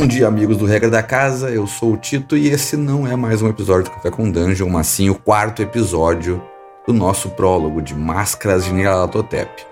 Bom 0.00 0.06
dia, 0.06 0.26
amigos 0.26 0.56
do 0.56 0.64
Regra 0.64 0.88
da 0.88 1.02
Casa. 1.02 1.50
Eu 1.50 1.66
sou 1.66 1.92
o 1.92 1.96
Tito 1.98 2.34
e 2.34 2.48
esse 2.48 2.74
não 2.74 3.06
é 3.06 3.14
mais 3.14 3.42
um 3.42 3.48
episódio 3.48 3.84
do 3.84 3.90
Café 3.90 4.10
com 4.10 4.30
Dungeon, 4.30 4.70
mas 4.70 4.86
sim 4.86 5.10
o 5.10 5.14
quarto 5.14 5.60
episódio 5.60 6.42
do 6.86 6.94
nosso 6.94 7.28
prólogo 7.28 7.82
de 7.82 7.94
Máscaras 7.94 8.64
de 8.64 8.72
Nyarlathotep. 8.72 9.62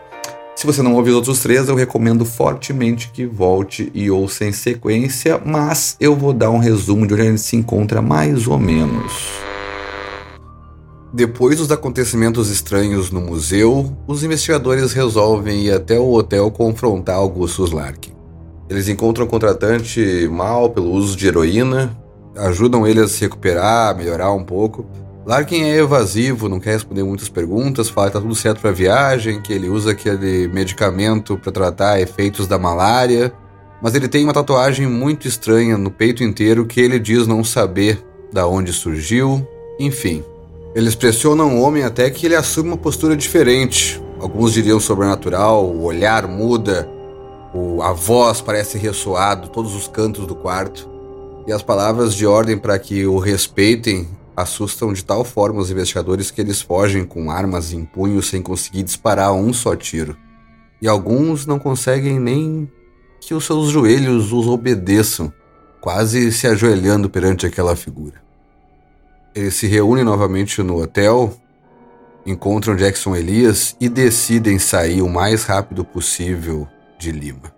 Se 0.54 0.67
você 0.67 0.83
não 0.83 0.96
ouviu 0.96 1.12
os 1.12 1.17
outros 1.17 1.41
três, 1.41 1.67
eu 1.67 1.75
recomendo 1.75 2.27
fortemente 2.27 3.11
que 3.11 3.25
volte 3.25 3.91
e 3.95 4.11
ouça 4.11 4.45
em 4.45 4.53
sequência, 4.53 5.41
mas 5.43 5.96
eu 5.99 6.14
vou 6.14 6.35
dar 6.35 6.50
um 6.50 6.58
resumo 6.58 7.07
de 7.07 7.14
onde 7.14 7.22
a 7.22 7.25
gente 7.25 7.40
se 7.40 7.57
encontra 7.57 8.03
mais 8.03 8.46
ou 8.46 8.58
menos. 8.58 9.31
Depois 11.11 11.57
dos 11.57 11.72
acontecimentos 11.72 12.50
estranhos 12.50 13.11
no 13.11 13.22
museu, 13.22 13.96
os 14.07 14.22
investigadores 14.22 14.93
resolvem 14.93 15.64
ir 15.64 15.72
até 15.72 15.99
o 15.99 16.13
hotel 16.13 16.50
confrontar 16.50 17.17
Augustus 17.17 17.72
Larkin. 17.72 18.18
Eles 18.68 18.89
encontram 18.89 19.25
o 19.25 19.29
contratante 19.29 20.29
mal 20.31 20.71
pelo 20.71 20.90
uso 20.90 21.17
de 21.17 21.27
heroína, 21.27 21.96
ajudam 22.36 22.86
ele 22.86 23.00
a 23.00 23.08
se 23.08 23.21
recuperar, 23.22 23.96
melhorar 23.96 24.32
um 24.32 24.44
pouco. 24.44 24.85
Larkin 25.27 25.63
é 25.63 25.77
evasivo, 25.79 26.49
não 26.49 26.61
quer 26.61 26.72
responder 26.72 27.03
muitas 27.03 27.29
perguntas, 27.29 27.89
fala 27.89 28.08
que 28.08 28.14
tá 28.14 28.21
tudo 28.21 28.35
certo 28.35 28.61
para 28.61 28.71
a 28.71 28.72
viagem, 28.72 29.43
que 29.43 29.53
ele 29.53 29.68
usa 29.68 29.93
aquele 29.93 30.49
medicamento 30.49 31.36
para 31.36 31.53
tratar 31.53 32.00
efeitos 32.00 32.47
da 32.47 32.58
malária, 32.58 33.33
mas 33.83 33.94
ele 33.94 34.08
tem 34.08 34.25
uma 34.25 34.33
tatuagem 34.33 34.86
muito 34.86 35.28
estranha 35.28 35.77
no 35.77 35.91
peito 35.91 36.25
inteiro 36.25 36.66
que 36.66 36.80
ele 36.80 36.98
diz 36.98 37.27
não 37.27 37.44
saber 37.44 38.03
da 38.33 38.47
onde 38.47 38.72
surgiu, 38.72 39.47
enfim. 39.78 40.25
Eles 40.75 40.94
pressionam 40.94 41.56
o 41.56 41.62
homem 41.62 41.83
até 41.83 42.11
que 42.11 42.27
ele 42.27 42.34
assume 42.34 42.70
uma 42.70 42.77
postura 42.77 43.16
diferente. 43.16 44.03
Alguns 44.20 44.53
diriam 44.53 44.80
sobrenatural, 44.80 45.64
o 45.64 45.84
olhar 45.84 46.27
muda, 46.27 46.89
o, 47.52 47.83
a 47.83 47.92
voz 47.92 48.41
parece 48.41 48.78
ressoar 48.78 49.41
de 49.41 49.50
todos 49.50 49.74
os 49.74 49.88
cantos 49.88 50.27
do 50.27 50.34
quarto. 50.34 50.88
E 51.46 51.52
as 51.52 51.62
palavras 51.62 52.14
de 52.14 52.27
ordem 52.27 52.58
para 52.58 52.78
que 52.78 53.06
o 53.06 53.18
respeitem 53.18 54.08
assustam 54.36 54.92
de 54.92 55.05
tal 55.05 55.24
forma 55.24 55.60
os 55.60 55.70
investigadores 55.70 56.30
que 56.30 56.40
eles 56.40 56.60
fogem 56.60 57.05
com 57.05 57.30
armas 57.30 57.72
em 57.72 57.84
punho 57.84 58.22
sem 58.22 58.42
conseguir 58.42 58.82
disparar 58.82 59.32
um 59.32 59.52
só 59.52 59.74
tiro. 59.74 60.16
E 60.80 60.86
alguns 60.86 61.46
não 61.46 61.58
conseguem 61.58 62.20
nem 62.20 62.70
que 63.20 63.34
os 63.34 63.44
seus 63.44 63.70
joelhos 63.70 64.33
os 64.33 64.46
obedeçam, 64.46 65.33
quase 65.80 66.30
se 66.30 66.46
ajoelhando 66.46 67.10
perante 67.10 67.46
aquela 67.46 67.74
figura. 67.74 68.22
Eles 69.34 69.55
se 69.55 69.66
reúnem 69.66 70.05
novamente 70.05 70.62
no 70.62 70.80
hotel, 70.80 71.34
encontram 72.24 72.77
Jackson 72.77 73.16
Elias 73.16 73.74
e 73.80 73.88
decidem 73.88 74.58
sair 74.58 75.02
o 75.02 75.08
mais 75.08 75.44
rápido 75.44 75.84
possível 75.84 76.68
de 76.98 77.12
Lima. 77.12 77.52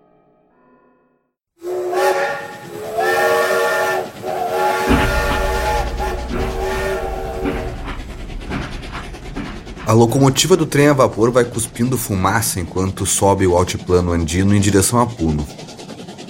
A 9.86 9.92
locomotiva 9.92 10.56
do 10.56 10.66
trem 10.66 10.86
a 10.86 10.92
vapor 10.92 11.32
vai 11.32 11.44
cuspindo 11.44 11.98
fumaça 11.98 12.60
enquanto 12.60 13.05
sobe 13.05 13.44
o 13.44 13.56
altiplano 13.56 14.12
andino 14.12 14.55
em 14.55 14.60
direção 14.60 15.00
a 15.00 15.06
Puno. 15.06 15.44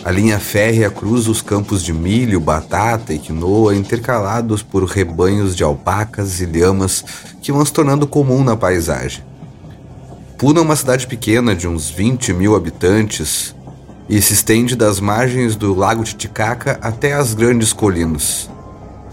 A 0.03 0.11
linha 0.11 0.39
férrea 0.39 0.91
cruza 0.91 1.31
os 1.31 1.43
campos 1.43 1.83
de 1.83 1.93
milho, 1.93 2.41
batata 2.41 3.13
e 3.13 3.19
quinoa 3.19 3.77
intercalados 3.77 4.63
por 4.63 4.85
rebanhos 4.85 5.55
de 5.55 5.63
alpacas 5.63 6.41
e 6.41 6.47
lhamas 6.47 7.05
que 7.43 7.53
vão 7.53 7.63
se 7.63 7.73
tornando 7.73 8.07
comum 8.07 8.43
na 8.43 8.57
paisagem. 8.57 9.30
Puno 10.41 10.59
é 10.59 10.63
uma 10.63 10.75
cidade 10.75 11.07
pequena 11.07 11.55
de 11.55 11.69
uns 11.69 11.91
20 11.91 12.33
mil 12.33 12.57
habitantes 12.57 13.55
e 14.09 14.23
se 14.23 14.33
estende 14.33 14.75
das 14.75 14.99
margens 14.99 15.55
do 15.55 15.75
lago 15.75 16.03
Titicaca 16.03 16.79
até 16.81 17.13
as 17.13 17.35
grandes 17.35 17.75
colinas. 17.75 18.49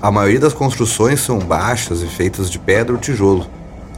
A 0.02 0.10
maioria 0.10 0.40
das 0.40 0.54
construções 0.54 1.20
são 1.20 1.40
baixas 1.40 2.02
e 2.02 2.06
feitas 2.06 2.50
de 2.50 2.58
pedra 2.58 2.94
ou 2.94 2.98
tijolo, 2.98 3.46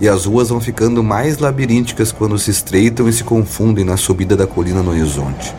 e 0.01 0.09
as 0.09 0.25
ruas 0.25 0.49
vão 0.49 0.59
ficando 0.59 1.03
mais 1.03 1.37
labirínticas 1.37 2.11
quando 2.11 2.39
se 2.39 2.49
estreitam 2.49 3.07
e 3.07 3.13
se 3.13 3.23
confundem 3.23 3.85
na 3.85 3.95
subida 3.95 4.35
da 4.35 4.47
colina 4.47 4.81
no 4.81 4.89
horizonte. 4.89 5.53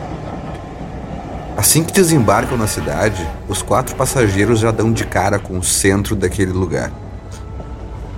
Assim 1.55 1.85
que 1.85 1.93
desembarcam 1.93 2.57
na 2.57 2.67
cidade, 2.67 3.25
os 3.47 3.61
quatro 3.61 3.95
passageiros 3.95 4.59
já 4.59 4.71
dão 4.71 4.91
de 4.91 5.05
cara 5.05 5.39
com 5.39 5.57
o 5.57 5.63
centro 5.63 6.17
daquele 6.17 6.51
lugar. 6.51 6.91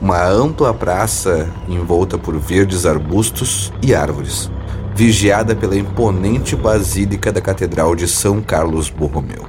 Uma 0.03 0.21
ampla 0.21 0.73
praça 0.73 1.49
envolta 1.65 2.17
por 2.17 2.37
verdes 2.37 2.85
arbustos 2.85 3.71
e 3.81 3.95
árvores, 3.95 4.51
vigiada 4.93 5.55
pela 5.55 5.77
imponente 5.77 6.57
basílica 6.57 7.31
da 7.31 7.39
Catedral 7.39 7.95
de 7.95 8.05
São 8.05 8.41
Carlos 8.41 8.89
Borromeu. 8.89 9.47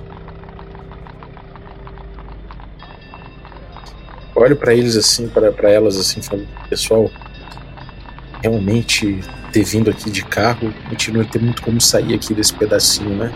Olho 4.33 4.55
para 4.55 4.73
eles 4.73 4.97
assim, 4.97 5.27
para 5.27 5.69
elas 5.69 5.97
assim, 5.99 6.23
falando, 6.23 6.47
pessoal, 6.71 7.11
realmente 8.41 9.25
ter 9.53 9.65
vindo 9.65 9.91
aqui 9.91 10.09
de 10.09 10.25
carro, 10.25 10.73
continua 10.89 11.25
ter 11.25 11.43
muito 11.43 11.63
como 11.63 11.81
sair 11.81 12.15
aqui 12.15 12.33
desse 12.33 12.55
pedacinho, 12.55 13.17
né? 13.17 13.33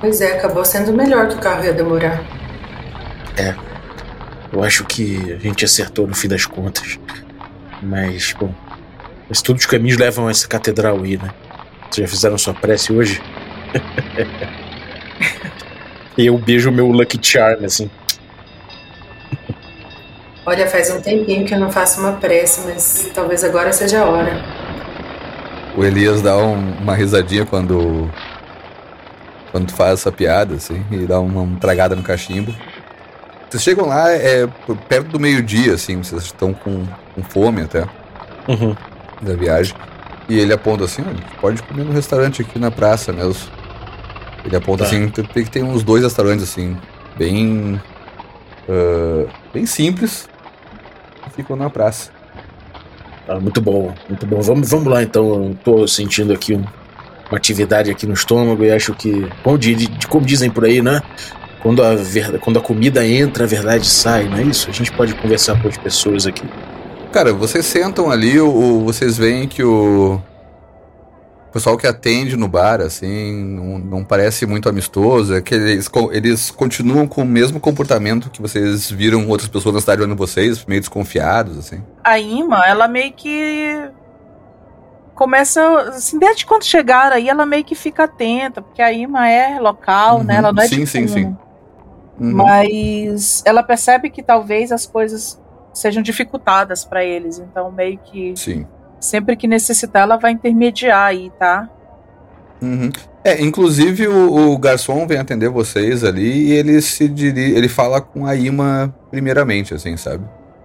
Pois 0.00 0.22
é, 0.22 0.38
acabou 0.38 0.64
sendo 0.64 0.90
melhor 0.94 1.28
que 1.28 1.34
o 1.34 1.38
carro 1.38 1.64
ia 1.66 1.72
demorar. 1.74 2.24
É. 3.36 3.63
Eu 4.54 4.62
acho 4.62 4.84
que 4.84 5.32
a 5.32 5.38
gente 5.38 5.64
acertou 5.64 6.06
no 6.06 6.14
fim 6.14 6.28
das 6.28 6.46
contas. 6.46 6.96
Mas, 7.82 8.32
bom. 8.38 8.54
Mas 9.28 9.42
todos 9.42 9.62
os 9.62 9.66
caminhos 9.66 9.98
levam 9.98 10.28
a 10.28 10.30
essa 10.30 10.46
catedral 10.46 11.02
aí, 11.02 11.16
né? 11.16 11.34
Vocês 11.90 12.08
já 12.08 12.08
fizeram 12.08 12.38
sua 12.38 12.54
prece 12.54 12.92
hoje? 12.92 13.20
e 16.16 16.26
eu 16.26 16.38
beijo 16.38 16.70
meu 16.70 16.86
Lucky 16.86 17.18
Charm, 17.20 17.64
assim. 17.64 17.90
Olha, 20.46 20.68
faz 20.68 20.88
um 20.92 21.00
tempinho 21.00 21.44
que 21.44 21.52
eu 21.52 21.58
não 21.58 21.72
faço 21.72 22.00
uma 22.00 22.12
prece, 22.12 22.60
mas 22.64 23.10
talvez 23.12 23.42
agora 23.42 23.72
seja 23.72 24.02
a 24.02 24.04
hora. 24.04 24.40
O 25.76 25.84
Elias 25.84 26.22
dá 26.22 26.36
um, 26.36 26.78
uma 26.78 26.94
risadinha 26.94 27.44
quando 27.44 28.08
quando 29.50 29.72
faz 29.72 30.00
essa 30.00 30.12
piada, 30.12 30.54
assim, 30.54 30.84
e 30.92 31.06
dá 31.06 31.18
uma, 31.18 31.42
uma 31.42 31.58
tragada 31.58 31.96
no 31.96 32.02
cachimbo. 32.02 32.54
Vocês 33.54 33.62
chegam 33.62 33.86
lá, 33.86 34.10
é 34.10 34.48
perto 34.88 35.10
do 35.10 35.20
meio-dia, 35.20 35.74
assim, 35.74 36.02
vocês 36.02 36.24
estão 36.24 36.52
com, 36.52 36.84
com 37.14 37.22
fome 37.22 37.62
até. 37.62 37.86
Uhum. 38.48 38.74
Da 39.22 39.36
viagem. 39.36 39.76
E 40.28 40.40
ele 40.40 40.52
aponta 40.52 40.86
assim, 40.86 41.04
pode 41.40 41.62
comer 41.62 41.84
no 41.84 41.92
restaurante 41.92 42.42
aqui 42.42 42.58
na 42.58 42.72
praça 42.72 43.12
mesmo. 43.12 43.48
Ele 44.44 44.56
aponta 44.56 44.82
tá. 44.82 44.88
assim, 44.88 45.08
tem 45.08 45.44
que 45.44 45.50
ter 45.52 45.62
uns 45.62 45.84
dois 45.84 46.02
restaurantes 46.02 46.42
assim, 46.42 46.76
bem. 47.16 47.80
Uh, 48.68 49.28
bem 49.52 49.66
simples. 49.66 50.28
Ficam 51.36 51.54
na 51.54 51.70
praça. 51.70 52.10
Ah, 53.28 53.38
muito 53.38 53.60
bom, 53.60 53.94
muito 54.08 54.26
bom. 54.26 54.40
Vamos, 54.40 54.68
vamos 54.68 54.88
lá 54.88 55.00
então. 55.00 55.50
Eu 55.50 55.58
tô 55.62 55.86
sentindo 55.86 56.32
aqui 56.32 56.54
um, 56.54 56.64
uma 57.30 57.38
atividade 57.38 57.88
aqui 57.88 58.04
no 58.04 58.14
estômago 58.14 58.64
e 58.64 58.72
acho 58.72 58.92
que, 58.94 59.30
como, 59.44 59.56
como 60.08 60.26
dizem 60.26 60.50
por 60.50 60.64
aí, 60.64 60.82
né? 60.82 61.00
Quando 61.64 61.82
a, 61.82 61.94
verdade, 61.94 62.38
quando 62.40 62.58
a 62.58 62.60
comida 62.60 63.06
entra, 63.06 63.44
a 63.44 63.46
verdade 63.46 63.86
sai, 63.86 64.28
não 64.28 64.36
é 64.36 64.42
isso? 64.42 64.68
A 64.68 64.72
gente 64.72 64.92
pode 64.92 65.14
conversar 65.14 65.58
com 65.62 65.66
as 65.66 65.78
pessoas 65.78 66.26
aqui. 66.26 66.46
Cara, 67.10 67.32
vocês 67.32 67.64
sentam 67.64 68.10
ali, 68.10 68.38
ou 68.38 68.84
vocês 68.84 69.16
veem 69.16 69.48
que 69.48 69.64
o 69.64 70.20
pessoal 71.50 71.78
que 71.78 71.86
atende 71.86 72.36
no 72.36 72.48
bar, 72.48 72.82
assim, 72.82 73.32
não, 73.32 73.78
não 73.78 74.04
parece 74.04 74.44
muito 74.44 74.68
amistoso, 74.68 75.34
é 75.34 75.40
que 75.40 75.54
eles, 75.54 75.90
eles 76.12 76.50
continuam 76.50 77.06
com 77.06 77.22
o 77.22 77.24
mesmo 77.24 77.58
comportamento 77.58 78.28
que 78.28 78.42
vocês 78.42 78.90
viram 78.90 79.26
outras 79.26 79.48
pessoas 79.48 79.74
na 79.74 79.80
cidade 79.80 80.02
olhando 80.02 80.18
vocês, 80.18 80.66
meio 80.66 80.82
desconfiados, 80.82 81.56
assim. 81.56 81.82
A 82.04 82.18
Ima, 82.18 82.62
ela 82.66 82.86
meio 82.86 83.14
que 83.14 83.88
começa, 85.14 85.62
assim, 85.88 86.18
desde 86.18 86.44
quando 86.44 86.64
chegaram 86.64 87.16
aí, 87.16 87.26
ela 87.26 87.46
meio 87.46 87.64
que 87.64 87.74
fica 87.74 88.04
atenta, 88.04 88.60
porque 88.60 88.82
a 88.82 88.92
Ima 88.92 89.30
é 89.30 89.58
local, 89.58 90.18
uhum. 90.18 90.24
né? 90.24 90.36
Ela 90.36 90.52
não 90.52 90.62
é 90.62 90.68
sim, 90.68 90.84
sim, 90.84 91.08
sim. 91.08 91.34
Uhum. 92.18 92.32
Mas 92.32 93.42
ela 93.44 93.62
percebe 93.62 94.10
que 94.10 94.22
talvez 94.22 94.70
as 94.70 94.86
coisas 94.86 95.40
sejam 95.72 96.02
dificultadas 96.02 96.84
para 96.84 97.04
eles, 97.04 97.38
então 97.38 97.70
meio 97.72 97.98
que 97.98 98.32
sim. 98.36 98.64
sempre 99.00 99.36
que 99.36 99.48
necessitar 99.48 100.02
ela 100.02 100.16
vai 100.16 100.30
intermediar 100.30 101.08
aí, 101.08 101.32
tá? 101.38 101.68
Uhum. 102.62 102.90
É, 103.24 103.42
inclusive 103.42 104.06
o, 104.06 104.52
o, 104.52 104.58
garçom 104.58 105.06
vem 105.06 105.18
atender 105.18 105.48
vocês 105.48 106.04
ali 106.04 106.48
e 106.48 106.52
ele 106.52 106.80
se 106.80 107.08
dirige, 107.08 107.56
ele 107.56 107.68
fala 107.68 108.00
com 108.00 108.26
a 108.26 108.36
Ima 108.36 108.94
primeiramente, 109.10 109.74
assim, 109.74 109.96
sabe? 109.96 110.24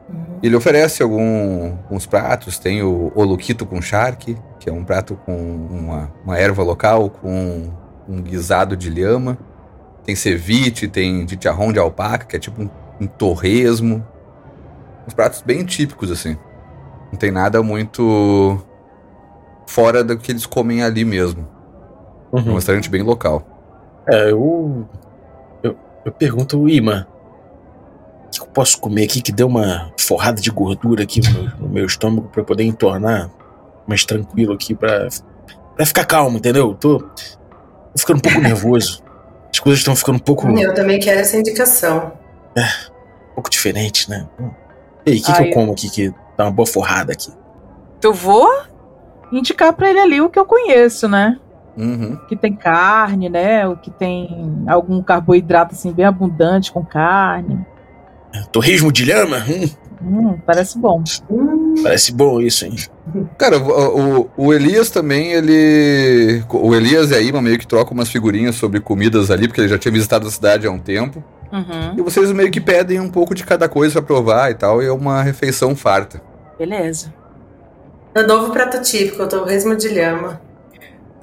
Uhum. 0.09 0.39
Ele 0.43 0.55
oferece 0.55 1.01
alguns 1.01 2.05
pratos, 2.05 2.59
tem 2.59 2.83
o 2.83 3.11
oluquito 3.15 3.65
com 3.65 3.81
charque, 3.81 4.37
que 4.59 4.69
é 4.69 4.73
um 4.73 4.83
prato 4.83 5.17
com 5.25 5.35
uma, 5.35 6.11
uma 6.23 6.37
erva 6.37 6.61
local, 6.63 7.09
com 7.09 7.69
um 8.07 8.21
guisado 8.21 8.75
de 8.75 8.89
lhama. 8.89 9.37
Tem 10.03 10.15
ceviche, 10.15 10.87
tem 10.87 11.27
chicharrão 11.27 11.71
de 11.71 11.79
alpaca, 11.79 12.25
que 12.25 12.35
é 12.35 12.39
tipo 12.39 12.61
um, 12.61 12.69
um 13.01 13.07
torresmo. 13.07 14.05
Uns 15.07 15.13
pratos 15.13 15.41
bem 15.41 15.65
típicos, 15.65 16.11
assim. 16.11 16.37
Não 17.11 17.17
tem 17.17 17.31
nada 17.31 17.61
muito 17.63 18.59
fora 19.67 20.03
do 20.03 20.17
que 20.17 20.31
eles 20.31 20.45
comem 20.45 20.83
ali 20.83 21.05
mesmo. 21.05 21.47
Uhum. 22.31 22.39
É 22.39 22.49
um 22.51 22.55
restaurante 22.55 22.89
bem 22.89 23.01
local. 23.01 23.45
É, 24.07 24.31
eu. 24.31 24.87
Eu, 25.61 25.75
eu 26.05 26.11
pergunto, 26.11 26.67
Ima, 26.69 27.07
o 28.25 28.29
que 28.29 28.41
eu 28.41 28.47
posso 28.47 28.79
comer 28.79 29.03
aqui 29.03 29.21
que 29.21 29.31
deu 29.31 29.47
uma 29.47 29.91
forrada 29.99 30.41
de 30.41 30.49
gordura 30.49 31.03
aqui 31.03 31.21
no, 31.21 31.43
no 31.59 31.69
meu 31.69 31.85
estômago 31.85 32.27
pra 32.29 32.41
eu 32.41 32.45
poder 32.45 32.63
entornar 32.63 33.29
mais 33.87 34.05
tranquilo 34.05 34.53
aqui 34.53 34.75
pra, 34.75 35.07
pra 35.75 35.85
ficar 35.85 36.05
calmo, 36.05 36.37
entendeu? 36.37 36.75
Tô, 36.75 36.99
tô 36.99 37.97
ficando 37.97 38.17
um 38.17 38.21
pouco 38.21 38.39
nervoso. 38.39 39.03
As 39.51 39.59
coisas 39.59 39.79
estão 39.79 39.95
ficando 39.95 40.15
um 40.17 40.19
pouco, 40.19 40.47
um 40.47 40.57
Eu 40.57 40.73
também 40.73 40.99
quero 40.99 41.19
essa 41.19 41.37
indicação. 41.37 42.13
pouco 43.33 43.49
diferentes, 43.49 44.07
né? 44.07 44.27
E 45.05 45.11
aí, 45.11 45.19
o 45.19 45.23
que, 45.23 45.33
que 45.33 45.43
eu 45.43 45.51
como 45.51 45.71
aqui 45.71 45.89
que 45.89 46.13
dá 46.37 46.45
uma 46.45 46.51
boa 46.51 46.67
forrada 46.67 47.13
aqui? 47.13 47.31
Eu 48.03 48.13
vou 48.13 48.47
indicar 49.31 49.73
pra 49.73 49.89
ele 49.89 49.99
ali 49.99 50.21
o 50.21 50.29
que 50.29 50.39
eu 50.39 50.45
conheço, 50.45 51.07
né? 51.07 51.37
Uhum. 51.77 52.17
que 52.27 52.35
tem 52.35 52.53
carne, 52.53 53.29
né? 53.29 53.65
O 53.65 53.77
que 53.77 53.89
tem 53.89 54.65
algum 54.67 55.01
carboidrato 55.01 55.73
assim 55.73 55.93
bem 55.93 56.03
abundante 56.03 56.73
com 56.73 56.83
carne. 56.83 57.65
Torresmo 58.51 58.91
de 58.91 59.05
lhama? 59.05 59.37
Hum, 59.47 59.69
Hum, 60.01 60.37
parece 60.45 60.77
bom. 60.79 61.03
Hum, 61.29 61.58
parece 61.83 62.11
bom 62.13 62.39
isso, 62.41 62.65
hein? 62.65 62.75
Cara, 63.37 63.57
o, 63.57 64.21
o- 64.21 64.29
o 64.37 64.53
Elias 64.53 64.89
também, 64.89 65.31
ele. 65.33 66.43
O 66.49 66.73
Elias 66.75 67.11
e 67.11 67.15
a 67.15 67.21
Ima 67.21 67.41
meio 67.41 67.57
que 67.57 67.67
trocam 67.67 67.93
umas 67.93 68.09
figurinhas 68.09 68.55
sobre 68.55 68.79
comidas 68.79 69.29
ali, 69.31 69.47
porque 69.47 69.61
ele 69.61 69.67
já 69.67 69.77
tinha 69.77 69.91
visitado 69.91 70.27
a 70.27 70.31
cidade 70.31 70.67
há 70.67 70.71
um 70.71 70.79
tempo. 70.79 71.23
Uhum, 71.51 71.97
E 71.97 72.01
vocês 72.01 72.31
meio 72.31 72.51
que 72.51 72.61
pedem 72.61 72.99
um 72.99 73.09
pouco 73.09 73.33
de 73.33 73.43
cada 73.43 73.67
coisa 73.67 73.93
pra 73.95 74.01
provar 74.03 74.51
e 74.51 74.53
tal, 74.53 74.83
e 74.83 74.85
é 74.85 74.91
uma 74.91 75.23
refeição 75.23 75.75
farta. 75.75 76.21
beleza. 76.57 77.11
é 78.13 78.21
novo 78.23 78.51
prato 78.51 78.81
típico, 78.81 79.23
o 79.23 79.27
torresmo 79.27 79.75
de 79.75 79.87
lhama. 79.89 80.39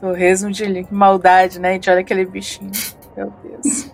Torresmo 0.00 0.50
de 0.50 0.64
linha. 0.64 0.85
Que 0.85 0.93
maldade, 0.94 1.58
né? 1.61 1.70
A 1.70 1.73
gente 1.75 1.88
olha 1.88 2.00
aquele 2.00 2.25
bichinho. 2.26 2.70
Meu 3.17 3.32
Deus. 3.43 3.91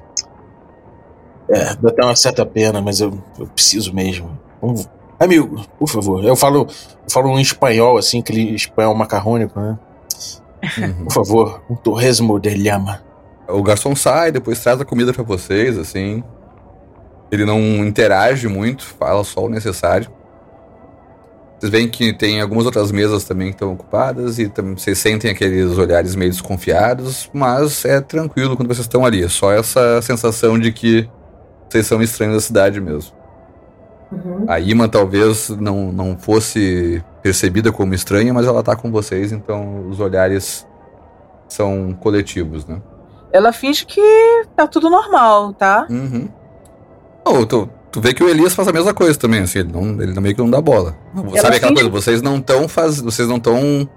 É, 1.49 1.75
dá 1.77 1.91
até 1.91 2.03
uma 2.05 2.17
certa 2.17 2.47
pena, 2.47 2.81
mas 2.81 3.01
eu, 3.01 3.23
eu 3.39 3.47
preciso 3.47 3.95
mesmo. 3.95 4.39
Vamos- 4.61 4.89
Amigo, 5.23 5.65
por 5.79 5.89
favor. 5.89 6.25
Eu 6.25 6.35
falo, 6.35 6.67
eu 6.67 7.11
falo 7.11 7.39
em 7.39 7.43
espanhol, 7.43 7.97
assim, 7.97 8.19
aquele 8.19 8.57
espanhol 8.57 8.93
macarrônico, 8.93 9.61
né? 9.61 9.79
Uhum. 10.79 11.05
Por 11.05 11.13
favor, 11.13 11.63
um 11.71 11.77
torresmo 11.77 12.41
de 12.41 12.51
llama. 12.51 13.01
O 13.49 13.63
garçom 13.63 13.95
sai, 13.95 14.33
depois 14.33 14.59
traz 14.59 14.81
a 14.81 14.85
comida 14.85 15.13
pra 15.13 15.23
vocês, 15.23 15.79
assim. 15.79 16.25
Ele 17.31 17.45
não 17.45 17.61
interage 17.87 18.49
muito, 18.49 18.85
fala 18.85 19.23
só 19.23 19.45
o 19.45 19.49
necessário. 19.49 20.11
Vocês 21.57 21.71
veem 21.71 21.89
que 21.89 22.13
tem 22.13 22.41
algumas 22.41 22.67
outras 22.67 22.91
mesas 22.91 23.23
também 23.23 23.51
que 23.51 23.55
estão 23.55 23.73
ocupadas 23.73 24.41
e 24.41 24.51
vocês 24.75 24.99
sentem 24.99 25.31
aqueles 25.31 25.79
olhares 25.79 26.17
meio 26.17 26.33
desconfiados, 26.33 27.31
mas 27.33 27.85
é 27.85 28.01
tranquilo 28.01 28.57
quando 28.57 28.67
vocês 28.67 28.87
estão 28.87 29.05
ali. 29.05 29.23
É 29.23 29.29
só 29.29 29.53
essa 29.53 30.03
sensação 30.03 30.59
de 30.59 30.73
que 30.73 31.09
vocês 31.71 31.87
são 31.87 32.03
estranhos 32.03 32.35
da 32.35 32.41
cidade 32.41 32.81
mesmo. 32.81 33.22
Uhum. 34.13 34.45
A 34.47 34.61
Ima 34.61 34.89
talvez 34.89 35.49
não, 35.49 35.91
não 35.91 36.17
fosse 36.19 37.03
percebida 37.23 37.73
como 37.73 37.95
estranha, 37.95 38.33
mas 38.35 38.47
ela 38.47 38.63
tá 38.63 38.77
com 38.77 38.91
vocês, 38.91 39.33
então 39.33 39.89
os 39.89 39.99
olhares 40.01 40.67
são 41.49 41.97
coletivos, 42.01 42.67
né? 42.67 42.81
Ela 43.33 43.53
finge 43.53 43.87
que 43.87 44.01
tá 44.55 44.67
tudo 44.67 44.91
normal, 44.91 45.55
tá? 45.55 45.87
Uhum. 45.89 46.29
Oh, 47.25 47.47
tu, 47.47 47.69
tu 47.91 48.01
vê 48.01 48.13
que 48.13 48.23
o 48.23 48.29
Elias 48.29 48.55
faz 48.55 48.69
a 48.69 48.73
mesma 48.73 48.93
coisa 48.93 49.19
também, 49.19 49.41
assim, 49.41 49.61
ele, 49.61 49.73
não, 49.73 50.03
ele 50.03 50.19
meio 50.21 50.35
que 50.35 50.41
não 50.43 50.51
dá 50.51 50.61
bola. 50.61 50.95
Sabe 51.15 51.57
aquela 51.57 51.57
finge- 51.59 51.75
coisa, 51.75 51.89
vocês 51.89 52.21
não 52.23 52.37
estão 52.37 52.69
faz... 52.69 53.01
vocês 53.01 53.27
não 53.29 53.37
estão 53.37 53.89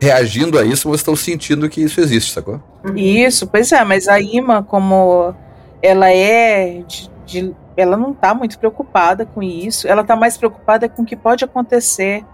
reagindo 0.00 0.58
a 0.58 0.64
isso, 0.64 0.88
vocês 0.88 1.00
estão 1.00 1.16
sentindo 1.16 1.68
que 1.68 1.80
isso 1.80 2.00
existe, 2.00 2.32
sacou? 2.32 2.60
Isso, 2.94 3.46
pois 3.46 3.72
é, 3.72 3.82
mas 3.84 4.06
a 4.06 4.20
Ima, 4.20 4.62
como 4.62 5.34
ela 5.82 6.10
é 6.10 6.82
de, 6.86 7.10
de- 7.24 7.54
ela 7.76 7.96
não 7.96 8.12
tá 8.14 8.34
muito 8.34 8.58
preocupada 8.58 9.26
com 9.26 9.42
isso. 9.42 9.86
Ela 9.88 10.04
tá 10.04 10.14
mais 10.16 10.36
preocupada 10.36 10.88
com 10.88 11.02
o 11.02 11.04
que 11.04 11.16
pode 11.16 11.44
acontecer 11.44 12.24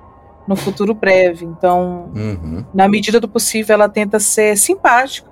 no 0.47 0.57
futuro 0.57 0.95
breve. 0.95 1.45
Então, 1.45 2.11
Uhum. 2.15 2.65
na 2.75 2.89
medida 2.89 3.21
do 3.21 3.29
possível, 3.29 3.75
ela 3.75 3.89
tenta 3.89 4.19
ser 4.19 4.57
simpática, 4.57 5.29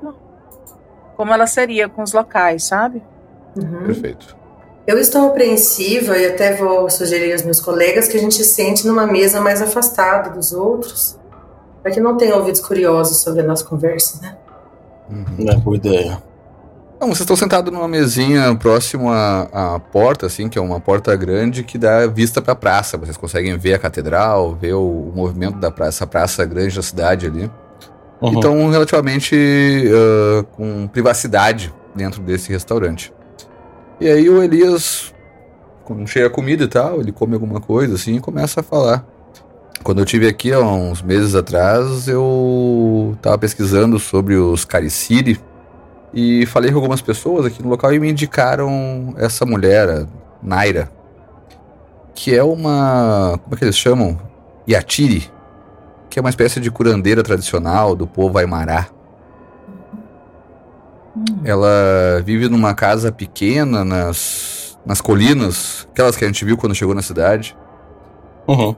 como 1.17 1.33
ela 1.33 1.47
seria 1.47 1.89
com 1.89 2.03
os 2.03 2.13
locais, 2.13 2.65
sabe? 2.65 3.03
Uhum. 3.57 3.87
Perfeito. 3.87 4.37
Eu 4.87 4.99
estou 4.99 5.27
apreensiva 5.27 6.17
e 6.17 6.25
até 6.27 6.55
vou 6.55 6.89
sugerir 6.89 7.33
aos 7.33 7.43
meus 7.43 7.61
colegas 7.61 8.09
que 8.09 8.17
a 8.17 8.21
gente 8.21 8.43
sente 8.45 8.87
numa 8.87 9.07
mesa 9.07 9.41
mais 9.41 9.61
afastada 9.61 10.31
dos 10.31 10.53
outros, 10.53 11.19
para 11.83 11.93
que 11.93 12.01
não 12.01 12.17
tenham 12.17 12.39
ouvidos 12.39 12.61
curiosos 12.61 13.19
sobre 13.19 13.43
a 13.43 13.45
nossa 13.45 13.65
conversa, 13.65 14.21
né? 14.23 14.37
Uhum. 15.11 15.25
Não 15.39 15.53
é 15.53 15.57
boa 15.57 15.77
ideia. 15.77 16.23
Não, 17.01 17.09
vocês 17.09 17.21
estão 17.21 17.37
sentados 17.37 17.73
numa 17.73 17.87
mesinha 17.87 18.53
próximo 18.57 19.09
à, 19.09 19.75
à 19.75 19.79
porta, 19.79 20.27
assim, 20.27 20.49
que 20.49 20.59
é 20.59 20.61
uma 20.63 20.81
porta 20.81 21.15
grande 21.15 21.63
que 21.63 21.79
dá 21.79 22.07
vista 22.09 22.43
pra 22.43 22.57
praça. 22.57 22.99
Vocês 22.99 23.17
conseguem 23.17 23.57
ver 23.57 23.75
a 23.75 23.79
catedral, 23.79 24.57
ver 24.61 24.73
o, 24.73 24.81
o 24.81 25.13
movimento 25.15 25.59
da 25.59 25.71
praça, 25.71 25.99
essa 25.99 26.07
praça 26.07 26.45
grande 26.45 26.75
da 26.75 26.83
cidade 26.83 27.27
ali. 27.27 27.49
Uhum. 28.21 28.33
Então, 28.33 28.69
relativamente 28.69 29.37
ah, 29.37 30.45
com 30.57 30.89
privacidade 30.89 31.73
dentro 31.95 32.21
desse 32.21 32.51
restaurante. 32.51 33.13
E 34.01 34.09
aí 34.09 34.29
o 34.29 34.43
Elias, 34.43 35.15
quando 35.85 36.05
chega 36.07 36.27
a 36.27 36.31
comida 36.31 36.65
e 36.65 36.69
tal, 36.69 37.01
ele 37.01 37.13
come 37.13 37.35
alguma 37.35 37.61
coisa 37.61 37.95
assim 37.95 38.17
e 38.17 38.21
começa 38.21 38.59
a 38.59 38.63
falar. 38.63 39.07
Quando 39.85 40.01
eu 40.01 40.05
tive 40.05 40.27
aqui 40.27 40.53
há 40.53 40.59
uns 40.59 41.01
meses 41.01 41.37
atrás, 41.37 42.09
eu 42.09 43.17
tava 43.23 43.39
pesquisando 43.39 44.01
sobre 44.01 44.35
os 44.35 44.65
Cariciri 44.65 45.41
e 46.13 46.47
falei 46.47 46.71
com 46.71 46.77
algumas 46.79 47.01
pessoas 47.01 47.47
aqui 47.47 47.63
no 47.63 47.69
local 47.69 47.93
e 47.93 48.01
me 48.01 48.11
indicaram 48.11 49.15
essa 49.17 49.45
mulher, 49.45 49.89
a 49.89 50.07
Naira, 50.43 50.91
que 52.15 52.35
é 52.35 52.43
uma. 52.43 53.39
Como 53.43 53.55
é 53.55 53.59
que 53.59 53.65
eles 53.65 53.77
chamam? 53.77 54.19
Yatiri, 54.69 55.31
que 56.11 56.19
é 56.19 56.21
uma 56.21 56.31
espécie 56.31 56.61
de 56.61 56.71
curandeira 56.71 57.23
tradicional 57.23 57.95
do 57.95 58.07
povo 58.07 58.39
Aimará. 58.39 58.89
Hum. 61.17 61.25
Ela 61.45 62.23
vive 62.25 62.49
numa 62.49 62.75
casa 62.75 63.11
pequena 63.11 63.85
nas, 63.85 64.79
nas 64.85 65.01
colinas, 65.01 65.87
aquelas 65.91 66.17
que 66.17 66.25
a 66.25 66.27
gente 66.27 66.45
viu 66.45 66.57
quando 66.57 66.75
chegou 66.75 66.95
na 66.95 67.03
cidade. 67.03 67.57
Uhum. 68.47 68.75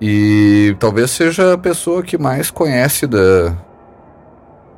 E 0.00 0.76
talvez 0.78 1.10
seja 1.10 1.54
a 1.54 1.58
pessoa 1.58 2.02
que 2.02 2.18
mais 2.18 2.50
conhece 2.50 3.06
da. 3.06 3.56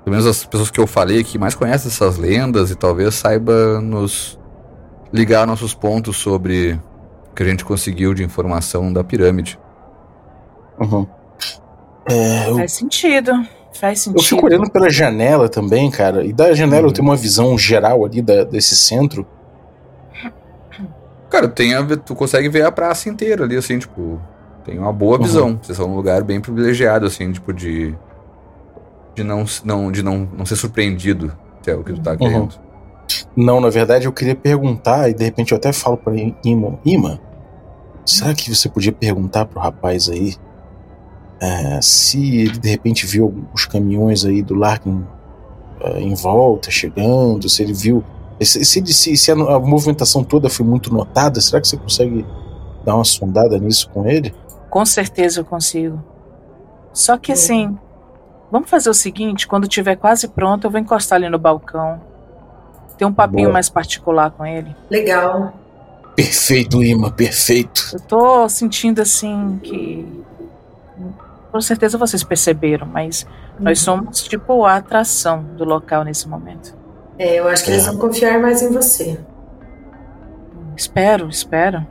Pelo 0.09 0.17
menos 0.23 0.27
as 0.27 0.43
pessoas 0.43 0.71
que 0.71 0.81
eu 0.81 0.87
falei 0.87 1.23
que 1.23 1.37
mais 1.37 1.55
conhecem 1.55 1.91
essas 1.91 2.17
lendas 2.17 2.71
e 2.71 2.75
talvez 2.75 3.15
saiba 3.15 3.79
nos 3.79 4.39
ligar 5.13 5.47
nossos 5.47 5.75
pontos 5.75 6.17
sobre 6.17 6.81
o 7.31 7.35
que 7.35 7.43
a 7.43 7.47
gente 7.47 7.63
conseguiu 7.63 8.15
de 8.15 8.25
informação 8.25 8.91
da 8.91 9.05
pirâmide. 9.05 9.59
Uhum. 10.81 11.07
É, 12.09 12.49
eu, 12.49 12.57
Faz 12.57 12.73
sentido. 12.73 13.33
Faz 13.79 13.99
eu 14.07 14.13
sentido. 14.15 14.23
fico 14.27 14.47
olhando 14.47 14.71
pela 14.71 14.89
janela 14.89 15.47
também, 15.47 15.91
cara. 15.91 16.25
E 16.25 16.33
da 16.33 16.55
janela 16.55 16.85
Uhum. 16.85 16.89
eu 16.89 16.93
tenho 16.95 17.07
uma 17.07 17.15
visão 17.17 17.59
geral 17.59 18.03
ali 18.03 18.23
da- 18.23 18.45
desse 18.45 18.75
centro. 18.77 19.27
Cara, 21.29 21.49
tem 21.49 21.75
a, 21.75 21.85
tu 21.99 22.15
consegue 22.15 22.49
ver 22.49 22.63
a 22.65 22.73
praça 22.73 23.11
inteira 23.11 23.45
ali, 23.45 23.59
assim, 23.59 23.79
tipo, 23.79 24.19
tem 24.65 24.79
uma 24.79 24.91
boa 24.91 25.19
Uhum. 25.19 25.23
visão. 25.23 25.61
Vocês 25.63 25.77
são 25.77 25.87
num 25.87 25.97
lugar 25.97 26.23
bem 26.25 26.41
privilegiado, 26.41 27.05
assim, 27.05 27.31
tipo, 27.31 27.53
de. 27.53 27.95
De 29.19 29.25
não, 29.25 29.45
não, 29.65 29.91
de 29.91 30.01
não, 30.01 30.29
não 30.39 30.47
ser 30.47 30.55
surpreendido, 30.55 31.37
se 31.61 31.73
é 31.73 31.75
o 31.75 31.83
que 31.83 31.93
tu 31.93 32.01
tá 32.01 32.17
querendo. 32.17 32.55
Não, 33.35 33.61
na 33.61 33.69
verdade 33.69 34.05
eu 34.07 34.13
queria 34.13 34.37
perguntar, 34.37 35.11
e 35.11 35.15
de 35.15 35.25
repente 35.25 35.51
eu 35.51 35.59
até 35.59 35.73
falo 35.73 35.97
pra 35.97 36.13
Ima: 36.45 36.79
Ima, 36.85 37.21
será 38.07 38.33
que 38.33 38.55
você 38.55 38.69
podia 38.69 38.93
perguntar 38.93 39.47
pro 39.47 39.59
rapaz 39.59 40.09
aí 40.09 40.37
é, 41.41 41.81
se 41.83 42.43
ele 42.43 42.59
de 42.59 42.69
repente 42.69 43.07
viu 43.07 43.45
os 43.53 43.65
caminhões 43.65 44.25
aí 44.25 44.41
do 44.41 44.55
Larkin 44.55 45.05
é, 45.81 46.01
em 46.01 46.15
volta, 46.15 46.71
chegando, 46.71 47.49
se 47.49 47.61
ele 47.63 47.73
viu. 47.73 48.05
Se, 48.41 48.65
se- 48.65 49.17
se 49.17 49.33
a, 49.33 49.35
a 49.35 49.59
movimentação 49.59 50.23
toda 50.23 50.49
foi 50.49 50.65
muito 50.65 50.95
notada, 50.95 51.41
será 51.41 51.61
que 51.61 51.67
você 51.67 51.77
consegue 51.77 52.25
dar 52.85 52.95
uma 52.95 53.05
sondada 53.05 53.59
nisso 53.59 53.91
com 53.91 54.07
ele? 54.07 54.33
Com 54.71 54.87
certeza 54.87 55.41
eu 55.41 55.45
consigo. 55.45 56.01
Só 56.93 57.17
que 57.19 57.33
assim, 57.33 57.77
vamos 58.51 58.69
fazer 58.71 58.91
o 58.91 58.95
seguinte: 58.95 59.47
quando 59.47 59.67
tiver 59.69 59.97
quase 59.97 60.29
pronto, 60.29 60.67
eu 60.67 60.71
vou 60.71 60.81
encostar 60.81 61.17
ali 61.17 61.29
no 61.29 61.39
balcão. 61.39 62.01
Ter 62.97 63.05
um 63.05 63.13
papinho 63.13 63.45
Boa. 63.45 63.53
mais 63.53 63.69
particular 63.69 64.31
com 64.33 64.45
ele. 64.45 64.75
Legal. 64.91 65.53
Perfeito, 66.17 66.83
Ima, 66.83 67.13
perfeito. 67.13 67.91
Eu 67.93 68.01
tô 68.01 68.49
sentindo 68.49 69.01
assim 69.01 69.61
que. 69.63 70.25
Com 71.53 71.61
certeza 71.61 71.97
vocês 71.97 72.23
perceberam, 72.25 72.87
mas 72.87 73.27
nós 73.59 73.79
somos 73.79 74.23
tipo 74.25 74.65
a 74.65 74.77
atração 74.77 75.43
do 75.57 75.65
local 75.65 76.05
nesse 76.05 76.29
momento. 76.29 76.77
É, 77.19 77.39
eu 77.39 77.49
acho 77.49 77.65
que 77.65 77.71
eles 77.71 77.87
É. 77.87 77.91
vão 77.91 77.99
confiar 77.99 78.39
mais 78.41 78.61
em 78.63 78.71
você. 78.73 79.19
Espero, 80.77 81.29
espero. 81.29 81.87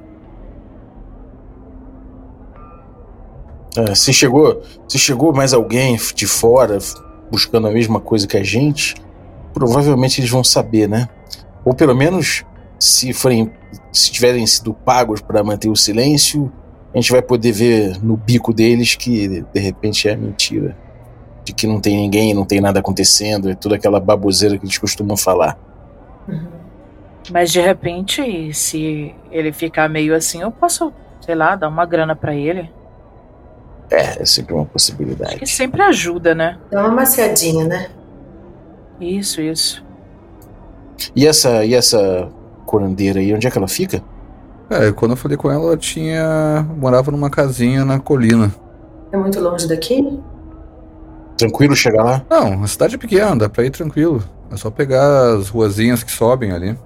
É, 3.77 3.93
se 3.93 4.11
chegou, 4.11 4.63
se 4.87 4.97
chegou 4.97 5.31
mais 5.31 5.53
alguém 5.53 5.97
de 6.15 6.25
fora 6.25 6.79
buscando 7.29 7.67
a 7.67 7.71
mesma 7.71 7.99
coisa 7.99 8.25
que 8.25 8.37
a 8.37 8.43
gente, 8.43 8.95
provavelmente 9.53 10.19
eles 10.19 10.29
vão 10.29 10.43
saber, 10.43 10.89
né? 10.89 11.07
Ou 11.63 11.73
pelo 11.73 11.95
menos, 11.95 12.43
se 12.79 13.13
forem, 13.13 13.51
se 13.91 14.11
tiverem 14.11 14.47
sido 14.47 14.73
pagos 14.73 15.21
para 15.21 15.43
manter 15.43 15.69
o 15.69 15.75
silêncio, 15.75 16.51
a 16.93 16.97
gente 16.97 17.11
vai 17.11 17.21
poder 17.21 17.51
ver 17.51 18.03
no 18.03 18.17
bico 18.17 18.53
deles 18.53 18.95
que 18.95 19.43
de 19.53 19.59
repente 19.59 20.07
é 20.07 20.15
mentira. 20.15 20.75
De 21.43 21.53
que 21.53 21.67
não 21.67 21.79
tem 21.79 21.95
ninguém, 21.95 22.33
não 22.33 22.45
tem 22.45 22.59
nada 22.59 22.79
acontecendo, 22.79 23.49
é 23.49 23.55
toda 23.55 23.75
aquela 23.75 23.99
baboseira 23.99 24.57
que 24.57 24.65
eles 24.65 24.77
costumam 24.77 25.15
falar. 25.15 25.57
Uhum. 26.27 26.47
Mas 27.31 27.51
de 27.51 27.61
repente, 27.61 28.53
se 28.53 29.13
ele 29.31 29.51
ficar 29.51 29.89
meio 29.89 30.15
assim, 30.15 30.41
eu 30.41 30.51
posso, 30.51 30.91
sei 31.21 31.35
lá, 31.35 31.55
dar 31.55 31.67
uma 31.67 31.85
grana 31.85 32.15
para 32.15 32.33
ele. 32.33 32.69
É, 33.89 34.21
é 34.21 34.25
sempre 34.25 34.53
uma 34.53 34.65
possibilidade. 34.65 35.31
Acho 35.31 35.39
que 35.39 35.47
sempre 35.47 35.81
ajuda, 35.81 36.35
né? 36.35 36.57
Dá 36.69 36.81
uma 36.81 36.91
maciadinha, 36.91 37.65
né? 37.65 37.89
Isso, 38.99 39.41
isso. 39.41 39.85
E 41.15 41.25
essa, 41.25 41.63
e 41.63 41.73
essa 41.73 42.29
curandeira 42.65 43.19
aí, 43.19 43.33
onde 43.33 43.47
é 43.47 43.51
que 43.51 43.57
ela 43.57 43.67
fica? 43.67 44.01
É, 44.69 44.91
quando 44.91 45.11
eu 45.11 45.17
falei 45.17 45.37
com 45.37 45.49
ela, 45.49 45.63
ela 45.63 45.77
tinha. 45.77 46.67
morava 46.77 47.11
numa 47.11 47.29
casinha 47.29 47.85
na 47.85 47.99
colina. 47.99 48.53
É 49.11 49.17
muito 49.17 49.39
longe 49.39 49.67
daqui? 49.67 50.19
Tranquilo 51.37 51.75
chegar 51.75 52.03
lá? 52.03 52.25
Não, 52.29 52.63
a 52.63 52.67
cidade 52.67 52.95
é 52.95 52.97
pequena, 52.97 53.35
dá 53.35 53.47
pra 53.47 53.63
ir 53.63 53.69
tranquilo. 53.69 54.23
É 54.51 54.57
só 54.57 54.69
pegar 54.69 55.35
as 55.35 55.49
ruazinhas 55.49 56.03
que 56.03 56.11
sobem 56.11 56.51
ali. 56.51 56.77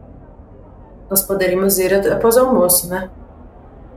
Nós 1.09 1.23
poderíamos 1.23 1.79
ir 1.79 1.93
após 2.11 2.35
o 2.37 2.41
almoço, 2.41 2.87
né? 2.89 3.09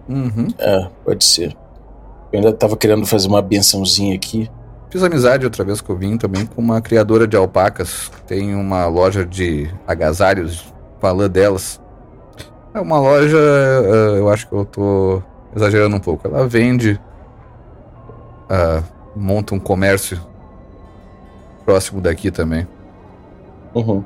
Uhum. 0.08 0.48
É, 0.58 0.88
pode 1.04 1.24
ser. 1.24 1.56
Eu 2.34 2.38
ainda 2.38 2.52
tava 2.52 2.76
querendo 2.76 3.06
fazer 3.06 3.28
uma 3.28 3.40
bençãozinha 3.40 4.12
aqui. 4.12 4.50
Fiz 4.90 5.00
amizade 5.04 5.44
outra 5.44 5.62
vez 5.64 5.80
que 5.80 5.88
eu 5.88 5.96
vim 5.96 6.18
também 6.18 6.44
com 6.44 6.60
uma 6.60 6.80
criadora 6.80 7.28
de 7.28 7.36
alpacas. 7.36 8.10
Tem 8.26 8.56
uma 8.56 8.86
loja 8.86 9.24
de 9.24 9.72
agasalhos, 9.86 10.64
falando 11.00 11.28
delas. 11.28 11.80
É 12.74 12.80
uma 12.80 12.98
loja, 12.98 13.36
uh, 13.36 14.16
eu 14.16 14.28
acho 14.28 14.48
que 14.48 14.52
eu 14.52 14.64
tô 14.64 15.22
exagerando 15.54 15.94
um 15.94 16.00
pouco. 16.00 16.26
Ela 16.26 16.44
vende, 16.48 17.00
uh, 18.50 18.82
monta 19.14 19.54
um 19.54 19.60
comércio 19.60 20.20
próximo 21.64 22.00
daqui 22.00 22.32
também. 22.32 22.66
Uhum. 23.72 24.02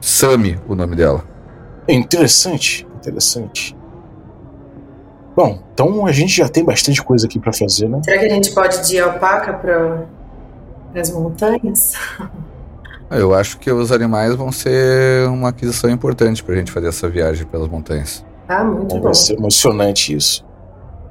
Sami, 0.00 0.58
o 0.66 0.74
nome 0.74 0.96
dela. 0.96 1.22
Interessante, 1.88 2.84
interessante. 2.96 3.76
Bom, 5.36 5.58
então 5.72 6.06
a 6.06 6.12
gente 6.12 6.36
já 6.36 6.48
tem 6.48 6.64
bastante 6.64 7.02
coisa 7.02 7.26
aqui 7.26 7.38
para 7.38 7.52
fazer, 7.52 7.88
né? 7.88 8.00
Será 8.04 8.18
que 8.18 8.26
a 8.26 8.28
gente 8.28 8.52
pode 8.52 8.76
ir 8.76 8.82
de 8.82 9.00
alpaca 9.00 9.52
para 9.54 10.06
as 10.94 11.10
montanhas? 11.10 11.94
Eu 13.10 13.34
acho 13.34 13.58
que 13.58 13.70
os 13.70 13.90
animais 13.92 14.34
vão 14.34 14.52
ser 14.52 15.28
uma 15.28 15.48
aquisição 15.48 15.90
importante 15.90 16.42
pra 16.42 16.54
gente 16.54 16.70
fazer 16.70 16.88
essa 16.88 17.08
viagem 17.08 17.46
pelas 17.46 17.68
montanhas. 17.68 18.24
Ah, 18.48 18.64
muito 18.64 18.90
Vai 18.90 18.98
bom. 18.98 19.04
Vai 19.04 19.14
ser 19.14 19.34
emocionante 19.34 20.14
isso. 20.14 20.44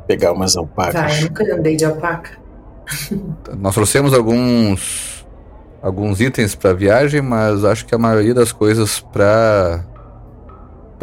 Pegar 0.08 0.32
umas 0.32 0.56
alpacas. 0.56 0.94
Vai, 0.94 1.18
eu 1.20 1.24
nunca 1.24 1.56
andei 1.56 1.76
de 1.76 1.86
alpaca. 1.86 2.32
Nós 3.58 3.74
trouxemos 3.74 4.14
alguns 4.14 5.14
alguns 5.82 6.22
itens 6.22 6.56
para 6.56 6.74
viagem, 6.74 7.22
mas 7.22 7.66
acho 7.66 7.86
que 7.86 7.94
a 7.94 7.98
maioria 7.98 8.34
das 8.34 8.54
coisas 8.54 9.02
para 9.02 9.84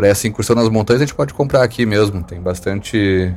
para 0.00 0.09
essa 0.09 0.26
incursão 0.26 0.57
nas 0.57 0.71
montanhas 0.71 1.02
a 1.02 1.04
gente 1.04 1.14
pode 1.14 1.35
comprar 1.35 1.62
aqui 1.62 1.85
mesmo. 1.85 2.23
Tem 2.23 2.40
bastante 2.40 3.35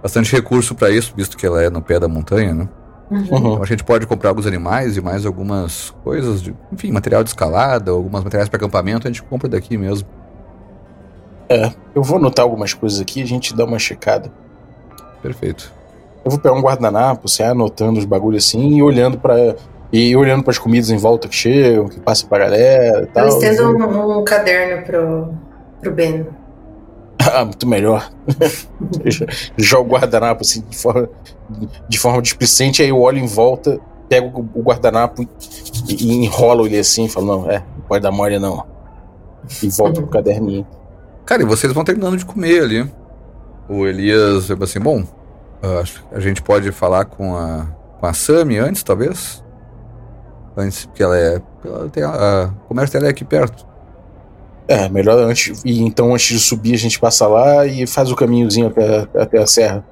bastante 0.00 0.30
recurso 0.30 0.76
para 0.76 0.90
isso, 0.90 1.12
visto 1.16 1.36
que 1.36 1.44
ela 1.44 1.60
é 1.60 1.68
no 1.68 1.82
pé 1.82 1.98
da 1.98 2.06
montanha, 2.06 2.54
né? 2.54 2.68
Uhum. 3.10 3.24
Então 3.24 3.62
a 3.62 3.66
gente 3.66 3.82
pode 3.82 4.06
comprar 4.06 4.28
alguns 4.28 4.46
animais 4.46 4.96
e 4.96 5.00
mais 5.00 5.26
algumas 5.26 5.90
coisas, 6.04 6.40
de, 6.40 6.54
enfim, 6.72 6.92
material 6.92 7.24
de 7.24 7.30
escalada, 7.30 7.90
algumas 7.90 8.22
materiais 8.22 8.48
para 8.48 8.58
acampamento, 8.58 9.08
a 9.08 9.10
gente 9.10 9.24
compra 9.24 9.48
daqui 9.48 9.76
mesmo. 9.76 10.06
É, 11.48 11.72
eu 11.96 12.02
vou 12.02 12.18
anotar 12.18 12.44
algumas 12.44 12.72
coisas 12.72 13.00
aqui 13.00 13.18
e 13.18 13.22
a 13.24 13.26
gente 13.26 13.56
dá 13.56 13.64
uma 13.64 13.78
checada. 13.80 14.30
Perfeito. 15.20 15.72
Eu 16.24 16.30
vou 16.30 16.38
pegar 16.38 16.54
um 16.54 16.60
guardanapo, 16.60 17.28
você 17.28 17.42
anotando 17.42 17.98
os 17.98 18.04
bagulhos 18.04 18.46
assim 18.46 18.76
e 18.76 18.82
olhando 18.84 19.18
para 19.18 19.56
e 19.92 20.14
olhando 20.16 20.42
para 20.42 20.50
as 20.50 20.58
comidas 20.58 20.90
em 20.90 20.96
volta 20.96 21.28
que 21.28 21.34
chegam, 21.34 21.88
que 21.88 22.00
passa 22.00 22.26
pra 22.26 22.38
galera 22.38 23.02
e 23.02 23.06
tal. 23.06 23.26
Eu 23.26 23.38
estendo 23.38 23.76
um, 23.76 24.18
um 24.18 24.24
caderno 24.24 24.84
pro, 24.84 25.34
pro 25.80 25.92
Ben. 25.92 26.26
Ah, 27.30 27.44
muito 27.44 27.66
melhor. 27.66 28.10
Jogo 29.58 29.90
o 29.90 29.92
guardanapo 29.92 30.42
assim 30.42 30.62
de 30.66 30.78
forma, 30.78 31.10
de 31.88 31.98
forma 31.98 32.22
displicente, 32.22 32.80
aí 32.80 32.90
eu 32.90 33.00
olho 33.00 33.18
em 33.18 33.26
volta, 33.26 33.78
pego 34.08 34.48
o 34.54 34.62
guardanapo 34.62 35.22
e, 35.88 35.94
e 35.94 36.24
enrolo 36.24 36.64
ele 36.66 36.78
assim 36.78 37.06
e 37.06 37.08
falo, 37.08 37.26
não, 37.26 37.50
é, 37.50 37.58
não 37.58 37.84
pode 37.88 38.04
dar 38.04 38.12
mole 38.12 38.38
não. 38.38 38.64
E 39.62 39.68
volto 39.68 40.00
pro 40.00 40.10
caderninho. 40.10 40.66
Cara, 41.26 41.42
e 41.42 41.44
vocês 41.44 41.72
vão 41.72 41.84
terminando 41.84 42.16
de 42.16 42.24
comer 42.24 42.62
ali. 42.62 42.90
O 43.68 43.84
Elias 43.84 44.50
assim, 44.50 44.80
bom, 44.80 45.02
acho 45.82 46.02
que 46.04 46.14
a 46.14 46.20
gente 46.20 46.40
pode 46.40 46.70
falar 46.70 47.04
com 47.04 47.36
a, 47.36 47.66
com 47.98 48.06
a 48.06 48.14
Sami 48.14 48.58
antes, 48.58 48.82
talvez? 48.82 49.42
Antes, 50.58 50.86
porque 50.86 51.04
ela 51.04 51.16
é. 51.16 51.40
Ela 51.64 51.88
tem 51.88 52.02
a, 52.02 52.08
a, 52.08 52.44
o 52.46 52.66
comércio 52.66 52.94
dela 52.94 53.06
é 53.06 53.10
aqui 53.10 53.24
perto. 53.24 53.64
É, 54.66 54.88
melhor 54.88 55.16
antes. 55.16 55.62
E 55.64 55.80
então, 55.82 56.12
antes 56.12 56.26
de 56.26 56.40
subir, 56.40 56.74
a 56.74 56.76
gente 56.76 56.98
passa 56.98 57.28
lá 57.28 57.64
e 57.64 57.86
faz 57.86 58.10
o 58.10 58.16
caminhozinho 58.16 58.66
até, 58.66 59.08
até 59.14 59.38
a 59.38 59.46
serra. 59.46 59.86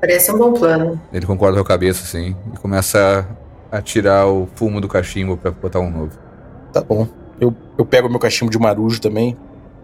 Parece 0.00 0.32
um 0.32 0.38
bom 0.38 0.52
plano. 0.54 1.00
Ele 1.12 1.24
concorda 1.24 1.56
com 1.58 1.62
a 1.62 1.66
cabeça, 1.68 2.02
assim, 2.02 2.34
e 2.52 2.58
começa 2.58 3.28
a, 3.70 3.78
a 3.78 3.80
tirar 3.80 4.26
o 4.26 4.48
fumo 4.56 4.80
do 4.80 4.88
cachimbo 4.88 5.36
para 5.36 5.52
botar 5.52 5.78
um 5.78 5.88
novo. 5.88 6.18
Tá 6.72 6.82
bom. 6.82 7.06
Eu, 7.40 7.54
eu 7.78 7.86
pego 7.86 8.08
meu 8.08 8.18
cachimbo 8.18 8.50
de 8.50 8.58
marujo 8.58 9.00
também, 9.00 9.36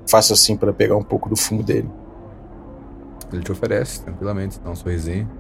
faço 0.05 0.33
assim 0.33 0.57
para 0.57 0.73
pegar 0.73 0.97
um 0.97 1.03
pouco 1.03 1.29
do 1.29 1.37
fumo 1.37 1.63
dele. 1.63 1.89
Ele 3.33 3.43
te 3.45 3.53
oferece, 3.53 4.03
tranquilamente, 4.03 4.59
dá 4.59 4.71
um 4.71 4.75
sorrisinho. 4.75 5.31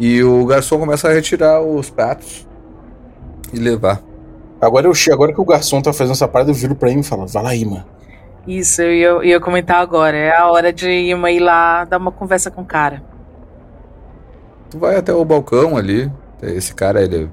E 0.00 0.22
o 0.24 0.46
garçom 0.46 0.78
começa 0.78 1.08
a 1.08 1.12
retirar 1.12 1.60
os 1.60 1.90
pratos 1.90 2.48
e 3.52 3.58
levar. 3.58 4.00
Agora 4.60 4.86
eu 4.86 4.92
agora 5.12 5.32
que 5.32 5.40
o 5.40 5.44
garçom 5.44 5.82
tá 5.82 5.92
fazendo 5.92 6.12
essa 6.12 6.28
parada, 6.28 6.50
eu 6.50 6.54
viro 6.54 6.74
pra 6.74 6.90
ele 6.90 7.00
e 7.00 7.02
falo, 7.02 7.26
vai 7.26 7.42
lá, 7.42 7.54
Ima. 7.54 7.84
Isso, 8.46 8.82
eu 8.82 8.92
ia, 8.92 9.06
eu 9.06 9.24
ia 9.24 9.40
comentar 9.40 9.80
agora. 9.80 10.16
É 10.16 10.36
a 10.36 10.48
hora 10.50 10.72
de 10.72 10.88
Ima 10.88 11.30
ir 11.30 11.40
lá 11.40 11.84
dar 11.84 11.98
uma 11.98 12.12
conversa 12.12 12.50
com 12.50 12.62
o 12.62 12.64
cara. 12.64 13.02
Tu 14.70 14.78
vai 14.78 14.96
até 14.96 15.12
o 15.12 15.24
balcão 15.24 15.76
ali. 15.76 16.10
Esse 16.40 16.74
cara, 16.74 17.02
ele, 17.02 17.30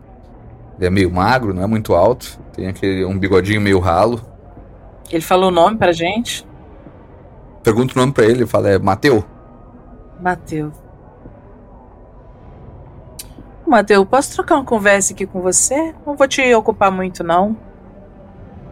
ele 0.77 0.85
é 0.85 0.89
meio 0.89 1.11
magro, 1.11 1.53
não 1.53 1.63
é 1.63 1.67
muito 1.67 1.93
alto. 1.95 2.39
Tem 2.53 2.67
aquele 2.67 3.05
um 3.05 3.17
bigodinho 3.17 3.61
meio 3.61 3.79
ralo. 3.79 4.21
Ele 5.11 5.21
falou 5.21 5.49
o 5.49 5.53
nome 5.53 5.77
pra 5.77 5.91
gente? 5.91 6.45
Pergunta 7.63 7.93
o 7.95 7.99
nome 7.99 8.11
pra 8.11 8.25
ele, 8.25 8.45
fala, 8.45 8.69
é 8.69 8.77
Mateu. 8.77 9.23
Mateu. 10.19 10.71
Mateu, 13.69 14.05
posso 14.05 14.33
trocar 14.33 14.55
uma 14.55 14.65
conversa 14.65 15.13
aqui 15.13 15.25
com 15.25 15.41
você? 15.41 15.93
Não 16.05 16.15
vou 16.15 16.27
te 16.27 16.53
ocupar 16.53 16.91
muito, 16.91 17.23
não. 17.23 17.55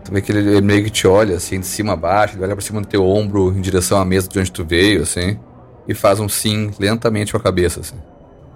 Tu 0.03 0.11
vê 0.11 0.21
que 0.21 0.31
ele, 0.31 0.39
ele 0.39 0.61
meio 0.61 0.83
que 0.83 0.89
te 0.89 1.07
olha, 1.07 1.35
assim, 1.35 1.59
de 1.59 1.65
cima 1.65 1.93
a 1.93 1.95
baixo, 1.95 2.35
ele 2.35 2.43
olha 2.43 2.55
pra 2.55 2.63
cima 2.63 2.81
do 2.81 2.87
teu 2.87 3.05
ombro 3.05 3.51
em 3.51 3.61
direção 3.61 3.99
à 3.99 4.05
mesa 4.05 4.27
de 4.27 4.39
onde 4.39 4.51
tu 4.51 4.65
veio, 4.65 5.03
assim, 5.03 5.39
e 5.87 5.93
faz 5.93 6.19
um 6.19 6.27
sim 6.27 6.71
lentamente 6.79 7.31
com 7.31 7.37
a 7.37 7.41
cabeça, 7.41 7.81
assim. 7.81 7.95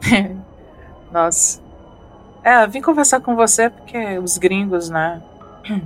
Nossa. 1.11 1.61
É, 2.43 2.65
vim 2.65 2.81
conversar 2.81 3.19
com 3.21 3.35
você 3.35 3.69
porque 3.69 4.17
os 4.17 4.37
gringos, 4.37 4.89
né? 4.89 5.21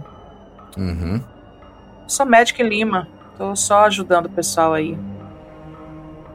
Uhum. 0.78 1.22
Sou 2.06 2.26
médico 2.26 2.62
em 2.62 2.68
Lima. 2.68 3.08
Tô 3.38 3.56
só 3.56 3.86
ajudando 3.86 4.26
o 4.26 4.30
pessoal 4.30 4.74
aí. 4.74 4.98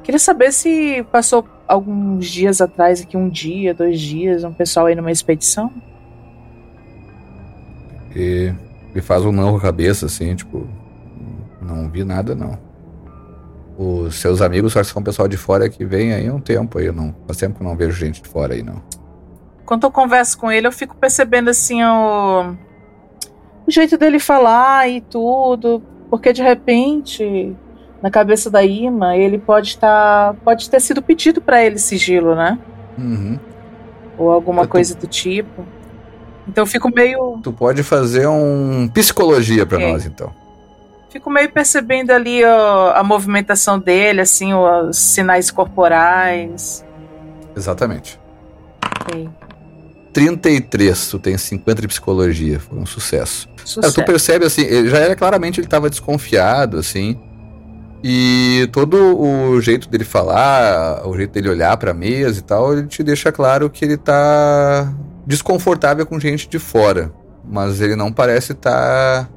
Queria 0.03 0.19
saber 0.19 0.51
se 0.51 1.07
passou 1.13 1.47
alguns 1.71 2.27
dias 2.27 2.61
atrás, 2.61 3.01
aqui 3.01 3.17
um 3.17 3.29
dia, 3.29 3.73
dois 3.73 4.01
dias, 4.01 4.43
um 4.43 4.53
pessoal 4.53 4.87
aí 4.87 4.95
numa 4.97 5.13
expedição. 5.13 5.73
E 8.15 8.53
ele 8.91 9.01
faz 9.01 9.25
um 9.25 9.31
não 9.31 9.53
com 9.53 9.59
a 9.59 9.61
cabeça, 9.61 10.07
assim, 10.07 10.35
tipo, 10.35 10.67
não 11.63 11.89
vi 11.89 12.03
nada, 12.03 12.35
não. 12.35 12.59
Os 13.79 14.17
seus 14.17 14.43
amigos 14.43 14.73
só 14.73 14.83
são 14.83 15.01
pessoal 15.01 15.29
de 15.29 15.37
fora 15.37 15.71
que 15.71 15.85
vem 15.85 16.13
aí 16.13 16.27
há 16.27 16.35
um 16.35 16.41
tempo 16.41 16.79
aí, 16.79 16.91
não. 16.91 17.15
Faz 17.27 17.39
tempo 17.39 17.57
que 17.57 17.63
eu 17.63 17.69
não 17.69 17.77
vejo 17.77 17.93
gente 17.93 18.21
de 18.21 18.29
fora 18.29 18.55
aí, 18.55 18.65
não. 18.65 18.83
Quando 19.65 19.85
eu 19.85 19.93
converso 19.93 20.37
com 20.37 20.51
ele, 20.51 20.67
eu 20.67 20.73
fico 20.73 20.97
percebendo, 20.97 21.51
assim, 21.51 21.85
o, 21.85 22.57
o 23.65 23.71
jeito 23.71 23.97
dele 23.97 24.19
falar 24.19 24.89
e 24.89 25.01
tudo, 25.01 25.81
porque 26.11 26.33
de 26.33 26.43
repente 26.43 27.57
na 28.03 28.11
cabeça 28.11 28.51
da 28.51 28.65
Ima, 28.65 29.17
ele 29.17 29.39
pode 29.39 29.69
estar. 29.69 30.33
Tá, 30.33 30.41
pode 30.45 30.69
ter 30.69 30.81
sido 30.81 31.03
pedido 31.03 31.41
para 31.41 31.65
ele 31.65 31.79
sigilo, 31.79 32.35
né? 32.35 32.59
Uhum. 32.99 33.39
Ou 34.17 34.31
alguma 34.31 34.63
tô... 34.63 34.69
coisa 34.69 34.95
do 34.95 35.07
tipo. 35.07 35.65
Então 36.49 36.63
eu 36.63 36.67
fico 36.67 36.93
meio. 36.93 37.39
Tu 37.43 37.53
pode 37.53 37.83
fazer 37.83 38.27
um 38.27 38.89
psicologia 38.89 39.67
para 39.67 39.79
nós, 39.79 40.07
então. 40.07 40.33
Fico 41.11 41.29
meio 41.29 41.51
percebendo 41.51 42.13
ali 42.13 42.45
ó, 42.45 42.93
a 42.95 43.03
movimentação 43.03 43.79
dele, 43.79 44.21
assim, 44.21 44.55
os 44.55 44.97
sinais 44.97 45.51
corporais. 45.51 46.85
Exatamente. 47.57 48.19
Ok. 49.01 49.29
33, 50.13 51.09
tu 51.09 51.19
tem 51.19 51.37
50 51.37 51.83
de 51.83 51.89
psicologia, 51.89 52.59
foi 52.59 52.79
um 52.79 52.87
sucesso. 52.87 53.49
Sucesso. 53.65 53.81
Cara, 53.81 53.93
tu 53.93 54.05
percebe 54.05 54.45
assim, 54.45 54.63
ele 54.63 54.89
já 54.89 54.99
era 54.99 55.15
claramente 55.15 55.61
ele 55.61 55.69
tava 55.69 55.91
desconfiado, 55.91 56.79
assim. 56.79 57.19
E 58.03 58.69
todo 58.73 58.97
o 59.19 59.61
jeito 59.61 59.89
dele 59.89 60.05
falar, 60.05 61.07
o 61.07 61.15
jeito 61.17 61.33
dele 61.33 61.51
olhar 61.51 61.77
pra 61.77 61.93
mesa 61.93 62.39
e 62.39 62.43
tal, 62.43 62.73
ele 62.73 62.87
te 62.87 63.03
deixa 63.03 63.31
claro 63.31 63.69
que 63.69 63.85
ele 63.85 63.97
tá 63.97 64.91
desconfortável 65.27 66.07
com 66.07 66.19
gente 66.19 66.49
de 66.49 66.59
fora. 66.59 67.13
Mas 67.45 67.81
ele 67.81 67.97
não 67.97 68.11
parece 68.13 68.53
estar 68.53 69.29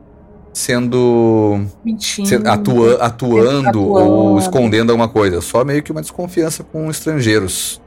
sendo. 0.54 1.66
Mentindo. 1.84 2.48
atua- 2.50 2.96
atuando 3.02 3.68
Atuando. 3.70 3.90
ou 3.90 4.38
escondendo 4.40 4.92
alguma 4.92 5.08
coisa. 5.10 5.42
Só 5.42 5.64
meio 5.66 5.82
que 5.84 5.92
uma 5.92 6.02
desconfiança 6.02 6.64
com 6.64 6.90
estrangeiros. 6.90 7.82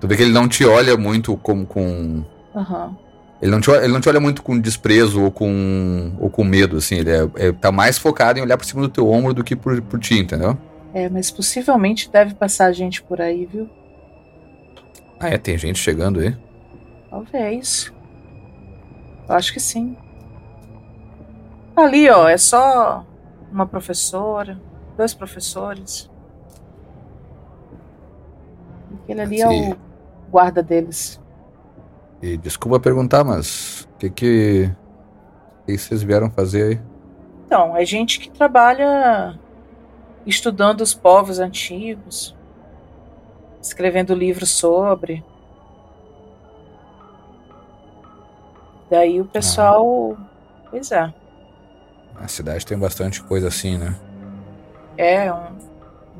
Tu 0.00 0.06
vê 0.06 0.16
que 0.16 0.22
ele 0.22 0.32
não 0.32 0.46
te 0.48 0.64
olha 0.64 0.96
muito 0.96 1.36
como 1.38 1.64
com. 1.66 2.22
Aham. 2.54 2.96
Ele 3.44 3.50
não, 3.52 3.60
te, 3.60 3.70
olha- 3.70 3.84
ele 3.84 3.92
não 3.92 4.00
te 4.00 4.08
olha 4.08 4.18
muito 4.20 4.42
com 4.42 4.58
desprezo 4.58 5.22
ou 5.22 5.30
com, 5.30 6.12
ou 6.18 6.30
com 6.30 6.42
medo, 6.42 6.78
assim. 6.78 6.94
Ele 6.94 7.10
é, 7.10 7.28
é- 7.36 7.52
tá 7.52 7.70
mais 7.70 7.98
focado 7.98 8.38
em 8.38 8.42
olhar 8.42 8.56
por 8.56 8.64
cima 8.64 8.80
do 8.80 8.88
teu 8.88 9.06
ombro 9.10 9.34
do 9.34 9.44
que 9.44 9.54
por, 9.54 9.82
por 9.82 10.00
ti, 10.00 10.18
entendeu? 10.18 10.56
É, 10.94 11.10
mas 11.10 11.30
possivelmente 11.30 12.10
deve 12.10 12.32
passar 12.34 12.72
gente 12.72 13.02
por 13.02 13.20
aí, 13.20 13.44
viu? 13.44 13.68
Ah, 15.20 15.28
é, 15.28 15.36
tem 15.36 15.58
gente 15.58 15.78
chegando 15.78 16.20
aí. 16.20 16.34
Talvez. 17.10 17.92
Eu 19.28 19.34
acho 19.34 19.52
que 19.52 19.60
sim. 19.60 19.94
Ali, 21.76 22.08
ó, 22.08 22.26
é 22.26 22.38
só 22.38 23.04
uma 23.52 23.66
professora, 23.66 24.58
dois 24.96 25.12
professores. 25.12 26.08
Aquele 29.02 29.20
ali 29.20 29.40
é 29.42 29.48
o 29.50 29.76
guarda 30.30 30.62
deles. 30.62 31.20
E 32.24 32.38
desculpa 32.38 32.80
perguntar, 32.80 33.22
mas 33.22 33.82
o 33.82 33.98
que 33.98 34.08
que, 34.08 34.70
que 35.66 35.76
vocês 35.76 36.02
vieram 36.02 36.30
fazer 36.30 36.62
aí? 36.62 36.80
Então, 37.44 37.76
é 37.76 37.84
gente 37.84 38.18
que 38.18 38.30
trabalha 38.30 39.38
estudando 40.24 40.80
os 40.80 40.94
povos 40.94 41.38
antigos, 41.38 42.34
escrevendo 43.60 44.14
livros 44.14 44.48
sobre. 44.52 45.22
Daí 48.90 49.20
o 49.20 49.26
pessoal. 49.26 50.16
Pois 50.70 50.90
é. 50.92 51.12
A 52.16 52.26
cidade 52.26 52.64
tem 52.64 52.78
bastante 52.78 53.22
coisa 53.22 53.48
assim, 53.48 53.76
né? 53.76 53.94
É 54.96 55.30
um 55.30 55.58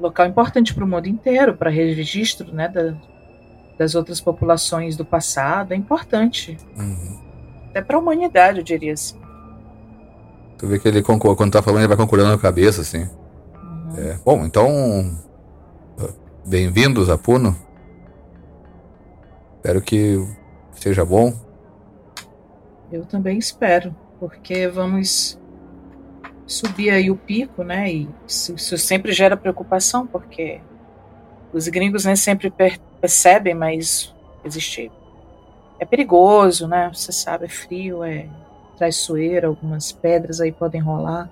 local 0.01 0.27
importante 0.27 0.75
para 0.75 0.85
o 0.85 0.87
mundo 0.87 1.07
inteiro, 1.07 1.57
para 1.57 1.71
registro 1.71 2.53
né, 2.53 2.69
da- 2.69 2.95
das 3.79 3.95
outras 3.95 4.21
populações 4.21 4.97
do 4.97 5.05
passado. 5.05 5.73
É 5.73 5.77
importante. 5.77 6.57
Uhum. 6.77 7.19
Até 7.71 7.83
para 7.83 7.97
a 7.97 8.01
humanidade, 8.01 8.59
eu 8.59 8.65
diria 8.65 8.93
assim. 8.93 9.21
Tu 10.59 10.67
vê 10.67 10.79
que 10.79 10.87
ele 10.87 11.03
concorda, 11.03 11.37
quando 11.37 11.53
tá 11.53 11.63
falando, 11.63 11.81
ele 11.81 11.89
vai 11.89 11.97
concordando 11.97 12.31
com 12.33 12.39
a 12.39 12.43
cabeça, 12.43 12.81
assim. 12.83 13.03
Uhum. 13.63 13.95
É. 13.99 14.19
Bom, 14.25 14.45
então. 14.45 15.17
Bem-vindos 16.47 17.09
a 17.09 17.17
Puno. 17.17 17.57
Espero 19.57 19.81
que 19.81 20.23
seja 20.73 21.05
bom. 21.05 21.33
Eu 22.93 23.05
também 23.07 23.39
espero, 23.39 23.97
porque 24.21 24.69
vamos 24.69 25.41
subir 26.47 26.91
aí 26.91 27.11
o 27.11 27.17
pico, 27.17 27.65
né? 27.65 27.91
E 27.91 28.09
isso, 28.29 28.77
sempre 28.77 29.13
gera 29.13 29.37
preocupação, 29.39 30.07
porque 30.07 30.61
os 31.53 31.67
gringos 31.69 32.05
nem 32.05 32.15
sempre 32.15 32.51
per- 32.51 32.79
percebem, 33.05 33.55
mas 33.55 34.15
existe. 34.43 34.91
É 35.79 35.85
perigoso, 35.85 36.67
né? 36.67 36.91
Você 36.91 37.13
sabe, 37.13 37.45
é 37.45 37.49
frio, 37.49 38.03
é 38.03 38.27
traiçoeira, 38.79 39.49
algumas 39.49 39.93
pedras 39.93 40.41
aí 40.41 40.51
podem 40.51 40.81
rolar. 40.81 41.31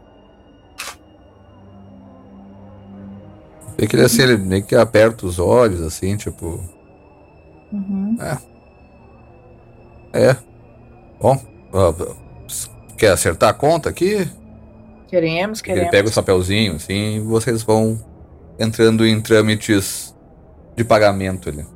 Vê 3.79 3.87
que 3.87 3.97
ele 3.97 4.05
assim, 4.05 4.21
ele 4.21 4.37
meio 4.37 4.63
que 4.63 4.77
aperta 4.77 5.25
os 5.25 5.39
olhos, 5.39 5.81
assim, 5.81 6.15
tipo. 6.15 6.63
Uhum. 7.73 8.19
É. 10.13 10.37
Bom. 11.19 11.41
ó, 11.73 11.95
quer 12.99 13.13
acertar 13.13 13.49
a 13.49 13.55
conta 13.55 13.89
aqui? 13.89 14.29
Queremos, 15.09 15.61
Ele 15.61 15.69
queremos. 15.69 15.91
pega 15.91 16.09
o 16.09 16.13
chapeuzinho, 16.13 16.75
assim, 16.75 17.17
e 17.17 17.21
vocês 17.21 17.63
vão 17.63 17.99
entrando 18.59 19.07
em 19.07 19.19
trâmites 19.23 20.12
de 20.75 20.85
pagamento 20.85 21.49
ali. 21.49 21.67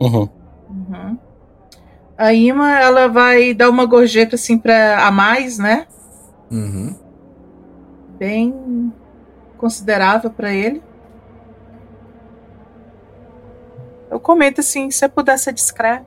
Uhum. 0.00 0.28
Uhum. 0.68 1.18
A 2.16 2.32
Ima, 2.32 2.78
ela 2.78 3.08
vai 3.08 3.54
dar 3.54 3.70
uma 3.70 3.86
gorjeta 3.86 4.34
assim 4.36 4.58
para 4.58 5.06
a 5.06 5.10
mais, 5.10 5.58
né? 5.58 5.86
Uhum. 6.50 6.94
Bem 8.18 8.92
considerável 9.56 10.30
para 10.30 10.52
ele. 10.52 10.82
Eu 14.10 14.18
comento 14.18 14.60
assim, 14.60 14.90
se 14.90 14.98
você 14.98 15.08
puder 15.08 15.38
ser 15.38 15.52
discreto. 15.52 16.06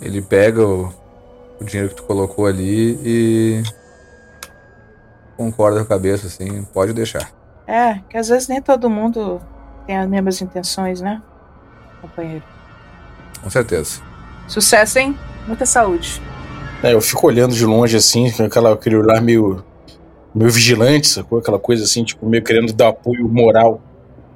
Ele 0.00 0.22
pega 0.22 0.66
o, 0.66 0.92
o 1.60 1.64
dinheiro 1.64 1.90
que 1.90 1.96
tu 1.96 2.04
colocou 2.04 2.46
ali 2.46 2.98
e 3.04 3.62
concorda 5.36 5.78
com 5.78 5.84
a 5.84 5.88
cabeça, 5.88 6.28
assim, 6.28 6.64
pode 6.64 6.92
deixar. 6.92 7.41
É, 7.74 8.00
que 8.10 8.18
às 8.18 8.28
vezes 8.28 8.48
nem 8.48 8.60
todo 8.60 8.90
mundo 8.90 9.40
tem 9.86 9.96
as 9.96 10.06
mesmas 10.08 10.42
intenções, 10.42 11.00
né? 11.00 11.22
Companheiro. 12.02 12.42
Com 13.42 13.48
certeza. 13.48 14.02
Sucesso, 14.46 14.98
hein? 14.98 15.18
Muita 15.46 15.64
saúde. 15.64 16.20
É, 16.82 16.92
eu 16.92 17.00
fico 17.00 17.26
olhando 17.26 17.54
de 17.54 17.64
longe 17.64 17.96
assim, 17.96 18.30
com 18.30 18.42
aquela, 18.44 18.74
aquele 18.74 18.96
olhar 18.96 19.22
meio, 19.22 19.64
meio 20.34 20.50
vigilante, 20.50 21.08
sacou? 21.08 21.38
Aquela 21.38 21.58
coisa 21.58 21.84
assim, 21.84 22.04
tipo, 22.04 22.26
meio 22.26 22.42
querendo 22.44 22.72
dar 22.74 22.88
apoio 22.88 23.26
moral. 23.26 23.80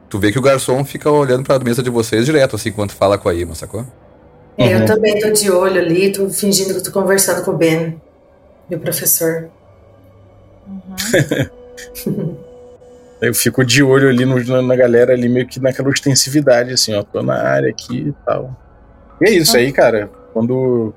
Tu 0.09 0.19
vê 0.19 0.33
que 0.33 0.39
o 0.39 0.43
garçom 0.43 0.83
fica 0.85 1.11
olhando 1.11 1.43
pra 1.45 1.59
mesa 1.59 1.83
de 1.83 1.91
vocês 1.91 2.25
direto, 2.25 2.57
assim, 2.57 2.71
enquanto 2.71 2.93
fala 2.93 3.19
com 3.19 3.29
a 3.29 3.35
Ima, 3.35 3.55
sacou? 3.55 3.85
É, 4.57 4.73
Eu 4.73 4.79
Uhum. 4.79 4.87
também 4.87 5.19
tô 5.21 5.31
de 5.31 5.51
olho 5.51 5.79
ali, 5.81 6.11
tô 6.11 6.31
fingindo 6.31 6.71
que 6.73 6.79
eu 6.79 6.83
tô 6.83 6.91
conversando 6.93 7.45
com 7.45 7.51
o 7.51 7.57
Ben, 7.57 8.01
meu 8.71 8.79
professor. 8.81 9.51
Uhum. 10.67 11.51
Eu 13.21 13.35
fico 13.35 13.65
de 13.65 13.83
olho 13.83 14.09
ali 14.09 14.25
no- 14.25 14.63
na, 14.63 14.77
galera 14.77 15.13
ali, 15.13 15.29
meio 15.29 15.47
que 15.47 15.59
naquela 15.59 15.89
ostensividade, 15.89 16.73
assim, 16.73 16.95
ó, 16.95 17.03
tô 17.03 17.23
na 17.23 17.43
área 17.43 17.71
aqui 17.71 18.09
e 18.09 18.13
tal. 18.25 18.55
E 19.21 19.29
é 19.29 19.33
isso 19.33 19.57
aí, 19.57 19.73
cara. 19.73 20.11
Quando, 20.33 20.93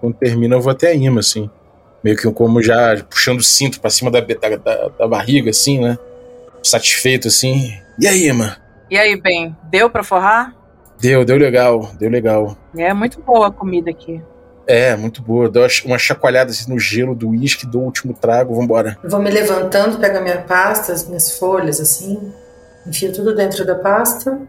quando 0.00 0.14
termina, 0.14 0.56
eu 0.56 0.60
vou 0.60 0.70
até 0.70 0.88
a 0.88 0.94
Ima, 0.94 1.20
assim. 1.20 1.48
Meio 2.04 2.16
que 2.16 2.30
como 2.32 2.62
já 2.62 3.02
puxando 3.08 3.38
o 3.38 3.42
cinto 3.44 3.80
pra 3.80 3.88
cima 3.88 4.10
da, 4.10 4.20
da, 4.20 4.88
da, 4.98 5.08
barriga, 5.08 5.50
assim, 5.50 5.80
né? 5.80 5.96
Satisfeito, 6.62 7.28
assim. 7.28 7.72
E 7.98 8.06
aí, 8.06 8.28
Ima? 8.28 8.56
E 8.90 8.98
aí, 8.98 9.18
bem, 9.18 9.56
deu 9.70 9.88
pra 9.88 10.04
forrar? 10.04 10.54
Deu, 11.00 11.24
deu 11.24 11.36
legal, 11.36 11.90
deu 11.98 12.10
legal. 12.10 12.56
É 12.76 12.92
muito 12.92 13.20
boa 13.20 13.48
a 13.48 13.50
comida 13.50 13.90
aqui. 13.90 14.20
É, 14.66 14.94
muito 14.96 15.22
boa. 15.22 15.48
Dou 15.48 15.66
uma 15.84 15.98
chacoalhada 15.98 16.50
assim, 16.50 16.70
no 16.70 16.78
gelo 16.78 17.14
do 17.14 17.30
uísque, 17.30 17.66
dou 17.66 17.82
o 17.82 17.84
último 17.86 18.14
trago, 18.14 18.54
vambora. 18.54 18.96
Eu 19.02 19.10
vou 19.10 19.20
me 19.20 19.30
levantando, 19.30 19.98
pego 19.98 20.18
a 20.18 20.20
minha 20.20 20.42
pasta, 20.42 20.92
as 20.92 21.06
minhas 21.06 21.38
folhas, 21.38 21.80
assim, 21.80 22.32
enfio 22.86 23.12
tudo 23.12 23.34
dentro 23.34 23.64
da 23.64 23.74
pasta 23.74 24.40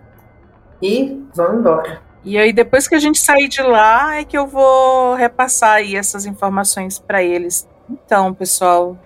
e 0.81 1.21
vamos 1.33 1.59
embora. 1.59 2.01
E 2.25 2.37
aí, 2.37 2.53
depois 2.53 2.87
que 2.87 2.95
a 2.95 2.99
gente 2.99 3.19
sair 3.19 3.49
de 3.49 3.61
lá, 3.61 4.15
é 4.15 4.23
que 4.23 4.37
eu 4.37 4.47
vou 4.47 5.13
repassar 5.15 5.73
aí 5.75 5.95
essas 5.95 6.25
informações 6.25 6.97
pra 6.97 7.21
eles. 7.21 7.67
Então, 7.89 8.33
pessoal, 8.33 8.97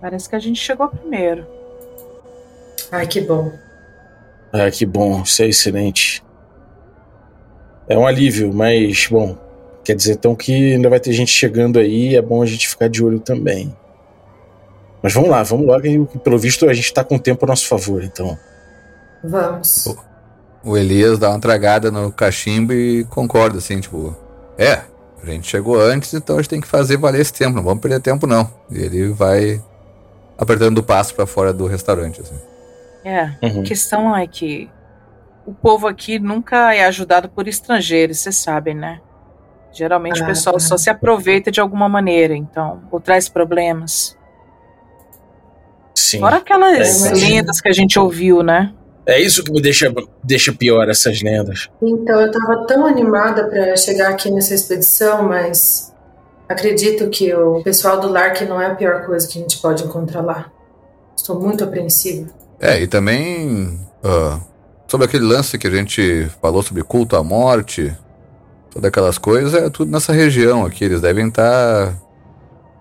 parece 0.00 0.28
que 0.28 0.34
a 0.34 0.40
gente 0.40 0.58
chegou 0.58 0.88
primeiro. 0.88 1.46
Ai, 2.90 3.06
que 3.06 3.20
bom. 3.20 3.52
Ah, 4.52 4.70
que 4.70 4.84
bom, 4.84 5.22
isso 5.22 5.42
é 5.42 5.46
excelente. 5.46 6.21
É 7.88 7.96
um 7.98 8.06
alívio, 8.06 8.52
mas, 8.52 9.08
bom, 9.10 9.36
quer 9.84 9.94
dizer 9.96 10.12
então 10.12 10.34
que 10.34 10.74
ainda 10.74 10.88
vai 10.88 11.00
ter 11.00 11.12
gente 11.12 11.30
chegando 11.30 11.78
aí, 11.78 12.16
é 12.16 12.22
bom 12.22 12.42
a 12.42 12.46
gente 12.46 12.68
ficar 12.68 12.88
de 12.88 13.04
olho 13.04 13.18
também. 13.20 13.74
Mas 15.02 15.12
vamos 15.12 15.30
lá, 15.30 15.42
vamos 15.42 15.66
que 15.82 16.18
pelo 16.18 16.38
visto 16.38 16.68
a 16.68 16.72
gente 16.72 16.94
tá 16.94 17.02
com 17.02 17.16
o 17.16 17.18
tempo 17.18 17.44
a 17.44 17.48
nosso 17.48 17.66
favor, 17.66 18.04
então. 18.04 18.38
Vamos. 19.24 19.94
O 20.64 20.76
Elias 20.76 21.18
dá 21.18 21.30
uma 21.30 21.40
tragada 21.40 21.90
no 21.90 22.12
cachimbo 22.12 22.72
e 22.72 23.04
concorda, 23.04 23.58
assim, 23.58 23.80
tipo, 23.80 24.16
é, 24.56 24.80
a 25.20 25.26
gente 25.26 25.48
chegou 25.48 25.80
antes, 25.80 26.14
então 26.14 26.36
a 26.36 26.38
gente 26.40 26.50
tem 26.50 26.60
que 26.60 26.68
fazer 26.68 26.96
valer 26.96 27.20
esse 27.20 27.32
tempo, 27.32 27.56
não 27.56 27.64
vamos 27.64 27.80
perder 27.80 28.00
tempo 28.00 28.26
não. 28.28 28.48
E 28.70 28.78
ele 28.78 29.08
vai 29.08 29.60
apertando 30.38 30.78
o 30.78 30.82
passo 30.84 31.14
pra 31.14 31.26
fora 31.26 31.52
do 31.52 31.66
restaurante, 31.66 32.20
assim. 32.20 32.36
É, 33.04 33.32
Uhum. 33.42 33.60
a 33.60 33.64
questão 33.64 34.16
é 34.16 34.24
que 34.28 34.70
o 35.46 35.52
povo 35.52 35.86
aqui 35.86 36.18
nunca 36.18 36.74
é 36.74 36.84
ajudado 36.84 37.28
por 37.28 37.48
estrangeiros, 37.48 38.18
vocês 38.18 38.36
sabem, 38.36 38.74
né? 38.74 39.00
Geralmente 39.72 40.20
o 40.20 40.24
Ah, 40.24 40.26
pessoal 40.26 40.54
tá. 40.54 40.60
só 40.60 40.76
se 40.76 40.90
aproveita 40.90 41.50
de 41.50 41.60
alguma 41.60 41.88
maneira, 41.88 42.34
então, 42.34 42.82
ou 42.90 43.00
traz 43.00 43.28
problemas. 43.28 44.16
Sim. 45.94 46.20
Fora 46.20 46.36
aquelas 46.36 47.04
É, 47.06 47.14
lendas 47.14 47.60
que 47.60 47.68
a 47.68 47.72
gente 47.72 47.98
ouviu, 47.98 48.42
né? 48.42 48.72
É 49.06 49.20
isso 49.20 49.42
que 49.42 49.50
me 49.50 49.60
deixa, 49.60 49.92
deixa 50.22 50.52
pior, 50.52 50.88
essas 50.88 51.20
lendas. 51.22 51.68
Então, 51.82 52.20
eu 52.20 52.30
tava 52.30 52.66
tão 52.66 52.86
animada 52.86 53.48
para 53.48 53.76
chegar 53.76 54.10
aqui 54.10 54.30
nessa 54.30 54.54
expedição, 54.54 55.24
mas 55.24 55.92
acredito 56.48 57.08
que 57.10 57.34
o 57.34 57.62
pessoal 57.62 57.98
do 57.98 58.08
Lark 58.08 58.42
não 58.42 58.60
é 58.60 58.66
a 58.66 58.74
pior 58.74 59.04
coisa 59.04 59.26
que 59.26 59.38
a 59.38 59.42
gente 59.42 59.60
pode 59.60 59.82
encontrar 59.84 60.20
lá. 60.20 60.50
Estou 61.16 61.40
muito 61.40 61.64
apreensiva. 61.64 62.30
É, 62.60 62.80
e 62.80 62.86
também 62.86 63.80
uh, 64.04 64.40
sobre 64.92 65.06
aquele 65.06 65.24
lance 65.24 65.56
que 65.56 65.66
a 65.66 65.70
gente 65.70 66.28
falou 66.42 66.62
sobre 66.62 66.82
culto 66.82 67.16
à 67.16 67.24
morte, 67.24 67.96
todas 68.70 68.86
aquelas 68.88 69.16
coisas, 69.16 69.54
é 69.54 69.70
tudo 69.70 69.90
nessa 69.90 70.12
região 70.12 70.66
aqui. 70.66 70.84
Eles 70.84 71.00
devem 71.00 71.28
estar 71.28 71.94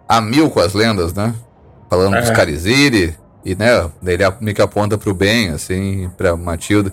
a 0.10 0.20
mil 0.20 0.50
com 0.50 0.60
as 0.60 0.74
lendas, 0.74 1.14
né? 1.14 1.34
Falando 1.90 2.18
É. 2.18 2.20
dos 2.20 2.30
Cariziri, 2.32 3.16
e 3.46 3.56
né, 3.56 3.90
ele 4.06 4.24
meio 4.42 4.54
que 4.54 4.62
aponta 4.62 4.98
pro 4.98 5.14
bem, 5.14 5.52
assim, 5.52 6.12
pra 6.18 6.36
Matilda. 6.36 6.92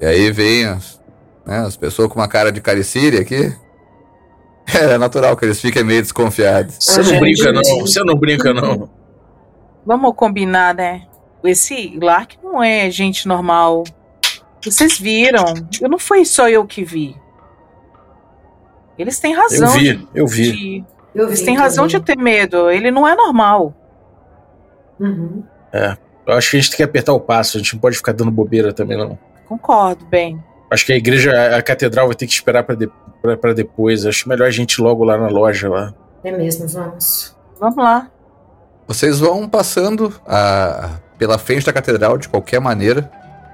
E 0.00 0.04
aí 0.04 0.32
vem 0.32 0.64
as, 0.64 1.00
né, 1.46 1.60
as 1.60 1.76
pessoas 1.76 2.08
com 2.08 2.18
uma 2.18 2.26
cara 2.26 2.50
de 2.50 2.60
Cariciri 2.60 3.18
aqui. 3.18 3.54
É 4.74 4.98
natural 4.98 5.34
que 5.34 5.46
eles 5.46 5.58
fiquem 5.58 5.82
meio 5.82 6.02
desconfiados. 6.02 6.76
Você 6.78 7.00
não 7.00 7.20
brinca, 7.20 7.52
não. 7.52 7.62
Você 7.62 8.04
não 8.04 8.14
brinca, 8.16 8.52
não. 8.52 8.90
Vamos 9.86 10.14
combinar, 10.14 10.74
né? 10.74 11.06
Esse 11.42 11.96
Lark 12.02 12.34
não 12.42 12.62
é 12.62 12.90
gente 12.90 13.26
normal. 13.26 13.84
Vocês 14.62 14.98
viram? 14.98 15.44
Eu 15.80 15.88
não 15.88 15.98
foi 15.98 16.24
só 16.24 16.48
eu 16.48 16.66
que 16.66 16.84
vi. 16.84 17.16
Eles 18.98 19.20
têm 19.20 19.32
Eu 19.34 19.40
razão 19.40 19.72
vi, 19.72 20.08
eu 20.14 20.26
vi. 20.26 20.52
de. 20.52 20.84
Eu 21.14 21.26
Eles 21.28 21.40
vi 21.40 21.46
têm 21.46 21.56
razão 21.56 21.86
de 21.86 21.98
também. 22.00 22.16
ter 22.16 22.22
medo. 22.22 22.70
Ele 22.70 22.90
não 22.90 23.06
é 23.06 23.14
normal. 23.14 23.74
Uhum. 24.98 25.42
Eu 26.26 26.34
acho 26.34 26.50
que 26.50 26.56
a 26.56 26.60
gente 26.60 26.70
tem 26.70 26.76
que 26.78 26.82
apertar 26.82 27.12
o 27.12 27.20
passo. 27.20 27.56
A 27.56 27.60
gente 27.60 27.74
não 27.74 27.80
pode 27.80 27.96
ficar 27.96 28.12
dando 28.12 28.30
bobeira 28.30 28.72
também, 28.72 28.98
não. 28.98 29.18
Concordo, 29.46 30.04
bem. 30.06 30.42
Acho 30.70 30.84
que 30.84 30.92
a 30.92 30.96
igreja, 30.96 31.56
a 31.56 31.62
catedral 31.62 32.06
vai 32.08 32.14
ter 32.16 32.26
que 32.26 32.32
esperar 32.32 32.62
pra, 32.64 32.74
de, 32.74 32.90
pra, 33.22 33.36
pra 33.36 33.52
depois. 33.54 34.04
Acho 34.04 34.28
melhor 34.28 34.46
a 34.46 34.50
gente 34.50 34.74
ir 34.74 34.82
logo 34.82 35.04
lá 35.04 35.16
na 35.16 35.28
loja 35.28 35.68
lá. 35.68 35.94
É 36.22 36.30
mesmo, 36.30 36.66
vamos. 36.68 37.34
Vamos 37.58 37.76
lá. 37.76 38.10
Vocês 38.86 39.18
vão 39.20 39.48
passando 39.48 40.12
a, 40.26 40.98
pela 41.16 41.38
frente 41.38 41.64
da 41.64 41.72
catedral 41.72 42.18
de 42.18 42.28
qualquer 42.28 42.60
maneira, 42.60 43.02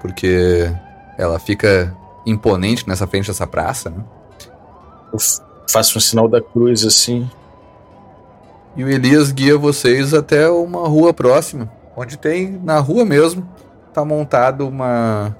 porque 0.01 0.69
ela 1.17 1.39
fica 1.39 1.95
imponente 2.25 2.87
nessa 2.87 3.05
frente 3.07 3.27
dessa 3.27 3.45
praça, 3.45 3.89
né? 3.89 4.03
Eu 5.13 5.19
faço 5.71 5.97
um 5.97 6.01
sinal 6.01 6.27
da 6.27 6.41
cruz 6.41 6.83
assim. 6.83 7.29
E 8.75 8.83
o 8.83 8.89
Elias 8.89 9.31
guia 9.31 9.57
vocês 9.57 10.13
até 10.13 10.49
uma 10.49 10.87
rua 10.87 11.13
próxima, 11.13 11.71
onde 11.95 12.17
tem, 12.17 12.59
na 12.63 12.79
rua 12.79 13.05
mesmo, 13.05 13.47
tá 13.93 14.03
montado 14.03 14.67
uma, 14.67 15.35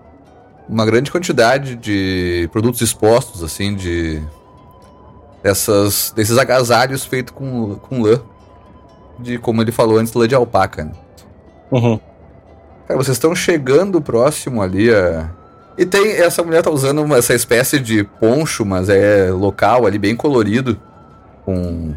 uma 0.70 0.86
grande 0.86 1.12
quantidade 1.12 1.76
de 1.76 2.48
produtos 2.54 2.80
expostos, 2.82 3.44
assim, 3.44 3.76
de 3.76 4.24
dessas, 5.44 6.14
desses 6.16 6.38
agasalhos 6.38 7.06
feitos 7.06 7.34
com, 7.36 7.76
com 7.76 8.02
lã, 8.02 8.22
de, 9.20 9.38
como 9.38 9.62
ele 9.62 9.72
falou 9.72 9.98
antes, 9.98 10.14
lã 10.14 10.28
de 10.28 10.34
alpaca, 10.34 10.86
né? 10.86 10.92
Uhum. 11.72 12.00
Cara, 12.88 12.98
vocês 12.98 13.16
estão 13.18 13.36
chegando 13.36 14.02
próximo 14.02 14.62
ali 14.62 14.94
a. 14.94 15.30
E 15.78 15.86
tem. 15.86 16.12
Essa 16.12 16.44
mulher 16.44 16.62
tá 16.64 16.70
usando 16.70 17.02
uma- 17.02 17.18
essa 17.18 17.34
espécie 17.34 17.80
de 17.80 18.04
poncho, 18.04 18.66
mas 18.66 18.88
é 18.90 19.30
local 19.32 19.86
ali, 19.86 19.98
bem 19.98 20.16
colorido. 20.16 20.80
Com 21.44 21.94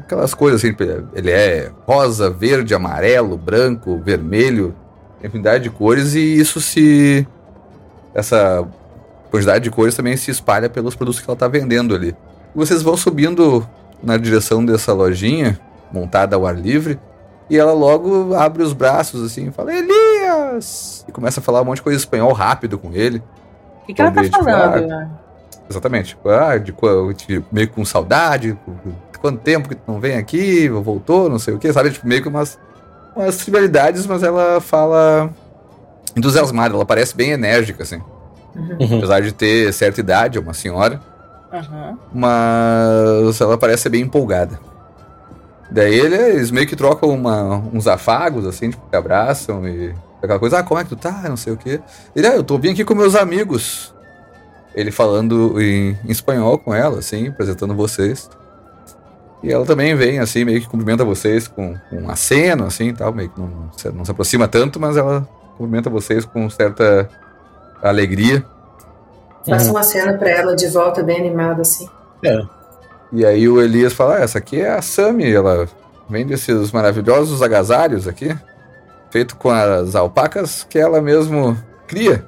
aquelas 0.00 0.34
coisas 0.34 0.62
assim. 0.62 0.74
Ele 1.14 1.30
é 1.30 1.70
rosa, 1.86 2.30
verde, 2.30 2.74
amarelo, 2.74 3.36
branco, 3.36 4.00
vermelho. 4.04 4.74
Infinidade 5.22 5.64
de 5.64 5.70
cores 5.70 6.14
e 6.14 6.20
isso 6.20 6.60
se. 6.60 7.26
Essa 8.14 8.66
quantidade 9.30 9.64
de 9.64 9.70
cores 9.70 9.94
também 9.96 10.16
se 10.16 10.30
espalha 10.30 10.68
pelos 10.68 10.94
produtos 10.94 11.20
que 11.20 11.28
ela 11.28 11.36
tá 11.36 11.48
vendendo 11.48 11.94
ali. 11.94 12.14
Vocês 12.54 12.82
vão 12.82 12.96
subindo 12.96 13.66
na 14.02 14.16
direção 14.16 14.64
dessa 14.64 14.92
lojinha, 14.92 15.58
montada 15.90 16.36
ao 16.36 16.46
ar 16.46 16.54
livre. 16.56 17.00
E 17.50 17.58
ela 17.58 17.72
logo 17.72 18.34
abre 18.34 18.62
os 18.62 18.72
braços 18.72 19.24
assim 19.24 19.48
e 19.48 19.50
fala: 19.50 19.72
E 21.08 21.12
começa 21.12 21.40
a 21.40 21.42
falar 21.42 21.62
um 21.62 21.64
monte 21.64 21.76
de 21.76 21.82
coisa 21.82 21.96
em 21.96 22.00
espanhol 22.00 22.32
rápido 22.32 22.78
com 22.78 22.90
ele. 22.92 23.22
O 23.82 23.86
que, 23.86 23.94
que 23.94 24.00
ela 24.00 24.10
tá 24.10 24.22
tipo, 24.22 24.42
falando? 24.42 25.10
Exatamente. 25.68 26.08
Tipo, 26.08 26.28
ah, 26.28 26.56
de, 26.58 26.72
de- 27.26 27.44
meio 27.52 27.68
com 27.70 27.84
saudade. 27.84 28.58
Quanto 29.20 29.40
tempo 29.40 29.68
que 29.68 29.74
tu 29.74 29.82
não 29.90 29.98
vem 30.00 30.16
aqui? 30.16 30.68
Voltou, 30.68 31.30
não 31.30 31.38
sei 31.38 31.54
o 31.54 31.58
que, 31.58 31.72
sabe? 31.72 31.90
Tipo, 31.90 32.06
meio 32.06 32.20
que 32.22 32.28
umas, 32.28 32.58
umas 33.16 33.36
trivialidades, 33.38 34.06
mas 34.06 34.22
ela 34.22 34.60
fala 34.60 35.30
entusiasmada. 36.16 36.74
Ela 36.74 36.84
parece 36.84 37.16
bem 37.16 37.30
enérgica, 37.30 37.82
assim. 37.82 38.00
Uhum. 38.54 38.76
Uhum. 38.80 38.98
Apesar 38.98 39.20
de 39.22 39.32
ter 39.32 39.72
certa 39.72 40.00
idade, 40.00 40.38
é 40.38 40.40
uma 40.40 40.54
senhora. 40.54 41.00
Aham. 41.52 41.96
mas 42.12 43.40
ela 43.40 43.56
parece 43.56 43.84
ser 43.84 43.88
bem 43.88 44.02
empolgada. 44.02 44.58
Daí 45.70 45.94
ele- 45.94 46.16
eles 46.16 46.50
meio 46.50 46.66
que 46.66 46.74
trocam 46.76 47.08
uma- 47.10 47.62
uns 47.72 47.86
afagos, 47.86 48.44
assim, 48.46 48.70
tipo, 48.70 48.82
que 48.90 48.96
abraçam 48.96 49.66
e 49.66 49.94
aquela 50.24 50.38
coisa, 50.38 50.58
ah, 50.58 50.62
como 50.62 50.80
é 50.80 50.84
que 50.84 50.90
tu 50.90 50.96
tá? 50.96 51.22
Não 51.28 51.36
sei 51.36 51.52
o 51.52 51.56
quê. 51.56 51.80
Ele, 52.14 52.26
ah, 52.26 52.34
eu 52.34 52.44
tô 52.44 52.58
bem 52.58 52.72
aqui 52.72 52.84
com 52.84 52.94
meus 52.94 53.14
amigos. 53.14 53.94
Ele 54.74 54.90
falando 54.90 55.60
em, 55.60 55.96
em 56.04 56.10
espanhol 56.10 56.58
com 56.58 56.74
ela, 56.74 56.98
assim, 56.98 57.28
apresentando 57.28 57.74
vocês. 57.74 58.28
E 59.42 59.52
ela 59.52 59.64
também 59.64 59.94
vem, 59.94 60.18
assim, 60.18 60.44
meio 60.44 60.60
que 60.60 60.68
cumprimenta 60.68 61.04
vocês 61.04 61.46
com, 61.46 61.76
com 61.90 61.96
um 61.96 62.10
aceno, 62.10 62.64
assim, 62.64 62.94
tal, 62.94 63.12
meio 63.12 63.28
que 63.28 63.38
não, 63.38 63.70
se- 63.76 63.90
não 63.90 64.04
se 64.04 64.10
aproxima 64.10 64.48
tanto, 64.48 64.80
mas 64.80 64.96
ela 64.96 65.28
cumprimenta 65.56 65.90
vocês 65.90 66.24
com 66.24 66.48
certa 66.48 67.08
alegria. 67.82 68.44
Faça 69.46 69.70
uma 69.70 69.82
cena 69.82 70.14
pra 70.14 70.30
ela 70.30 70.56
de 70.56 70.66
volta, 70.68 71.02
bem 71.02 71.18
animada, 71.18 71.60
assim. 71.60 71.88
É. 72.24 72.40
E 73.12 73.24
aí 73.24 73.46
o 73.48 73.60
Elias 73.60 73.92
fala, 73.92 74.16
ah, 74.16 74.20
essa 74.20 74.38
aqui 74.38 74.60
é 74.60 74.72
a 74.72 74.80
Sami, 74.82 75.30
ela 75.30 75.68
vende 76.08 76.32
esses 76.32 76.72
maravilhosos 76.72 77.42
agasalhos 77.42 78.08
aqui, 78.08 78.34
feito 79.14 79.36
com 79.36 79.48
as 79.48 79.94
alpacas 79.94 80.66
que 80.68 80.76
ela 80.76 81.00
mesmo 81.00 81.56
cria. 81.86 82.24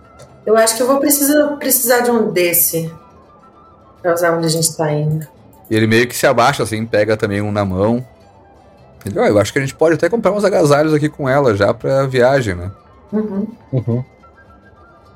Eu 0.46 0.56
acho 0.56 0.76
que 0.76 0.82
eu 0.84 0.86
vou 0.86 1.00
precisar, 1.00 1.44
precisar 1.56 1.98
de 1.98 2.12
um 2.12 2.30
desse 2.30 2.88
pra 4.00 4.14
usar 4.14 4.36
onde 4.36 4.46
a 4.46 4.48
gente 4.48 4.76
tá 4.76 4.92
indo. 4.92 5.26
E 5.68 5.74
ele 5.74 5.88
meio 5.88 6.06
que 6.06 6.16
se 6.16 6.28
abaixa 6.28 6.62
assim, 6.62 6.86
pega 6.86 7.16
também 7.16 7.42
um 7.42 7.50
na 7.50 7.64
mão. 7.64 8.06
Ele, 9.04 9.18
ó, 9.18 9.26
eu 9.26 9.36
acho 9.40 9.52
que 9.52 9.58
a 9.58 9.62
gente 9.62 9.74
pode 9.74 9.96
até 9.96 10.08
comprar 10.08 10.30
uns 10.30 10.44
agasalhos 10.44 10.94
aqui 10.94 11.08
com 11.08 11.28
ela 11.28 11.56
já 11.56 11.74
pra 11.74 12.06
viagem, 12.06 12.54
né? 12.54 12.70
Uhum. 13.12 13.48
Uhum. 13.72 14.04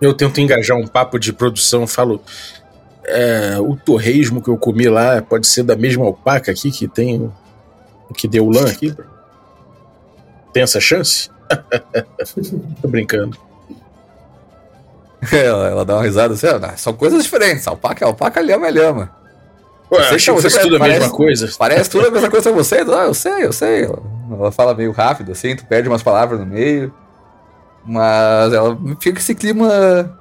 Eu 0.00 0.12
tento 0.12 0.40
engajar 0.40 0.76
um 0.76 0.88
papo 0.88 1.20
de 1.20 1.32
produção, 1.32 1.86
falo. 1.86 2.20
é, 3.04 3.58
o 3.60 3.76
torresmo 3.76 4.42
que 4.42 4.50
eu 4.50 4.58
comi 4.58 4.88
lá 4.88 5.22
pode 5.22 5.46
ser 5.46 5.62
da 5.62 5.76
mesma 5.76 6.04
alpaca 6.04 6.50
aqui 6.50 6.72
que 6.72 6.88
tem 6.88 7.30
que 8.16 8.26
deu 8.26 8.50
lã 8.50 8.68
aqui? 8.68 8.92
Tem 10.52 10.64
essa 10.64 10.80
chance? 10.80 11.30
Tô 12.82 12.88
brincando. 12.88 13.36
ela, 15.32 15.68
ela 15.68 15.84
dá 15.84 15.96
uma 15.96 16.02
risada 16.02 16.34
assim, 16.34 16.46
ah, 16.46 16.76
são 16.76 16.92
coisas 16.94 17.22
diferentes, 17.22 17.66
alpaca 17.66 18.04
é 18.04 18.08
alpaca, 18.08 18.40
lhama 18.40 18.66
é 18.68 18.70
lhama. 18.70 19.10
Ué, 19.92 19.98
Você 20.04 20.14
achei 20.14 20.34
que 20.34 20.40
você 20.42 20.60
tudo 20.60 20.76
a 20.76 20.78
parece- 20.78 21.00
mesma 21.00 21.14
coisa. 21.16 21.50
Parece 21.58 21.90
tudo 21.90 22.06
a 22.06 22.10
mesma 22.10 22.30
coisa 22.30 22.50
pra 22.52 22.56
você, 22.62 22.76
ah, 22.76 23.04
eu 23.06 23.14
sei, 23.14 23.44
eu 23.44 23.52
sei. 23.52 23.84
Ela, 24.30 24.52
fala 24.52 24.74
meio 24.74 24.92
rápido 24.92 25.32
assim, 25.32 25.56
tu 25.56 25.66
perde 25.66 25.88
umas 25.88 26.02
palavras 26.02 26.38
no 26.38 26.46
meio. 26.46 26.94
Mas 27.84 28.52
ela 28.52 28.78
fica 29.00 29.18
esse 29.18 29.34
clima. 29.34 30.16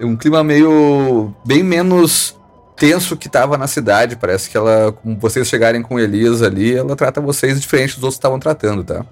Um 0.00 0.16
clima 0.16 0.42
meio. 0.42 1.32
bem 1.44 1.62
menos 1.62 2.36
tenso 2.76 3.16
que 3.16 3.28
tava 3.28 3.56
na 3.56 3.66
cidade. 3.66 4.16
Parece 4.16 4.50
que 4.50 4.56
ela, 4.56 4.92
como 4.92 5.16
vocês 5.18 5.46
chegarem 5.46 5.82
com 5.82 6.00
Elias 6.00 6.42
ali, 6.42 6.74
ela 6.76 6.96
trata 6.96 7.20
vocês 7.20 7.60
diferente 7.60 7.94
dos 7.94 8.02
outros 8.02 8.14
que 8.16 8.18
estavam 8.18 8.40
tratando, 8.40 8.82
tá? 8.82 9.04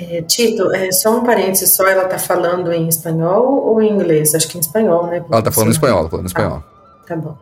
É, 0.00 0.22
Tito, 0.22 0.72
é, 0.72 0.92
só 0.92 1.18
um 1.18 1.24
parênteses 1.24 1.70
só, 1.70 1.84
ela 1.88 2.04
tá 2.04 2.20
falando 2.20 2.72
em 2.72 2.86
espanhol 2.88 3.64
ou 3.66 3.82
em 3.82 3.90
inglês? 3.92 4.32
Acho 4.32 4.46
que 4.46 4.56
em 4.56 4.60
espanhol, 4.60 5.08
né? 5.08 5.24
Ela 5.28 5.42
tá 5.42 5.50
falando 5.50 5.70
Sim. 5.70 5.76
espanhol, 5.76 6.04
tá 6.04 6.10
falando 6.10 6.26
espanhol. 6.26 6.62
Tá 7.06 7.16
bom. 7.16 7.36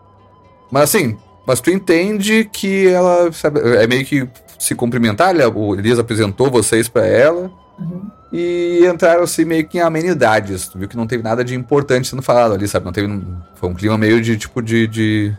Mas 0.71 0.85
assim, 0.85 1.19
mas 1.47 1.61
tu 1.61 1.71
entende 1.71 2.49
que 2.51 2.89
ela 2.89 3.31
sabe, 3.31 3.61
é 3.61 3.87
meio 3.87 4.07
que 4.07 4.27
se 4.59 4.75
cumprimentar, 4.75 5.35
né? 5.35 5.47
o 5.47 5.75
Elias 5.75 5.99
apresentou 5.99 6.51
vocês 6.51 6.89
pra 6.89 7.07
ela. 7.07 7.51
Uhum. 7.79 8.11
E 8.33 8.87
entraram 8.87 9.23
assim 9.25 9.45
meio 9.45 9.69
que 9.69 9.77
em 9.77 9.83
amenidades. 9.83 10.69
Tu 10.69 10.79
viu 10.79 10.89
que 10.89 10.97
não 10.97 11.07
teve 11.07 11.23
nada 11.23 11.45
de 11.45 11.55
importante 11.55 12.09
sendo 12.09 12.23
falado 12.23 12.55
ali, 12.55 12.67
sabe? 12.67 12.87
Não 12.87 12.93
teve. 12.93 13.23
Foi 13.57 13.69
um 13.69 13.75
clima 13.75 13.99
meio 13.99 14.21
de 14.23 14.37
tipo 14.37 14.63
de. 14.63 14.87
de, 14.87 15.33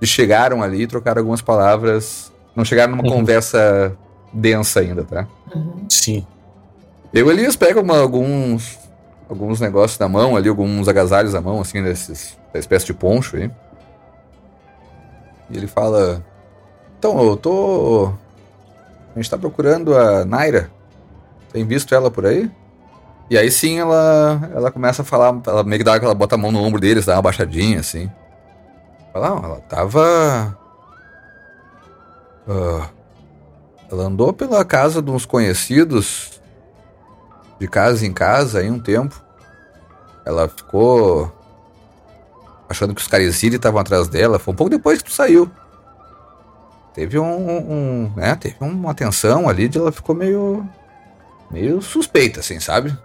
de 0.00 0.06
chegaram 0.06 0.62
ali 0.62 0.86
trocaram 0.86 1.20
algumas 1.20 1.40
palavras. 1.40 2.32
Não 2.56 2.64
chegaram 2.64 2.90
numa 2.94 3.04
Uhum. 3.04 3.18
conversa 3.18 3.96
densa 4.34 4.80
ainda, 4.80 5.04
tá? 5.04 5.26
Uhum. 5.54 5.86
Sim. 5.88 6.26
Eu 7.12 7.26
e 7.26 7.28
o 7.28 7.32
Elias 7.32 7.56
pegam 7.56 7.82
uma- 7.82 7.98
alguns. 8.00 8.78
alguns 9.30 9.60
negócios 9.60 9.98
na 9.98 10.08
mão 10.08 10.36
ali, 10.36 10.48
alguns 10.48 10.86
agasalhos 10.88 11.32
na 11.32 11.40
mão, 11.40 11.60
assim, 11.60 11.82
desses. 11.82 12.36
da 12.52 12.58
espécie 12.60 12.86
de 12.86 12.94
poncho 12.94 13.36
aí. 13.36 13.50
E 15.50 15.56
ele 15.56 15.66
fala. 15.66 16.24
Então, 16.98 17.20
eu 17.22 17.36
tô. 17.36 18.12
A 19.14 19.18
gente 19.18 19.30
tá 19.30 19.36
procurando 19.38 19.96
a 19.96 20.24
Naira. 20.24 20.70
Tem 21.52 21.64
visto 21.64 21.94
ela 21.94 22.10
por 22.10 22.26
aí? 22.26 22.50
E 23.30 23.38
aí 23.38 23.50
sim 23.50 23.78
ela, 23.78 24.50
ela 24.54 24.70
começa 24.70 25.02
a 25.02 25.04
falar, 25.04 25.34
ela 25.46 25.62
meio 25.64 25.78
que 25.78 25.84
dá 25.84 25.96
ela 25.96 26.14
bota 26.14 26.34
a 26.34 26.38
mão 26.38 26.52
no 26.52 26.60
ombro 26.62 26.80
deles, 26.80 27.06
dá 27.06 27.14
uma 27.16 27.22
baixadinha 27.22 27.80
assim. 27.80 28.10
Fala, 29.12 29.30
não, 29.30 29.38
ela 29.44 29.60
tava. 29.60 30.58
Ah, 32.48 32.88
ela 33.94 34.04
andou 34.04 34.32
pela 34.32 34.64
casa 34.64 35.00
de 35.00 35.10
uns 35.10 35.24
conhecidos, 35.24 36.40
de 37.60 37.68
casa 37.68 38.04
em 38.04 38.12
casa, 38.12 38.58
aí 38.58 38.70
um 38.70 38.80
tempo. 38.80 39.22
Ela 40.26 40.48
ficou 40.48 41.32
achando 42.68 42.94
que 42.94 43.00
os 43.00 43.06
Cariziri 43.06 43.56
estavam 43.56 43.80
atrás 43.80 44.08
dela. 44.08 44.38
Foi 44.38 44.52
um 44.52 44.56
pouco 44.56 44.70
depois 44.70 45.00
que 45.00 45.08
tu 45.08 45.14
saiu. 45.14 45.48
Teve 46.92 47.18
um, 47.18 47.48
um, 47.48 48.12
né, 48.16 48.34
teve 48.36 48.56
uma 48.60 48.94
tensão 48.94 49.48
ali 49.48 49.68
de 49.68 49.78
ela 49.78 49.90
ficou 49.90 50.14
meio 50.14 50.64
meio 51.50 51.80
suspeita 51.80 52.40
assim, 52.40 52.58
sabe? 52.60 52.96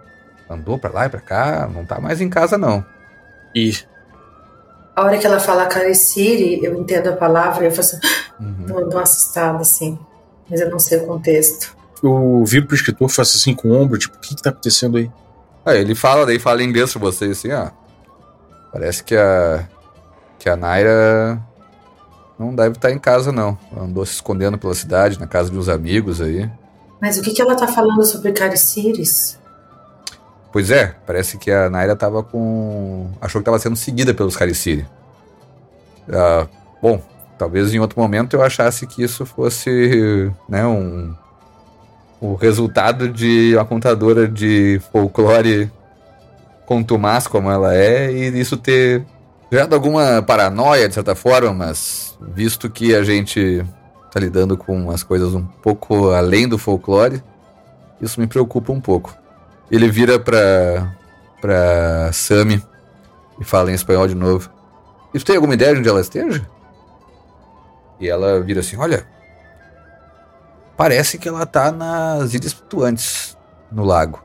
Andou 0.48 0.78
pra 0.78 0.90
lá 0.90 1.06
e 1.06 1.08
pra 1.08 1.20
cá, 1.20 1.68
não 1.72 1.84
tá 1.84 2.00
mais 2.00 2.20
em 2.20 2.28
casa 2.28 2.58
não. 2.58 2.84
E 3.54 3.72
A 4.96 5.04
hora 5.04 5.18
que 5.18 5.26
ela 5.26 5.38
fala 5.38 5.66
Careciri, 5.66 6.64
eu 6.64 6.74
entendo 6.74 7.08
a 7.08 7.16
palavra 7.16 7.64
e 7.64 7.66
eu 7.68 7.72
faço. 7.72 7.98
Uhum. 8.40 8.88
Uma 8.90 9.02
assustada, 9.02 9.58
assim. 9.58 9.98
Mas 10.50 10.60
eu 10.60 10.70
não 10.70 10.78
sei 10.78 10.98
o 10.98 11.06
contexto. 11.06 11.76
eu 12.02 12.44
viro 12.44 12.66
pro 12.66 12.74
escritor, 12.74 13.08
faço 13.08 13.36
assim 13.36 13.54
com 13.54 13.68
o 13.68 13.80
ombro, 13.80 13.98
tipo, 13.98 14.16
o 14.16 14.20
que 14.20 14.34
que 14.34 14.42
tá 14.42 14.50
acontecendo 14.50 14.98
aí? 14.98 15.10
Aí 15.64 15.78
ele 15.78 15.94
fala, 15.94 16.26
daí 16.26 16.38
fala 16.38 16.62
em 16.62 16.66
inglês 16.66 16.92
pra 16.92 17.00
vocês 17.00 17.38
assim, 17.38 17.52
ó. 17.52 17.70
Parece 18.72 19.04
que 19.04 19.16
a 19.16 19.68
que 20.38 20.48
a 20.48 20.56
Naira 20.56 21.38
não 22.38 22.54
deve 22.54 22.76
estar 22.76 22.90
em 22.90 22.98
casa 22.98 23.30
não. 23.30 23.56
Ela 23.70 23.84
andou 23.84 24.04
se 24.06 24.14
escondendo 24.14 24.56
pela 24.56 24.74
cidade, 24.74 25.20
na 25.20 25.26
casa 25.26 25.50
de 25.50 25.58
uns 25.58 25.68
amigos 25.68 26.20
aí. 26.20 26.50
Mas 27.00 27.18
o 27.18 27.22
que, 27.22 27.32
que 27.32 27.42
ela 27.42 27.54
tá 27.54 27.68
falando 27.68 28.02
sobre 28.04 28.32
Cariciris? 28.32 29.38
Pois 30.50 30.70
é, 30.70 30.96
parece 31.06 31.38
que 31.38 31.50
a 31.50 31.70
Naira 31.70 31.94
tava 31.94 32.22
com. 32.22 33.10
achou 33.20 33.40
que 33.40 33.44
tava 33.44 33.58
sendo 33.58 33.76
seguida 33.76 34.12
pelos 34.12 34.36
Cariciri. 34.36 34.86
Ah, 36.12 36.46
bom, 36.82 37.00
talvez 37.40 37.72
em 37.72 37.78
outro 37.78 37.98
momento 37.98 38.36
eu 38.36 38.42
achasse 38.42 38.86
que 38.86 39.02
isso 39.02 39.24
fosse, 39.24 40.30
né, 40.46 40.66
um. 40.66 41.14
o 42.20 42.34
resultado 42.34 43.08
de 43.08 43.54
uma 43.54 43.64
contadora 43.64 44.28
de 44.28 44.78
folclore 44.92 45.72
contumaz 46.66 47.26
como 47.26 47.50
ela 47.50 47.74
é, 47.74 48.12
e 48.12 48.38
isso 48.38 48.58
ter 48.58 49.06
gerado 49.50 49.74
alguma 49.74 50.20
paranoia, 50.20 50.86
de 50.86 50.92
certa 50.92 51.14
forma, 51.14 51.54
mas 51.54 52.14
visto 52.20 52.68
que 52.68 52.94
a 52.94 53.02
gente 53.02 53.64
tá 54.12 54.20
lidando 54.20 54.54
com 54.54 54.76
umas 54.76 55.02
coisas 55.02 55.34
um 55.34 55.42
pouco 55.42 56.10
além 56.10 56.46
do 56.46 56.58
folclore, 56.58 57.22
isso 58.02 58.20
me 58.20 58.26
preocupa 58.26 58.70
um 58.70 58.82
pouco. 58.82 59.16
Ele 59.70 59.88
vira 59.88 60.18
pra, 60.20 60.94
pra 61.40 62.10
Sammy 62.12 62.62
e 63.40 63.44
fala 63.44 63.70
em 63.70 63.74
espanhol 63.74 64.06
de 64.06 64.14
novo. 64.14 64.50
Tu 65.14 65.24
tem 65.24 65.36
alguma 65.36 65.54
ideia 65.54 65.72
de 65.72 65.80
onde 65.80 65.88
ela 65.88 66.02
esteja? 66.02 66.46
E 68.00 68.08
ela 68.08 68.40
vira 68.40 68.60
assim, 68.60 68.76
olha. 68.76 69.06
Parece 70.76 71.18
que 71.18 71.28
ela 71.28 71.44
tá 71.44 71.70
nas 71.70 72.32
Ilhas 72.32 72.54
Flutuantes, 72.54 73.36
no 73.70 73.84
lago. 73.84 74.22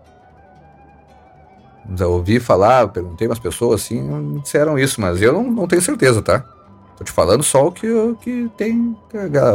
Já 1.93 2.07
ouvi 2.07 2.39
falar, 2.39 2.88
perguntei 2.88 3.27
umas 3.27 3.39
pessoas 3.39 3.81
assim, 3.81 4.39
disseram 4.39 4.79
isso, 4.79 4.99
mas 5.01 5.21
eu 5.21 5.33
não, 5.33 5.43
não 5.43 5.67
tenho 5.67 5.81
certeza, 5.81 6.21
tá? 6.21 6.43
Tô 6.97 7.03
te 7.03 7.11
falando 7.11 7.43
só 7.43 7.67
o 7.67 7.71
que, 7.71 7.91
o 7.91 8.15
que 8.15 8.49
tem. 8.57 8.97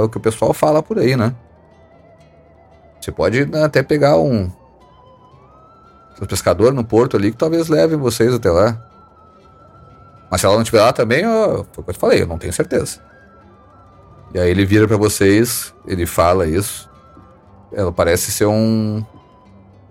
O 0.05 0.09
que 0.09 0.19
o 0.19 0.21
pessoal 0.21 0.53
fala 0.53 0.83
por 0.83 0.99
aí, 0.99 1.17
né? 1.17 1.35
Você 3.01 3.11
pode 3.11 3.49
até 3.57 3.83
pegar 3.83 4.19
um. 4.19 4.51
Um 6.21 6.27
pescador 6.27 6.71
no 6.75 6.85
porto 6.85 7.17
ali 7.17 7.31
que 7.33 7.39
talvez 7.39 7.69
leve 7.69 7.97
vocês 7.97 8.35
até 8.35 8.51
lá. 8.51 8.79
Mas 10.31 10.43
se 10.43 10.47
ela 10.47 10.55
não 10.55 10.63
estiver 10.63 10.83
lá 10.83 10.93
também, 10.93 11.25
foi 11.25 11.61
o 11.61 11.83
que 11.83 11.91
eu 11.91 11.95
te 11.95 11.99
falei, 11.99 12.23
eu 12.23 12.27
não 12.27 12.37
tenho 12.37 12.53
certeza. 12.53 13.01
E 14.35 14.39
aí 14.39 14.51
ele 14.51 14.65
vira 14.65 14.87
pra 14.87 14.97
vocês, 14.97 15.75
ele 15.87 16.07
fala 16.07 16.47
isso. 16.47 16.89
Ela 17.73 17.93
parece 17.93 18.31
ser 18.31 18.47
um. 18.47 19.05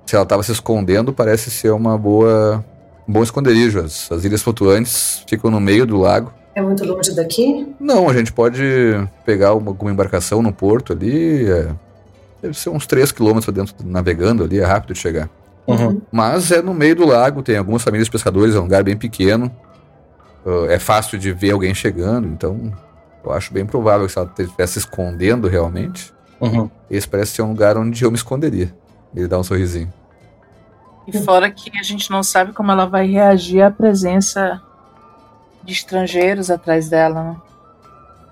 Se 0.05 0.15
ela 0.15 0.25
tava 0.25 0.43
se 0.43 0.51
escondendo, 0.51 1.13
parece 1.13 1.51
ser 1.51 1.71
uma 1.71 1.97
boa. 1.97 2.63
Um 3.07 3.13
bom 3.13 3.23
esconderijo. 3.23 3.79
As, 3.79 4.11
as 4.11 4.23
ilhas 4.23 4.41
flutuantes 4.41 5.23
ficam 5.27 5.51
no 5.51 5.59
meio 5.59 5.85
do 5.85 5.97
lago. 5.97 6.31
É 6.55 6.61
muito 6.61 6.83
longe 6.83 7.13
daqui? 7.15 7.73
Não, 7.79 8.09
a 8.09 8.13
gente 8.13 8.33
pode 8.33 8.61
pegar 9.25 9.53
uma, 9.53 9.71
alguma 9.71 9.91
embarcação 9.91 10.41
no 10.41 10.51
porto 10.51 10.93
ali. 10.93 11.49
É, 11.49 11.69
deve 12.41 12.57
ser 12.57 12.69
uns 12.69 12.85
3 12.85 13.11
quilômetros 13.11 13.53
dentro, 13.53 13.75
navegando 13.83 14.43
ali, 14.43 14.59
é 14.59 14.65
rápido 14.65 14.93
de 14.93 14.99
chegar. 14.99 15.29
Uhum. 15.67 16.01
Mas 16.11 16.51
é 16.51 16.61
no 16.61 16.73
meio 16.73 16.95
do 16.95 17.05
lago, 17.05 17.43
tem 17.43 17.57
algumas 17.57 17.83
famílias 17.83 18.07
de 18.07 18.11
pescadores, 18.11 18.55
é 18.55 18.59
um 18.59 18.63
lugar 18.63 18.83
bem 18.83 18.97
pequeno. 18.97 19.51
Uh, 20.45 20.65
é 20.65 20.79
fácil 20.79 21.19
de 21.19 21.31
ver 21.31 21.51
alguém 21.51 21.73
chegando, 21.73 22.27
então 22.27 22.73
eu 23.23 23.31
acho 23.31 23.53
bem 23.53 23.65
provável 23.65 24.05
que 24.07 24.13
se 24.13 24.19
ela 24.19 24.31
estivesse 24.39 24.73
se 24.73 24.79
escondendo 24.79 25.47
realmente, 25.47 26.13
Uhum. 26.41 26.69
esse 26.89 27.07
parece 27.07 27.33
ser 27.33 27.41
um 27.41 27.49
lugar 27.49 27.77
onde 27.77 28.03
eu 28.03 28.09
me 28.11 28.15
esconderia. 28.17 28.73
Ele 29.15 29.27
dá 29.27 29.37
um 29.37 29.43
sorrisinho. 29.43 29.91
E 31.07 31.17
fora 31.19 31.49
que 31.51 31.71
a 31.77 31.83
gente 31.83 32.09
não 32.11 32.21
sabe 32.23 32.53
como 32.53 32.71
ela 32.71 32.85
vai 32.85 33.07
reagir 33.07 33.61
à 33.61 33.71
presença 33.71 34.61
de 35.63 35.73
estrangeiros 35.73 36.49
atrás 36.49 36.87
dela, 36.87 37.23
né? 37.23 37.35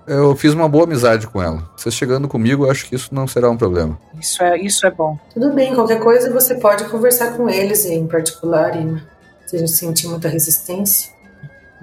Eu 0.06 0.34
fiz 0.34 0.54
uma 0.54 0.68
boa 0.68 0.84
amizade 0.84 1.26
com 1.26 1.42
ela. 1.42 1.68
Você 1.76 1.90
chegando 1.90 2.26
comigo, 2.26 2.64
eu 2.64 2.70
acho 2.70 2.86
que 2.86 2.94
isso 2.94 3.14
não 3.14 3.26
será 3.26 3.50
um 3.50 3.58
problema. 3.58 3.98
Isso 4.18 4.42
é, 4.42 4.56
isso 4.58 4.86
é 4.86 4.90
bom. 4.90 5.18
Tudo 5.34 5.52
bem, 5.52 5.74
qualquer 5.74 6.00
coisa 6.00 6.32
você 6.32 6.54
pode 6.54 6.84
conversar 6.84 7.36
com 7.36 7.50
eles 7.50 7.84
em 7.84 8.06
particular, 8.06 8.74
Ima. 8.74 9.02
Se 9.44 9.56
a 9.56 9.58
gente 9.58 9.72
sentir 9.72 10.08
muita 10.08 10.28
resistência. 10.28 11.12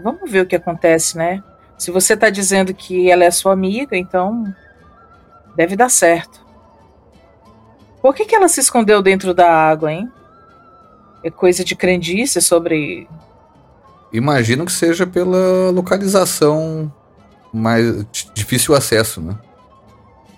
Vamos 0.03 0.29
ver 0.31 0.41
o 0.41 0.45
que 0.47 0.55
acontece, 0.55 1.15
né? 1.17 1.43
Se 1.77 1.91
você 1.91 2.15
tá 2.15 2.29
dizendo 2.29 2.73
que 2.73 3.09
ela 3.09 3.23
é 3.23 3.31
sua 3.31 3.53
amiga, 3.53 3.97
então 3.97 4.53
deve 5.55 5.75
dar 5.75 5.89
certo. 5.89 6.45
Por 8.01 8.13
que, 8.13 8.25
que 8.25 8.35
ela 8.35 8.47
se 8.47 8.59
escondeu 8.59 9.01
dentro 9.01 9.33
da 9.33 9.49
água, 9.49 9.91
hein? 9.91 10.11
É 11.23 11.31
coisa 11.31 11.63
de 11.63 11.75
crendice 11.75 12.39
sobre. 12.41 13.07
Imagino 14.13 14.65
que 14.65 14.71
seja 14.71 15.07
pela 15.07 15.71
localização 15.71 16.93
mais 17.51 18.05
difícil 18.33 18.75
acesso, 18.75 19.21
né? 19.21 19.35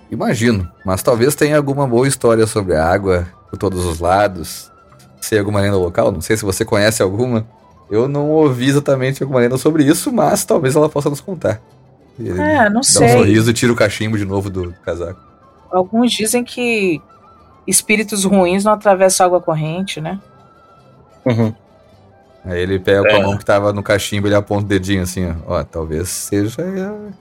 Imagino, 0.10 0.71
mas 0.86 1.04
talvez 1.04 1.36
tenha 1.36 1.58
alguma 1.58 1.86
boa 1.86 2.08
história 2.08 2.47
sobre 2.47 2.76
a 2.76 2.88
água 2.88 3.28
por 3.50 3.58
todos 3.58 3.86
os 3.86 4.00
lados. 4.00 4.71
Sei 5.19 5.38
alguma 5.38 5.60
lenda 5.60 5.76
local, 5.76 6.12
não 6.12 6.21
sei 6.21 6.38
se 6.38 6.45
você 6.45 6.63
conhece 6.63 7.04
alguma. 7.04 7.45
Eu 7.89 8.08
não 8.08 8.30
ouvi 8.30 8.67
exatamente 8.67 9.23
alguma 9.23 9.39
lenda 9.39 9.58
sobre 9.58 9.84
isso, 9.84 10.12
mas 10.12 10.43
talvez 10.43 10.76
ela 10.76 10.89
possa 10.89 11.10
nos 11.10 11.21
contar. 11.21 11.62
E 12.19 12.28
ele 12.28 12.41
É, 12.41 12.65
não 12.65 12.73
dá 12.76 12.80
um 12.80 12.84
sei. 12.84 13.10
sorriso 13.10 13.50
e 13.50 13.54
tira 13.54 13.71
o 13.71 13.76
cachimbo 13.76 14.17
de 14.17 14.26
novo 14.26 14.50
do 14.50 14.73
casaco. 14.84 15.19
Alguns 15.71 16.12
dizem 16.12 16.43
que 16.43 17.02
espíritos 17.65 18.23
ruins 18.23 18.63
não 18.63 18.73
atravessam 18.73 19.26
água 19.26 19.39
corrente, 19.41 20.02
né? 20.02 20.19
Uhum. 21.26 21.54
Aí 22.45 22.60
ele 22.62 22.80
pega 22.80 23.02
com 23.02 23.08
É. 23.10 23.19
a 23.19 23.23
mão 23.23 23.38
que 23.38 23.43
tava 23.45 23.73
no 23.73 23.84
cachimbo, 23.84 24.28
ele 24.28 24.36
aponta 24.36 24.63
o 24.65 24.67
dedinho 24.67 25.04
assim, 25.04 25.30
ó. 25.47 25.56
Ó, 25.60 25.63
talvez 25.63 26.08
seja 26.10 26.56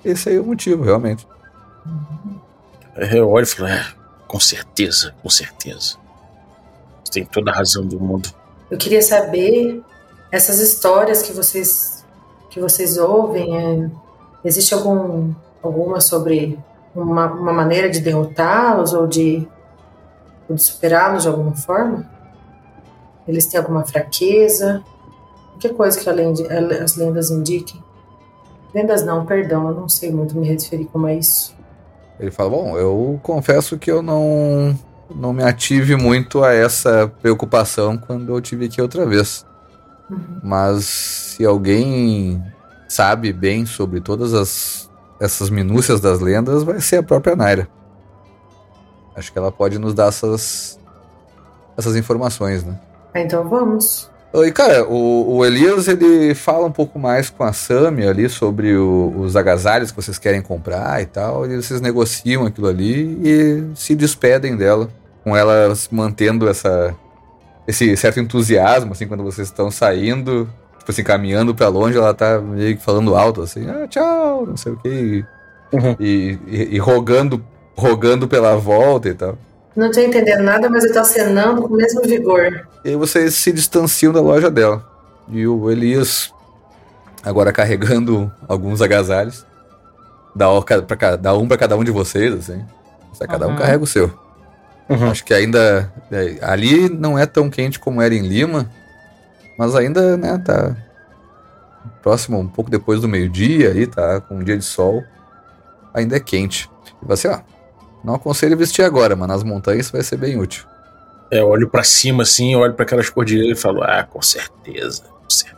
esse 0.04 0.28
aí 0.28 0.38
o 0.38 0.44
motivo, 0.44 0.84
realmente. 0.84 1.26
Aí 2.96 3.16
Eu 3.18 3.28
olho 3.30 3.44
e 3.44 3.46
falo, 3.46 3.68
é, 3.68 3.84
com 4.26 4.40
certeza, 4.40 5.14
com 5.22 5.28
certeza. 5.28 5.96
Você 7.04 7.12
tem 7.12 7.24
toda 7.24 7.50
a 7.50 7.54
razão 7.54 7.84
do 7.84 7.98
mundo. 8.00 8.28
Eu 8.70 8.78
queria 8.78 9.02
saber 9.02 9.82
essas 10.30 10.60
histórias 10.60 11.22
que 11.22 11.32
vocês 11.32 12.04
que 12.50 12.60
vocês 12.60 12.96
ouvem. 12.96 13.56
é, 13.56 13.90
existe 14.44 14.72
algum 14.72 15.34
alguma 15.62 16.00
sobre 16.00 16.58
uma, 16.94 17.26
uma 17.26 17.52
maneira 17.52 17.90
de 17.90 18.00
derrotá-los 18.00 18.92
ou 18.94 19.06
de, 19.06 19.46
de 20.48 20.62
superá-los 20.62 21.22
de 21.22 21.28
alguma 21.28 21.54
forma? 21.54 22.08
Eles 23.28 23.46
têm 23.46 23.58
alguma 23.58 23.84
fraqueza? 23.84 24.82
Qualquer 25.52 25.74
coisa 25.74 25.98
que 25.98 26.08
além 26.08 26.32
as 26.82 26.96
lendas 26.96 27.30
indiquem. 27.30 27.82
Lendas 28.74 29.04
não, 29.04 29.24
perdão, 29.24 29.68
eu 29.68 29.74
não 29.74 29.88
sei 29.88 30.12
muito 30.12 30.36
me 30.36 30.46
referir 30.46 30.84
como 30.86 31.08
é 31.08 31.16
isso. 31.16 31.54
Ele 32.20 32.30
fala: 32.30 32.50
Bom, 32.50 32.78
eu 32.78 33.18
confesso 33.22 33.78
que 33.78 33.90
eu 33.90 34.02
não, 34.02 34.78
não 35.14 35.32
me 35.32 35.42
ative 35.42 35.96
muito 35.96 36.44
a 36.44 36.52
essa 36.52 37.10
preocupação 37.20 37.96
quando 37.96 38.34
eu 38.34 38.40
tive 38.40 38.66
aqui 38.66 38.80
outra 38.80 39.04
vez. 39.06 39.44
Uhum. 40.10 40.18
Mas 40.42 40.84
se 40.84 41.44
alguém 41.44 42.42
sabe 42.88 43.32
bem 43.32 43.66
sobre 43.66 44.00
todas 44.00 44.32
as, 44.34 44.88
essas 45.20 45.50
minúcias 45.50 46.00
das 46.00 46.20
lendas, 46.20 46.62
vai 46.62 46.80
ser 46.80 46.96
a 46.98 47.02
própria 47.02 47.34
Naira. 47.34 47.68
Acho 49.16 49.32
que 49.32 49.38
ela 49.38 49.50
pode 49.50 49.78
nos 49.78 49.94
dar 49.94 50.08
essas, 50.08 50.78
essas 51.76 51.96
informações, 51.96 52.62
né? 52.62 52.78
Ah, 53.14 53.20
então 53.20 53.48
vamos. 53.48 54.10
E, 54.34 54.52
cara, 54.52 54.86
o, 54.86 55.36
o 55.36 55.44
Elias, 55.46 55.88
ele 55.88 56.34
fala 56.34 56.66
um 56.66 56.72
pouco 56.72 56.98
mais 56.98 57.30
com 57.30 57.42
a 57.42 57.52
Sami 57.54 58.06
ali 58.06 58.28
sobre 58.28 58.76
o- 58.76 59.14
os 59.20 59.34
agasalhos 59.34 59.90
que 59.90 59.96
vocês 59.96 60.18
querem 60.18 60.42
comprar 60.42 61.00
e 61.00 61.06
tal, 61.06 61.50
e 61.50 61.56
vocês 61.56 61.80
negociam 61.80 62.44
aquilo 62.44 62.66
ali 62.68 63.18
e 63.24 63.64
se 63.74 63.94
despedem 63.94 64.54
dela, 64.54 64.90
com 65.24 65.34
ela 65.34 65.72
mantendo 65.90 66.46
essa, 66.48 66.94
esse 67.66 67.96
certo 67.96 68.20
entusiasmo, 68.20 68.92
assim, 68.92 69.06
quando 69.08 69.22
vocês 69.24 69.48
estão 69.48 69.70
saindo, 69.70 70.48
tipo 70.78 70.90
assim, 70.90 71.02
caminhando 71.02 71.54
pra 71.54 71.68
longe, 71.68 71.96
ela 71.98 72.14
tá 72.14 72.38
meio 72.40 72.76
que 72.76 72.82
falando 72.82 73.14
alto, 73.16 73.42
assim, 73.42 73.68
ah, 73.68 73.86
tchau, 73.88 74.46
não 74.46 74.56
sei 74.56 74.72
o 74.72 74.76
que, 74.76 75.24
Uhum. 75.72 75.96
e, 75.98 76.38
e, 76.46 76.74
e 76.76 76.78
rogando, 76.78 77.44
rogando 77.76 78.28
pela 78.28 78.56
volta 78.56 79.08
e 79.08 79.14
tal. 79.14 79.36
Não 79.74 79.90
tô 79.90 80.00
entendendo 80.00 80.42
nada, 80.42 80.70
mas 80.70 80.84
eu 80.84 80.92
tô 80.92 81.00
acenando 81.00 81.60
com 81.62 81.74
o 81.74 81.76
mesmo 81.76 82.00
vigor. 82.02 82.66
E 82.84 82.90
aí 82.90 82.96
vocês 82.96 83.34
se 83.34 83.52
distanciam 83.52 84.12
da 84.12 84.20
loja 84.20 84.50
dela. 84.50 84.82
E 85.28 85.46
o 85.46 85.70
Elias, 85.70 86.32
agora 87.22 87.52
carregando 87.52 88.32
alguns 88.48 88.80
agasalhos, 88.80 89.44
dá, 90.34 90.48
o 90.50 90.62
ca- 90.62 90.80
pra 90.82 90.96
ca- 90.96 91.16
dá 91.16 91.34
um 91.36 91.46
pra 91.48 91.58
cada 91.58 91.76
um 91.76 91.82
de 91.84 91.90
vocês, 91.90 92.32
assim. 92.32 92.64
Cada 93.28 93.46
um 93.46 93.50
Uhum. 93.50 93.56
carrega 93.56 93.82
o 93.82 93.86
seu. 93.86 94.10
Uhum. 94.88 95.10
Acho 95.10 95.24
que 95.24 95.34
ainda. 95.34 95.92
é, 96.12 96.38
ali 96.42 96.88
não 96.88 97.18
é 97.18 97.26
tão 97.26 97.50
quente 97.50 97.78
como 97.78 98.00
era 98.00 98.14
em 98.14 98.26
Lima, 98.26 98.70
mas 99.58 99.74
ainda, 99.74 100.16
né, 100.16 100.38
tá 100.38 100.76
próximo, 102.02 102.38
um 102.38 102.46
pouco 102.48 102.70
depois 102.70 103.00
do 103.00 103.08
meio-dia 103.08 103.70
aí, 103.72 103.86
tá? 103.86 104.20
Com 104.20 104.36
um 104.36 104.44
dia 104.44 104.56
de 104.56 104.64
sol. 104.64 105.02
Ainda 105.92 106.16
é 106.16 106.20
quente. 106.20 106.70
E 107.02 107.06
você, 107.06 107.26
ó, 107.26 107.40
não 108.04 108.14
aconselho 108.14 108.56
vestir 108.56 108.82
agora, 108.84 109.16
mas 109.16 109.26
nas 109.28 109.42
montanhas 109.42 109.90
vai 109.90 110.02
ser 110.02 110.16
bem 110.16 110.38
útil. 110.38 110.64
É, 111.30 111.40
eu 111.40 111.48
olho 111.48 111.68
pra 111.68 111.82
cima 111.82 112.22
assim, 112.22 112.54
olho 112.54 112.74
pra 112.74 112.84
aquelas 112.84 113.10
cordilheiras 113.10 113.58
e 113.58 113.62
falo, 113.62 113.82
ah, 113.82 114.04
com 114.04 114.22
certeza, 114.22 115.02
com 115.02 115.28
certeza. 115.30 115.56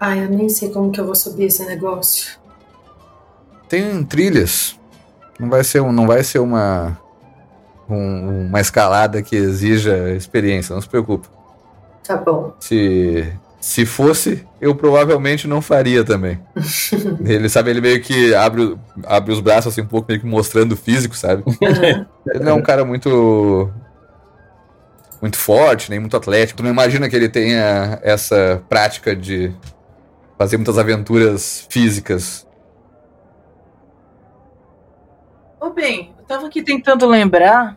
Ai, 0.00 0.24
eu 0.24 0.30
nem 0.30 0.48
sei 0.48 0.70
como 0.70 0.90
que 0.90 0.98
eu 0.98 1.04
vou 1.04 1.14
subir 1.14 1.44
esse 1.44 1.64
negócio. 1.66 2.38
Tem 3.68 4.02
trilhas. 4.04 4.78
Não 5.38 5.50
vai 5.50 5.62
ser, 5.64 5.80
um- 5.82 5.92
não 5.92 6.06
vai 6.06 6.22
ser 6.22 6.38
uma, 6.38 6.96
um- 7.88 8.46
uma 8.46 8.60
escalada 8.60 9.22
que 9.22 9.36
exija 9.36 10.10
experiência, 10.10 10.74
não 10.74 10.82
se 10.82 10.88
preocupe. 10.88 11.28
Tá 12.06 12.16
bom. 12.16 12.54
Se, 12.58 13.32
se 13.60 13.86
fosse, 13.86 14.44
eu 14.60 14.74
provavelmente 14.74 15.46
não 15.46 15.62
faria 15.62 16.04
também. 16.04 16.40
ele, 17.24 17.48
sabe, 17.48 17.70
ele 17.70 17.80
meio 17.80 18.02
que 18.02 18.34
abre, 18.34 18.76
abre 19.06 19.32
os 19.32 19.40
braços 19.40 19.72
assim 19.72 19.82
um 19.82 19.86
pouco, 19.86 20.08
meio 20.08 20.20
que 20.20 20.26
mostrando 20.26 20.72
o 20.72 20.76
físico, 20.76 21.16
sabe? 21.16 21.44
Ele 21.60 22.44
não 22.44 22.52
é 22.52 22.54
um 22.54 22.62
cara 22.62 22.84
muito. 22.84 23.70
Muito 25.20 25.36
forte, 25.38 25.88
nem 25.88 26.00
muito 26.00 26.16
atlético. 26.16 26.56
Tu 26.58 26.62
não 26.64 26.70
imagina 26.70 27.08
que 27.08 27.14
ele 27.14 27.28
tenha 27.28 28.00
essa 28.02 28.60
prática 28.68 29.14
de 29.14 29.54
fazer 30.36 30.56
muitas 30.56 30.78
aventuras 30.78 31.64
físicas. 31.70 32.44
Ô, 35.60 35.70
bem, 35.70 36.12
eu 36.18 36.21
tava 36.32 36.46
aqui 36.46 36.62
tentando 36.62 37.06
lembrar. 37.06 37.76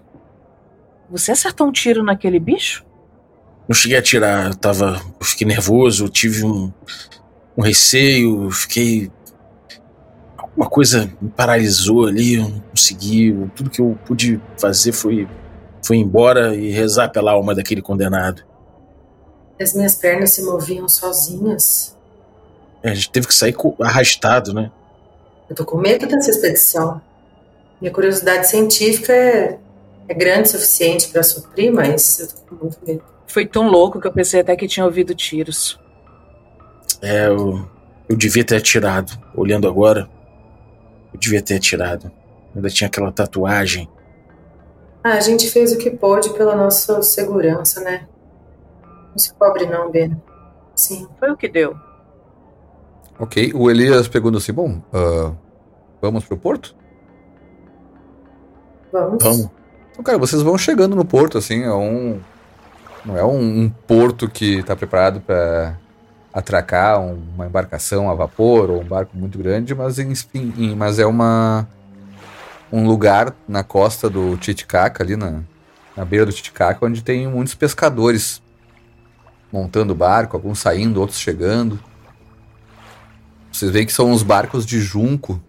Você 1.10 1.32
acertou 1.32 1.68
um 1.68 1.72
tiro 1.72 2.04
naquele 2.04 2.40
bicho? 2.40 2.86
Não 3.68 3.76
cheguei 3.76 3.98
a 3.98 4.00
atirar, 4.00 4.48
eu 4.48 4.56
tava. 4.56 5.02
Eu 5.20 5.26
fiquei 5.26 5.46
nervoso, 5.46 6.06
eu 6.06 6.10
tive 6.10 6.46
um, 6.46 6.72
um 7.58 7.62
receio, 7.62 8.50
fiquei. 8.52 9.12
Alguma 10.38 10.70
coisa 10.70 11.12
me 11.22 11.30
paralisou 11.30 12.08
ali, 12.08 12.36
eu 12.36 12.44
não 12.44 12.60
consegui. 12.72 13.36
Tudo 13.56 13.70
que 13.70 13.82
eu 13.82 13.98
pude 14.06 14.40
fazer 14.58 14.94
foi, 14.94 15.28
foi 15.86 15.98
embora 15.98 16.56
e 16.56 16.72
rezar 16.72 17.10
pela 17.10 17.34
alma 17.34 17.54
daquele 17.54 17.82
condenado. 17.82 18.44
As 19.60 19.74
minhas 19.74 19.96
pernas 19.96 20.32
se 20.32 20.44
moviam 20.44 20.88
sozinhas. 20.88 21.96
É, 22.82 22.92
a 22.92 22.94
gente 22.94 23.10
teve 23.10 23.28
que 23.28 23.34
sair 23.34 23.56
arrastado, 23.82 24.54
né? 24.54 24.72
Eu 25.50 25.56
tô 25.56 25.66
com 25.66 25.78
medo 25.78 26.08
dessa 26.08 26.30
expedição. 26.30 27.02
Minha 27.80 27.92
curiosidade 27.92 28.48
científica 28.48 29.14
é, 29.14 29.60
é 30.08 30.14
grande 30.14 30.50
o 30.50 30.52
suficiente 30.52 31.10
para 31.10 31.24
suprir, 31.24 31.72
mas 31.74 32.20
eu 32.20 32.28
tô 32.28 32.56
com 32.56 32.64
muito 32.64 32.78
medo. 32.86 33.04
Foi 33.28 33.46
tão 33.46 33.70
louco 33.70 34.00
que 34.00 34.08
eu 34.08 34.14
pensei 34.14 34.40
até 34.40 34.56
que 34.56 34.68
tinha 34.68 34.86
ouvido 34.86 35.14
tiros. 35.14 35.80
É, 37.02 37.28
eu, 37.28 37.68
eu 38.08 38.16
devia 38.16 38.44
ter 38.44 38.56
atirado. 38.56 39.12
Olhando 39.36 39.68
agora, 39.68 40.10
eu 41.14 41.20
devia 41.20 41.42
ter 41.42 41.56
atirado. 41.56 42.12
Ainda 42.56 42.70
tinha 42.70 42.88
aquela 42.88 43.12
tatuagem. 43.12 43.90
Ah, 45.04 45.14
a 45.14 45.20
gente 45.20 45.50
fez 45.50 45.72
o 45.74 45.78
que 45.78 45.92
pôde 45.92 46.30
pela 46.32 46.56
nossa 46.56 47.02
segurança, 47.02 47.82
né? 47.82 48.08
Não 49.12 49.18
se 49.18 49.34
cobre 49.34 49.66
não, 49.66 49.92
Ben. 49.92 50.20
Sim. 50.76 51.08
Foi 51.20 51.32
o 51.32 51.38
que 51.38 51.48
deu. 51.48 51.76
Ok, 53.20 53.52
o 53.54 53.70
Elias 53.70 54.08
pergunta 54.08 54.38
assim: 54.38 54.54
bom, 54.54 54.82
ah, 54.94 55.34
vamos 56.02 56.26
pro 56.26 56.38
porto? 56.38 56.76
Vamos. 59.00 59.24
Vamos. 59.24 59.50
Então, 59.92 60.04
cara, 60.04 60.18
vocês 60.18 60.42
vão 60.42 60.58
chegando 60.58 60.96
no 60.96 61.04
porto, 61.06 61.38
assim, 61.38 61.64
é 61.64 61.74
um. 61.74 62.20
Não 63.06 63.18
é 63.18 63.24
um, 63.24 63.64
um 63.64 63.70
porto 63.70 64.28
que 64.30 64.64
tá 64.64 64.76
preparado 64.76 65.20
para 65.22 65.78
atracar 66.34 67.00
uma 67.02 67.46
embarcação 67.46 68.10
a 68.10 68.14
vapor 68.14 68.70
ou 68.70 68.82
um 68.82 68.86
barco 68.86 69.16
muito 69.18 69.38
grande, 69.38 69.76
mas, 69.76 70.00
enfim, 70.00 70.54
em- 70.58 70.76
mas 70.76 70.98
é 71.00 71.06
uma. 71.06 71.68
Um 72.72 72.88
lugar 72.88 73.34
na 73.48 73.64
costa 73.64 74.10
do 74.10 74.36
Titicaca, 74.38 75.04
ali 75.04 75.16
na, 75.16 75.42
na 75.96 76.04
beira 76.04 76.26
do 76.26 76.34
Titicaca, 76.34 76.86
onde 76.86 77.04
tem 77.04 77.28
muitos 77.28 77.54
pescadores 77.54 78.42
montando 79.52 79.94
barco, 79.96 80.36
alguns 80.36 80.60
saindo, 80.60 81.00
outros 81.00 81.20
chegando. 81.20 81.80
Vocês 83.52 83.72
veem 83.72 83.86
que 83.86 83.94
são 83.94 84.10
uns 84.12 84.24
barcos 84.24 84.66
de 84.66 84.80
junco, 84.82 85.40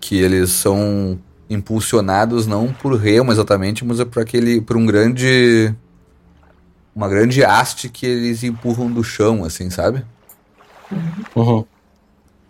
que 0.00 0.16
eles 0.18 0.50
são 0.50 1.18
impulsionados 1.50 2.46
não 2.46 2.72
por 2.72 2.94
remo 2.96 3.30
exatamente, 3.32 3.84
mas 3.84 4.00
é 4.00 4.04
por 4.04 4.22
aquele 4.22 4.60
por 4.60 4.76
um 4.76 4.86
grande 4.86 5.74
uma 6.94 7.08
grande 7.08 7.44
haste 7.44 7.88
que 7.88 8.06
eles 8.06 8.42
empurram 8.42 8.90
do 8.90 9.02
chão, 9.02 9.44
assim, 9.44 9.70
sabe? 9.70 10.04
Uhum. 11.34 11.64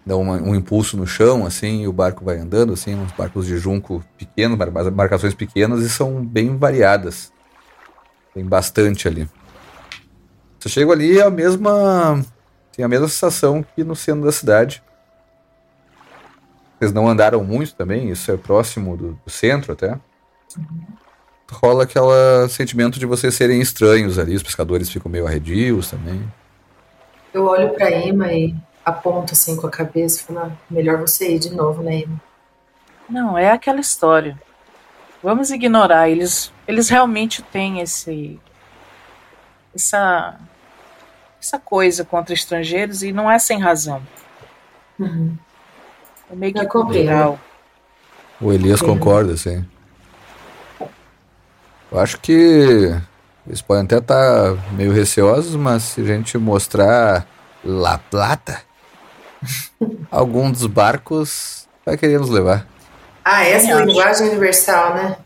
Dá 0.05 0.17
uma- 0.17 0.43
um 0.43 0.55
impulso 0.55 0.97
no 0.97 1.07
chão, 1.07 1.47
assim, 1.47 1.83
e 1.83 1.89
o 1.89 1.93
barco 1.93 2.25
vai 2.25 2.39
andando, 2.39 2.73
assim, 2.73 2.95
uns 2.95 3.13
barcos 3.13 3.47
de 3.47 3.57
junco 3.57 4.05
pequenos, 4.19 4.59
bar- 4.59 4.87
embarcações 4.89 5.35
pequenas 5.35 5.81
e 5.83 5.89
são 5.89 6.25
bem 6.25 6.57
variadas. 6.57 7.33
Tem 8.35 8.45
bastante 8.45 9.07
ali. 9.07 9.29
Você 10.59 10.69
chega 10.69 10.93
ali 10.93 11.19
é 11.19 11.23
a 11.23 11.31
mesma 11.31 12.21
tem 12.75 12.85
a 12.85 12.89
mesma 12.89 13.07
sensação 13.07 13.63
que 13.63 13.85
no 13.85 13.95
centro 13.95 14.25
da 14.25 14.33
cidade. 14.33 14.83
Vocês 16.83 16.93
não 16.93 17.07
andaram 17.07 17.45
muito 17.45 17.77
também, 17.77 18.11
isso 18.11 18.33
é 18.33 18.37
próximo 18.37 18.97
do, 18.97 19.13
do 19.25 19.31
centro 19.31 19.73
até. 19.73 19.97
Rola 21.49 21.85
aquele 21.85 22.49
sentimento 22.49 22.99
de 22.99 23.07
vocês 23.07 23.37
serem 23.37 23.61
estranhos 23.61 24.19
ali, 24.19 24.35
os 24.35 24.43
pescadores 24.43 24.91
ficam 24.91 25.09
meio 25.09 25.25
arredios 25.25 25.89
também. 25.89 26.29
Eu 27.33 27.45
olho 27.45 27.71
pra 27.71 27.89
Emma 27.89 28.33
e 28.33 28.53
aponto 28.85 29.33
assim 29.33 29.55
com 29.55 29.69
a 29.69 29.71
cabeça 29.71 30.23
e 30.23 30.25
falo, 30.25 30.41
"Ah, 30.41 30.51
melhor 30.69 30.99
você 30.99 31.37
ir 31.37 31.39
de 31.39 31.55
novo, 31.55 31.85
né, 31.85 31.99
Emma? 31.99 32.21
Não, 33.09 33.39
é 33.39 33.53
aquela 33.53 33.79
história. 33.79 34.37
Vamos 35.23 35.53
ignorar. 35.53 36.09
Eles, 36.09 36.53
eles 36.67 36.89
realmente 36.89 37.43
têm 37.43 37.81
esse. 37.81 38.41
Essa. 39.73 40.35
Essa 41.41 41.61
coisa 41.61 42.05
contra 42.05 42.35
estrangeiros 42.35 43.05
e 43.05 43.13
não 43.13 43.31
é 43.31 43.39
sem 43.39 43.61
razão. 43.61 44.03
Uhum. 44.99 45.39
É 46.33 46.35
meio 46.35 46.55
que 46.55 46.67
cultural. 46.67 47.39
O 48.41 48.51
Elias 48.53 48.81
concorda, 48.81 49.37
sim. 49.37 49.63
Eu 51.91 52.01
acho 52.01 52.19
que 52.21 52.99
eles 53.47 53.61
podem 53.61 53.85
até 53.85 53.99
estar 53.99 54.57
meio 54.73 54.93
receosos, 54.93 55.55
mas 55.57 55.83
se 55.83 56.01
a 56.01 56.05
gente 56.05 56.39
mostrar 56.39 57.27
La 57.63 57.99
Plata, 57.99 58.63
algum 60.11 60.51
dos 60.51 60.67
barcos 60.67 61.69
vai 61.85 61.99
querer 61.99 62.19
nos 62.19 62.31
levar. 62.31 62.67
Ah, 63.23 63.45
essa 63.45 63.69
é 63.69 63.73
a 63.73 63.77
acho. 63.77 63.85
linguagem 63.85 64.29
universal, 64.31 64.95
né? 64.95 65.17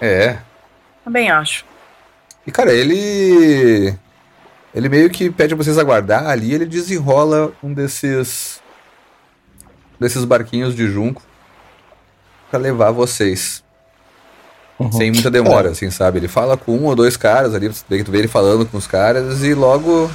É. 0.00 0.38
Também 1.04 1.30
acho. 1.30 1.64
E 2.46 2.50
cara, 2.50 2.72
ele. 2.72 3.94
Ele 4.74 4.88
meio 4.88 5.10
que 5.10 5.30
pede 5.30 5.54
pra 5.54 5.62
vocês 5.62 5.76
aguardar 5.78 6.26
ali, 6.26 6.54
ele 6.54 6.64
desenrola 6.64 7.52
um 7.62 7.72
desses. 7.74 8.62
Desses 10.00 10.24
barquinhos 10.24 10.74
de 10.74 10.88
junco 10.88 11.22
pra 12.50 12.58
levar 12.58 12.90
vocês. 12.90 13.62
Uhum. 14.78 14.90
Sem 14.90 15.12
muita 15.12 15.30
demora, 15.30 15.68
assim, 15.70 15.90
sabe? 15.90 16.18
Ele 16.18 16.28
fala 16.28 16.56
com 16.56 16.74
um 16.74 16.86
ou 16.86 16.96
dois 16.96 17.16
caras 17.16 17.54
ali, 17.54 17.68
você 17.68 17.84
vê 17.88 17.98
que 17.98 18.04
tu 18.04 18.10
vê 18.10 18.18
ele 18.18 18.28
falando 18.28 18.64
com 18.64 18.78
os 18.78 18.86
caras 18.86 19.42
e 19.44 19.52
logo. 19.54 20.10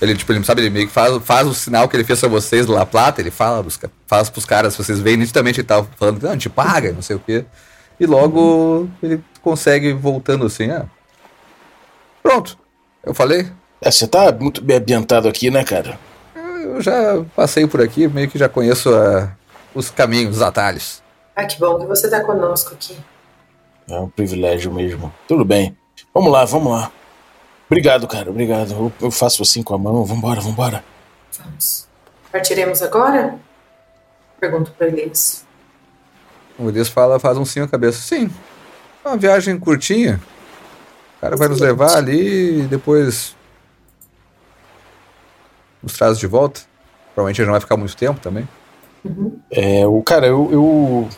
Ele, 0.00 0.14
tipo, 0.14 0.32
ele 0.32 0.42
sabe, 0.44 0.60
ele 0.62 0.70
meio 0.70 0.86
que 0.86 0.92
faz, 0.92 1.22
faz 1.24 1.46
o 1.46 1.54
sinal 1.54 1.88
que 1.88 1.96
ele 1.96 2.04
fez 2.04 2.20
pra 2.20 2.28
vocês 2.28 2.66
lá 2.66 2.86
Plata, 2.86 3.20
ele 3.20 3.30
fala, 3.30 3.64
ca- 3.78 3.90
faz 4.06 4.30
pros 4.30 4.44
caras, 4.46 4.74
vocês 4.76 4.98
veem 4.98 5.16
nitidamente 5.18 5.60
ele 5.60 5.66
tá 5.66 5.84
falando, 5.96 6.22
não, 6.22 6.30
a 6.30 6.32
gente 6.34 6.48
paga, 6.48 6.92
não 6.92 7.02
sei 7.02 7.16
o 7.16 7.18
quê. 7.20 7.44
E 7.98 8.06
logo 8.06 8.88
ele 9.02 9.22
consegue 9.42 9.92
voltando 9.92 10.46
assim, 10.46 10.70
ah. 10.70 10.86
Pronto. 12.22 12.58
Eu 13.04 13.14
falei, 13.14 13.50
É, 13.82 13.90
você 13.90 14.06
tá 14.06 14.30
muito 14.32 14.62
bem 14.62 14.76
ambientado 14.76 15.26
aqui, 15.28 15.50
né, 15.50 15.64
cara? 15.64 15.98
Eu 16.62 16.80
já 16.80 17.24
passei 17.34 17.66
por 17.66 17.80
aqui, 17.80 18.08
meio 18.08 18.28
que 18.28 18.38
já 18.38 18.48
conheço 18.48 18.94
ah, 18.94 19.30
os 19.74 19.90
caminhos, 19.90 20.36
os 20.36 20.42
atalhos. 20.42 21.02
Ah, 21.34 21.44
que 21.44 21.58
bom 21.58 21.78
que 21.78 21.86
você 21.86 22.08
tá 22.08 22.22
conosco 22.22 22.74
aqui. 22.74 22.96
É 23.88 23.98
um 23.98 24.08
privilégio 24.08 24.72
mesmo. 24.72 25.12
Tudo 25.26 25.44
bem. 25.44 25.76
Vamos 26.14 26.32
lá, 26.32 26.44
vamos 26.44 26.72
lá. 26.72 26.92
Obrigado, 27.66 28.06
cara, 28.06 28.30
obrigado. 28.30 28.72
Eu, 28.72 28.92
eu 29.00 29.10
faço 29.10 29.42
assim 29.42 29.62
com 29.62 29.74
a 29.74 29.78
mão. 29.78 30.04
Vambora, 30.04 30.40
vambora. 30.40 30.84
Vamos. 31.38 31.88
Partiremos 32.30 32.82
agora? 32.82 33.38
Pergunto 34.38 34.72
para 34.72 34.88
Elias. 34.88 35.44
O 36.58 36.68
Elias 36.68 36.88
fala, 36.88 37.18
faz 37.18 37.36
um 37.38 37.44
sim 37.44 37.60
a 37.60 37.68
cabeça. 37.68 38.00
Sim, 38.00 38.30
uma 39.04 39.16
viagem 39.16 39.58
curtinha. 39.58 40.20
O 41.16 41.20
cara 41.20 41.36
vai 41.36 41.48
nos 41.48 41.60
levar 41.60 41.96
ali 41.96 42.60
e 42.60 42.62
depois 42.62 43.36
nos 45.82 45.94
traz 45.94 46.18
de 46.18 46.26
volta. 46.26 46.60
Provavelmente 47.14 47.40
ele 47.40 47.46
não 47.46 47.52
vai 47.52 47.60
ficar 47.60 47.76
muito 47.76 47.96
tempo 47.96 48.20
também. 48.20 48.48
É, 49.50 49.86
o 49.86 50.02
cara, 50.02 50.26
eu, 50.26 50.48
eu, 50.52 51.08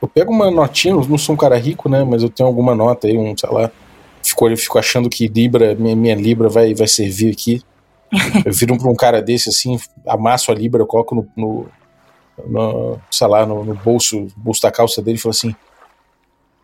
eu 0.00 0.08
pego 0.08 0.32
uma 0.32 0.50
notinha, 0.50 0.94
eu 0.94 1.04
não 1.06 1.18
sou 1.18 1.34
um 1.34 1.38
cara 1.38 1.56
rico, 1.56 1.88
né? 1.88 2.04
Mas 2.04 2.22
eu 2.22 2.30
tenho 2.30 2.46
alguma 2.46 2.74
nota 2.74 3.06
aí, 3.06 3.16
um, 3.16 3.36
sei 3.36 3.50
lá. 3.50 3.70
Fico, 4.22 4.48
eu 4.48 4.56
fico 4.56 4.78
achando 4.78 5.10
que 5.10 5.26
Libra, 5.26 5.74
minha, 5.74 5.96
minha 5.96 6.14
Libra 6.14 6.48
vai, 6.48 6.74
vai 6.74 6.86
servir 6.86 7.32
aqui. 7.32 7.62
Eu 8.44 8.52
viro 8.52 8.76
pra 8.76 8.90
um 8.90 8.94
cara 8.94 9.22
desse 9.22 9.48
assim, 9.48 9.78
amasso 10.06 10.52
a 10.52 10.54
Libra, 10.54 10.82
eu 10.82 10.86
coloco 10.86 11.14
no, 11.14 11.26
no, 11.34 11.66
no 12.46 13.00
sei 13.10 13.26
lá, 13.26 13.46
no, 13.46 13.64
no 13.64 13.74
bolso, 13.74 14.28
bolso 14.36 14.60
da 14.60 14.70
calça 14.70 15.00
dele 15.00 15.16
e 15.16 15.20
falo 15.20 15.30
assim: 15.30 15.56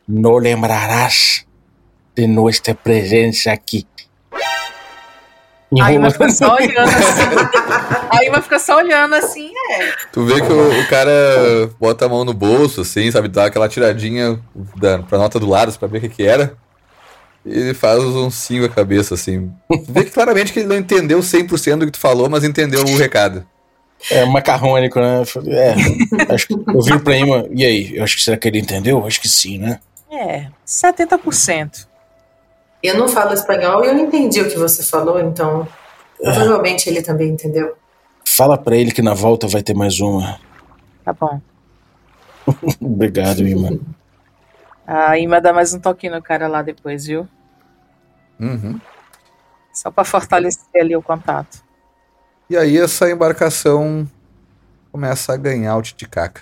Não 0.07 0.37
lembrarás 0.37 1.47
de 2.15 2.27
nossa 2.27 2.75
presença 2.75 3.51
aqui. 3.51 3.87
A 5.73 5.93
Ima 5.93 6.09
Enrolando. 6.09 6.13
fica 6.13 6.31
só 6.31 6.55
olhando 6.57 6.79
assim. 6.89 8.09
A 8.11 8.25
Ima 8.25 8.43
fica 8.43 8.59
só 8.59 8.77
olhando 8.79 9.15
assim, 9.15 9.51
é. 9.73 9.93
Tu 10.13 10.25
vê 10.25 10.41
que 10.41 10.53
o, 10.53 10.81
o 10.81 10.87
cara 10.89 11.71
bota 11.79 12.07
a 12.07 12.09
mão 12.09 12.25
no 12.25 12.33
bolso, 12.33 12.81
assim, 12.81 13.11
sabe? 13.11 13.29
Dá 13.29 13.47
aquela 13.47 13.69
tiradinha 13.69 14.41
da, 14.77 15.01
pra 15.01 15.19
nota 15.19 15.39
do 15.39 15.49
lado 15.49 15.77
pra 15.79 15.87
ver 15.89 15.99
o 15.99 16.01
que 16.03 16.09
que 16.09 16.23
era. 16.23 16.55
E 17.45 17.51
ele 17.59 17.75
faz 17.75 18.03
um 18.03 18.31
sim 18.31 18.61
com 18.61 18.67
a 18.67 18.69
cabeça, 18.69 19.15
assim. 19.15 19.51
Tu 19.69 19.85
vê 19.93 20.05
que 20.05 20.11
claramente 20.11 20.53
que 20.53 20.61
ele 20.61 20.69
não 20.69 20.77
entendeu 20.77 21.21
100% 21.21 21.77
do 21.77 21.87
que 21.87 21.93
tu 21.93 21.99
falou, 22.01 22.29
mas 22.29 22.45
entendeu 22.45 22.83
o 22.85 22.97
recado. 22.97 23.47
É 24.11 24.25
macarrônico, 24.25 25.01
né? 25.01 25.23
É, 25.49 26.35
acho 26.35 26.47
que 26.47 26.55
eu 26.55 26.83
viro 26.83 27.01
pra 27.01 27.17
Ima, 27.17 27.47
e 27.51 27.65
aí? 27.65 27.97
Eu 27.97 28.05
acho 28.05 28.17
que 28.17 28.23
será 28.23 28.37
que 28.37 28.47
ele 28.49 28.59
entendeu? 28.59 29.05
Acho 29.07 29.21
que 29.21 29.29
sim, 29.29 29.59
né? 29.59 29.81
É, 30.11 30.47
70%. 30.67 31.87
Eu 32.83 32.97
não 32.97 33.09
falo 33.09 33.33
espanhol 33.33 33.85
e 33.85 33.89
eu 33.89 33.95
não 33.95 34.05
entendi 34.05 34.41
o 34.41 34.49
que 34.49 34.57
você 34.59 34.83
falou, 34.83 35.19
então 35.21 35.67
provavelmente 36.23 36.89
ele 36.89 37.03
também 37.03 37.31
entendeu. 37.31 37.77
Fala 38.27 38.57
pra 38.59 38.77
ele 38.77 38.93
que 38.93 39.03
na 39.03 39.15
volta 39.15 39.47
vai 39.49 39.63
ter 39.63 39.75
mais 39.75 40.01
uma. 40.01 40.39
Tá 41.05 41.13
bom. 41.13 41.41
Obrigado, 42.81 43.47
Ima. 43.47 43.79
A 44.87 45.19
Ima 45.19 45.39
dá 45.41 45.53
mais 45.53 45.75
um 45.75 45.81
toquinho 45.81 46.15
no 46.15 46.23
cara 46.23 46.49
lá 46.49 46.63
depois, 46.63 47.05
viu? 47.07 47.29
Uhum. 48.41 48.81
Só 49.73 49.91
pra 49.91 50.03
fortalecer 50.05 50.65
ali 50.81 50.97
o 50.97 51.03
contato. 51.03 51.63
E 52.49 52.57
aí 52.57 52.79
essa 52.79 53.11
embarcação 53.11 54.09
começa 54.91 55.35
a 55.35 55.37
ganhar 55.37 55.77
o 55.77 55.83
Titicaca. 55.83 56.41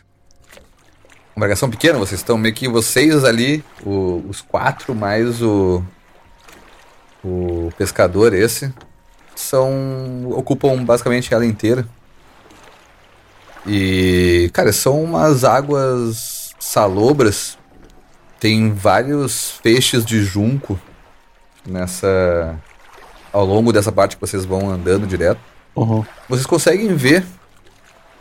Embarcação 1.37 1.69
pequena, 1.69 1.99
vocês 1.99 2.21
estão 2.21 2.39
meio 2.39 2.55
que 2.55 2.69
vocês 2.69 3.25
ali, 3.25 3.65
o- 3.85 4.23
os 4.29 4.41
quatro 4.41 4.95
mais 4.95 5.43
o 5.43 5.83
o 7.27 7.73
pescador 7.77 8.33
esse, 8.33 8.73
são 9.35 10.31
ocupam 10.31 10.83
basicamente 10.85 11.33
ela 11.35 11.45
inteira. 11.45 11.87
E, 13.67 14.49
cara, 14.53 14.73
são 14.73 15.03
umas 15.03 15.43
águas 15.43 16.55
salobras. 16.61 17.59
Tem 18.39 18.73
vários 18.73 19.53
feixes 19.63 20.05
de 20.05 20.23
junco 20.23 20.79
nessa 21.67 22.57
ao 23.33 23.45
longo 23.45 23.73
dessa 23.73 23.91
parte 23.91 24.17
que 24.17 24.21
vocês 24.21 24.45
vão 24.45 24.71
andando 24.71 25.07
direto. 25.07 25.41
Uhum. 25.75 26.05
Vocês 26.29 26.47
conseguem 26.47 26.95
ver 26.95 27.25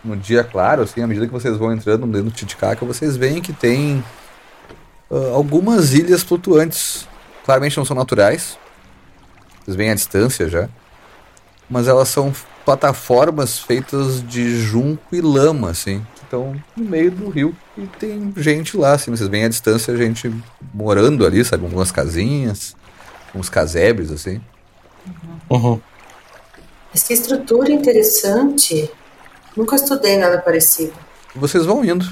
no 0.03 0.15
dia 0.15 0.43
claro, 0.43 0.81
assim, 0.83 1.01
à 1.01 1.07
medida 1.07 1.25
que 1.25 1.31
vocês 1.31 1.55
vão 1.57 1.71
entrando 1.71 2.05
dentro 2.05 2.25
do 2.25 2.31
Titicaca, 2.31 2.85
vocês 2.85 3.15
veem 3.15 3.41
que 3.41 3.53
tem 3.53 4.03
ah, 5.09 5.31
algumas 5.33 5.93
ilhas 5.93 6.23
flutuantes. 6.23 7.07
Claramente 7.45 7.77
não 7.77 7.85
são 7.85 7.95
naturais. 7.95 8.57
Vocês 9.65 9.75
veem 9.75 9.89
à 9.89 9.95
distância 9.95 10.47
já. 10.47 10.69
Mas 11.67 11.87
elas 11.87 12.09
são 12.09 12.31
plataformas 12.63 13.57
feitas 13.57 14.21
de 14.21 14.59
junco 14.61 15.15
e 15.15 15.21
lama, 15.21 15.71
assim. 15.71 16.05
Então, 16.27 16.55
no 16.77 16.85
meio 16.85 17.09
do 17.09 17.29
rio. 17.29 17.55
E 17.75 17.87
tem 17.87 18.31
gente 18.37 18.77
lá, 18.77 18.93
assim. 18.93 19.09
Vocês 19.09 19.27
veem 19.27 19.45
à 19.45 19.49
distância 19.49 19.97
gente 19.97 20.31
morando 20.71 21.25
ali, 21.25 21.43
sabe? 21.43 21.63
Algumas 21.63 21.91
casinhas, 21.91 22.75
uns 23.33 23.49
casebres, 23.49 24.11
assim. 24.11 24.39
Uhum. 25.49 25.81
Mas 26.91 27.01
que 27.01 27.13
estrutura 27.13 27.71
interessante. 27.71 28.89
Nunca 29.57 29.75
estudei 29.75 30.17
nada 30.17 30.37
parecido. 30.37 30.93
E 31.35 31.39
vocês 31.39 31.65
vão 31.65 31.83
indo 31.83 32.05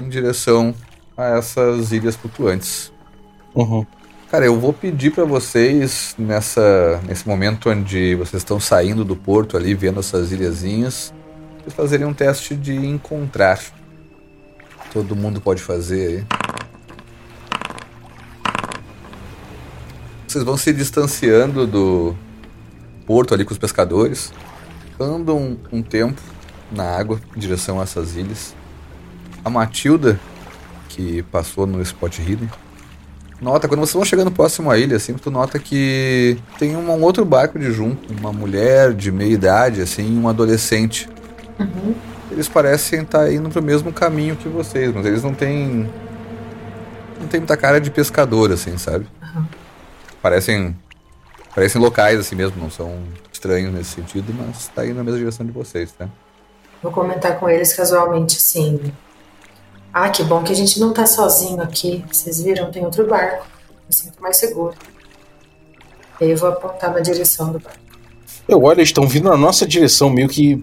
em 0.00 0.08
direção 0.08 0.74
a 1.16 1.38
essas 1.38 1.92
ilhas 1.92 2.16
flutuantes. 2.16 2.92
Uhum. 3.54 3.86
Cara, 4.30 4.44
eu 4.44 4.60
vou 4.60 4.74
pedir 4.74 5.10
pra 5.10 5.24
vocês 5.24 6.14
nessa 6.18 7.00
nesse 7.08 7.26
momento 7.26 7.70
onde 7.70 8.14
vocês 8.14 8.42
estão 8.42 8.60
saindo 8.60 9.02
do 9.02 9.16
porto 9.16 9.56
ali, 9.56 9.72
vendo 9.72 10.00
essas 10.00 10.30
ilhazinhas, 10.30 11.14
vocês 11.58 11.72
fazerem 11.72 12.06
um 12.06 12.12
teste 12.12 12.54
de 12.54 12.76
encontrar. 12.76 13.58
Todo 14.92 15.16
mundo 15.16 15.40
pode 15.40 15.62
fazer 15.62 16.08
aí. 16.08 16.26
Vocês 20.26 20.44
vão 20.44 20.58
se 20.58 20.74
distanciando 20.74 21.66
do 21.66 22.14
porto 23.06 23.32
ali 23.32 23.46
com 23.46 23.52
os 23.52 23.58
pescadores, 23.58 24.30
andam 25.00 25.56
um 25.72 25.82
tempo 25.82 26.20
na 26.70 26.84
água 26.84 27.18
em 27.34 27.40
direção 27.40 27.80
a 27.80 27.84
essas 27.84 28.14
ilhas. 28.14 28.54
A 29.42 29.48
Matilda, 29.48 30.20
que 30.86 31.22
passou 31.22 31.66
no 31.66 31.80
Spot 31.80 32.18
Hidden, 32.18 32.50
nota, 33.40 33.68
quando 33.68 33.80
vocês 33.80 33.94
vão 33.94 34.04
chegando 34.04 34.30
próximo 34.30 34.70
à 34.70 34.78
ilha, 34.78 34.96
assim, 34.96 35.14
tu 35.14 35.30
nota 35.30 35.58
que 35.58 36.38
tem 36.58 36.76
um, 36.76 36.90
um 36.90 37.02
outro 37.02 37.24
barco 37.24 37.58
de 37.58 37.70
junto, 37.72 38.12
uma 38.12 38.32
mulher 38.32 38.92
de 38.92 39.10
meia 39.12 39.32
idade, 39.32 39.80
assim, 39.80 40.18
um 40.18 40.28
adolescente. 40.28 41.08
Eles 42.30 42.48
parecem 42.48 43.02
estar 43.02 43.32
indo 43.32 43.48
pro 43.48 43.62
mesmo 43.62 43.92
caminho 43.92 44.36
que 44.36 44.48
vocês, 44.48 44.92
mas 44.94 45.06
eles 45.06 45.22
não 45.22 45.34
têm. 45.34 45.88
Não 47.20 47.26
tem 47.26 47.40
muita 47.40 47.56
cara 47.56 47.80
de 47.80 47.90
pescador, 47.90 48.52
assim, 48.52 48.78
sabe? 48.78 49.06
Parecem. 50.22 50.76
Parecem 51.54 51.80
locais 51.80 52.20
assim 52.20 52.36
mesmo, 52.36 52.60
não 52.60 52.70
são 52.70 53.02
estranhos 53.32 53.72
nesse 53.72 53.90
sentido, 53.90 54.32
mas 54.32 54.68
tá 54.68 54.84
indo 54.86 54.94
na 54.94 55.02
mesma 55.02 55.18
direção 55.18 55.44
de 55.44 55.50
vocês, 55.50 55.90
tá? 55.90 56.08
Vou 56.80 56.92
comentar 56.92 57.40
com 57.40 57.48
eles 57.48 57.74
casualmente 57.74 58.36
assim. 58.36 58.92
Ah, 59.92 60.10
que 60.10 60.22
bom 60.22 60.42
que 60.42 60.52
a 60.52 60.56
gente 60.56 60.78
não 60.78 60.92
tá 60.92 61.06
sozinho 61.06 61.60
aqui. 61.62 62.04
Vocês 62.12 62.42
viram? 62.42 62.70
Tem 62.70 62.84
outro 62.84 63.06
barco. 63.06 63.46
Me 63.88 63.94
sinto 63.94 64.20
mais 64.20 64.36
seguro. 64.36 64.74
E 66.20 66.24
aí 66.24 66.30
eu 66.30 66.36
vou 66.36 66.48
apontar 66.50 66.92
na 66.92 67.00
direção 67.00 67.52
do 67.52 67.58
barco. 67.58 67.78
Eu 68.48 68.62
olho, 68.62 68.78
eles 68.80 68.88
estão 68.88 69.06
vindo 69.06 69.28
na 69.28 69.36
nossa 69.36 69.66
direção, 69.66 70.08
meio 70.10 70.28
que, 70.28 70.62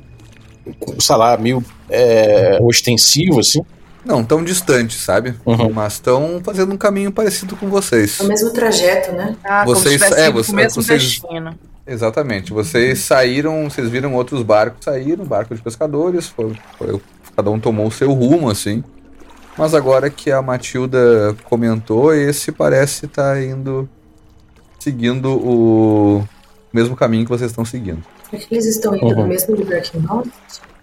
sei 0.99 1.15
lá, 1.15 1.37
meio 1.37 1.63
é, 1.89 2.57
ostensivo, 2.61 3.39
assim. 3.39 3.61
Não 4.03 4.23
tão 4.23 4.43
distantes, 4.43 5.01
sabe? 5.01 5.33
Uhum. 5.45 5.71
Mas 5.73 5.93
estão 5.93 6.39
fazendo 6.43 6.73
um 6.73 6.77
caminho 6.77 7.11
parecido 7.11 7.55
com 7.55 7.67
vocês. 7.69 8.19
É 8.19 8.23
o 8.23 8.27
mesmo 8.27 8.51
trajeto, 8.51 9.11
né? 9.13 9.35
Ah, 9.43 9.65
Vocês- 9.65 10.01
como 10.01 10.13
se 10.13 10.19
é, 10.21 10.31
você- 10.31 10.53
mesmo 10.55 10.81
vocês- 10.83 11.01
destino. 11.03 11.57
Exatamente. 11.87 12.51
Vocês 12.53 12.99
saíram, 12.99 13.67
vocês 13.69 13.89
viram 13.89 14.13
outros 14.13 14.41
barcos 14.43 14.83
saíram, 14.85 15.23
barco 15.25 15.55
de 15.55 15.61
pescadores, 15.61 16.27
foi, 16.27 16.55
foi- 16.77 17.01
cada 17.35 17.49
um 17.49 17.59
tomou 17.59 17.87
o 17.87 17.91
seu 17.91 18.11
rumo, 18.13 18.49
assim. 18.49 18.83
Mas 19.57 19.73
agora 19.73 20.09
que 20.09 20.31
a 20.31 20.41
Matilda 20.41 21.35
comentou, 21.45 22.13
esse 22.13 22.51
parece 22.51 23.05
estar 23.05 23.41
indo 23.41 23.87
seguindo 24.79 25.31
o 25.37 26.23
mesmo 26.73 26.95
caminho 26.95 27.23
que 27.23 27.29
vocês 27.29 27.51
estão 27.51 27.63
seguindo. 27.65 28.03
É 28.31 28.37
que 28.37 28.53
eles 28.53 28.65
estão 28.65 28.95
indo 28.95 29.05
Uhum. 29.05 29.15
no 29.21 29.27
mesmo 29.27 29.55
lugar 29.55 29.81
que 29.81 29.97
nós? 29.97 30.27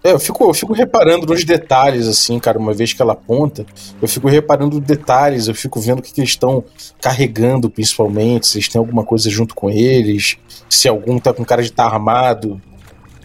É, 0.03 0.11
eu 0.11 0.19
fico, 0.19 0.43
eu 0.43 0.53
fico 0.53 0.73
reparando 0.73 1.25
nos 1.25 1.45
detalhes, 1.45 2.07
assim, 2.07 2.37
cara, 2.37 2.59
uma 2.59 2.73
vez 2.73 2.91
que 2.91 3.01
ela 3.01 3.13
aponta, 3.13 3.65
eu 4.01 4.07
fico 4.07 4.27
reparando 4.27 4.77
detalhes, 4.81 5.47
eu 5.47 5.55
fico 5.55 5.79
vendo 5.79 5.99
o 5.99 6.01
que, 6.01 6.11
que 6.11 6.19
eles 6.19 6.31
estão 6.31 6.61
carregando, 6.99 7.69
principalmente, 7.69 8.47
se 8.47 8.57
eles 8.57 8.67
têm 8.67 8.79
alguma 8.79 9.05
coisa 9.05 9.29
junto 9.29 9.55
com 9.55 9.69
eles, 9.69 10.35
se 10.69 10.89
algum 10.89 11.19
tá 11.19 11.31
com 11.33 11.45
cara 11.45 11.61
de 11.61 11.69
estar 11.69 11.85
armado. 11.85 12.61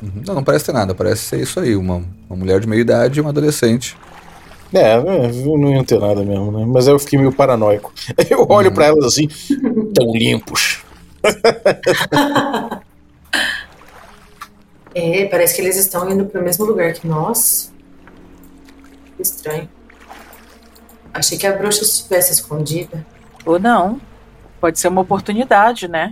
Uhum. 0.01 0.23
Não, 0.25 0.35
não 0.37 0.45
parece 0.45 0.67
ter 0.67 0.73
nada, 0.73 0.95
parece 0.95 1.23
ser 1.23 1.41
isso 1.41 1.59
aí, 1.59 1.75
uma, 1.75 1.97
uma 2.31 2.37
mulher 2.39 2.61
de 2.61 2.69
meia 2.69 2.81
idade 2.81 3.19
e 3.19 3.21
uma 3.21 3.31
adolescente. 3.31 3.97
É, 4.73 4.81
é, 4.81 5.31
eu 5.31 5.57
não 5.57 5.71
ia 5.71 5.85
ter 5.85 5.99
nada 5.99 6.23
mesmo, 6.23 6.53
né? 6.53 6.64
Mas 6.66 6.87
aí 6.87 6.95
eu 6.95 6.99
fiquei 6.99 7.19
meio 7.19 7.33
paranoico. 7.33 7.93
Eu 8.29 8.47
olho 8.49 8.73
pra 8.73 8.87
elas 8.87 9.05
assim, 9.05 9.29
tão 9.95 10.12
limpos. 10.12 10.83
É, 14.95 15.27
parece 15.27 15.55
que 15.55 15.61
eles 15.61 15.77
estão 15.77 16.11
indo 16.11 16.25
para 16.25 16.41
o 16.41 16.45
mesmo 16.45 16.64
lugar 16.64 16.93
que 16.93 17.07
nós. 17.07 17.73
Estranho. 19.16 19.69
Achei 21.14 21.39
que 21.39 21.47
a 21.47 21.53
bruxa 21.53 21.85
estivesse 21.85 22.33
escondida. 22.33 23.07
Ou 23.47 23.61
não. 23.61 24.01
Pode 24.61 24.81
ser 24.81 24.89
uma 24.89 25.03
oportunidade, 25.03 25.87
né? 25.87 26.11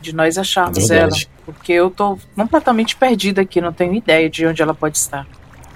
de 0.00 0.14
nós 0.14 0.38
acharmos 0.38 0.88
Verdade. 0.88 1.28
ela. 1.28 1.44
Porque 1.44 1.72
eu 1.72 1.90
tô 1.90 2.18
completamente 2.34 2.96
perdida 2.96 3.42
aqui, 3.42 3.60
não 3.60 3.72
tenho 3.72 3.94
ideia 3.94 4.28
de 4.28 4.46
onde 4.46 4.62
ela 4.62 4.74
pode 4.74 4.98
estar. 4.98 5.26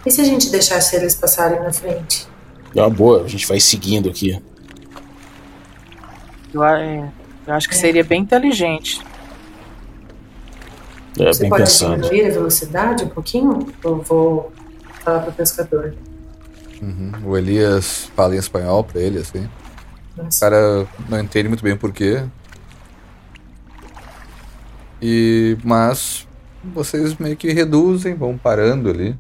E 0.05 0.11
se 0.11 0.21
a 0.21 0.25
gente 0.25 0.51
deixasse 0.51 0.97
eles 0.97 1.15
passarem 1.15 1.61
na 1.61 1.73
frente? 1.73 2.27
É 2.75 2.81
uma 2.81 2.91
boa, 2.91 3.23
a 3.25 3.29
gente 3.29 3.47
vai 3.47 3.61
seguindo 3.61 4.09
aqui. 4.09 4.43
Eu, 6.53 6.63
eu 6.63 7.55
acho 7.55 7.69
que 7.69 7.77
seria 7.77 8.03
bem 8.05 8.23
inteligente. 8.23 9.01
É, 11.19 11.27
Você 11.27 11.41
bem 11.41 11.51
pode 11.51 11.65
pensado. 11.65 11.95
diminuir 12.03 12.27
a 12.27 12.31
velocidade 12.31 13.05
um 13.05 13.09
pouquinho? 13.09 13.67
Eu 13.85 14.03
vou 14.03 14.53
falar 15.05 15.21
pro 15.21 15.33
pescador. 15.33 15.95
Uhum. 16.81 17.13
O 17.25 17.37
Elias 17.37 18.11
fala 18.17 18.35
em 18.35 18.39
espanhol 18.39 18.83
pra 18.83 19.01
ele, 19.01 19.19
assim. 19.19 19.49
O 20.17 20.25
Nossa. 20.25 20.41
cara 20.41 20.87
não 21.09 21.21
entende 21.21 21.49
muito 21.49 21.63
bem 21.63 21.75
o 21.75 21.79
porquê. 21.79 22.25
E, 25.01 25.57
mas 25.65 26.27
vocês 26.65 27.17
meio 27.17 27.37
que 27.37 27.53
reduzem, 27.53 28.15
vão 28.15 28.39
parando 28.39 28.91
ali. 28.91 29.17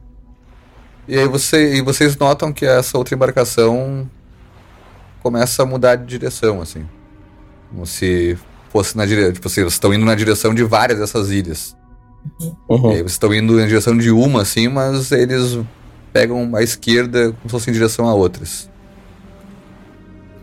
E 1.08 1.18
aí 1.18 1.26
você, 1.26 1.74
e 1.76 1.80
vocês 1.82 2.16
notam 2.16 2.52
que 2.52 2.64
essa 2.64 2.96
outra 2.96 3.14
embarcação 3.14 4.08
começa 5.22 5.62
a 5.62 5.66
mudar 5.66 5.96
de 5.96 6.06
direção, 6.06 6.60
assim. 6.60 6.86
Como 7.70 7.86
se 7.86 8.38
fosse 8.70 8.96
na 8.96 9.04
direção. 9.04 9.32
Tipo, 9.32 9.48
vocês 9.48 9.66
estão 9.72 9.92
indo 9.92 10.04
na 10.04 10.14
direção 10.14 10.54
de 10.54 10.62
várias 10.64 10.98
dessas 10.98 11.30
ilhas. 11.30 11.76
E 12.40 12.52
Uhum. 12.68 12.90
aí 12.90 12.96
vocês 12.98 13.12
estão 13.12 13.34
indo 13.34 13.54
na 13.56 13.66
direção 13.66 13.96
de 13.96 14.10
uma, 14.10 14.42
assim, 14.42 14.68
mas 14.68 15.10
eles 15.10 15.58
pegam 16.12 16.54
a 16.54 16.62
esquerda 16.62 17.32
como 17.32 17.42
se 17.44 17.48
fossem 17.50 17.70
em 17.72 17.74
direção 17.74 18.08
a 18.08 18.14
outras. 18.14 18.70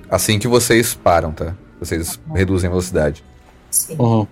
Assim 0.10 0.40
que 0.40 0.48
vocês 0.48 0.94
param, 0.94 1.32
tá? 1.32 1.56
Vocês 1.80 2.20
reduzem 2.34 2.68
a 2.68 2.72
velocidade. 2.72 3.24
Sim. 3.70 3.96
Uhum. 3.98 4.28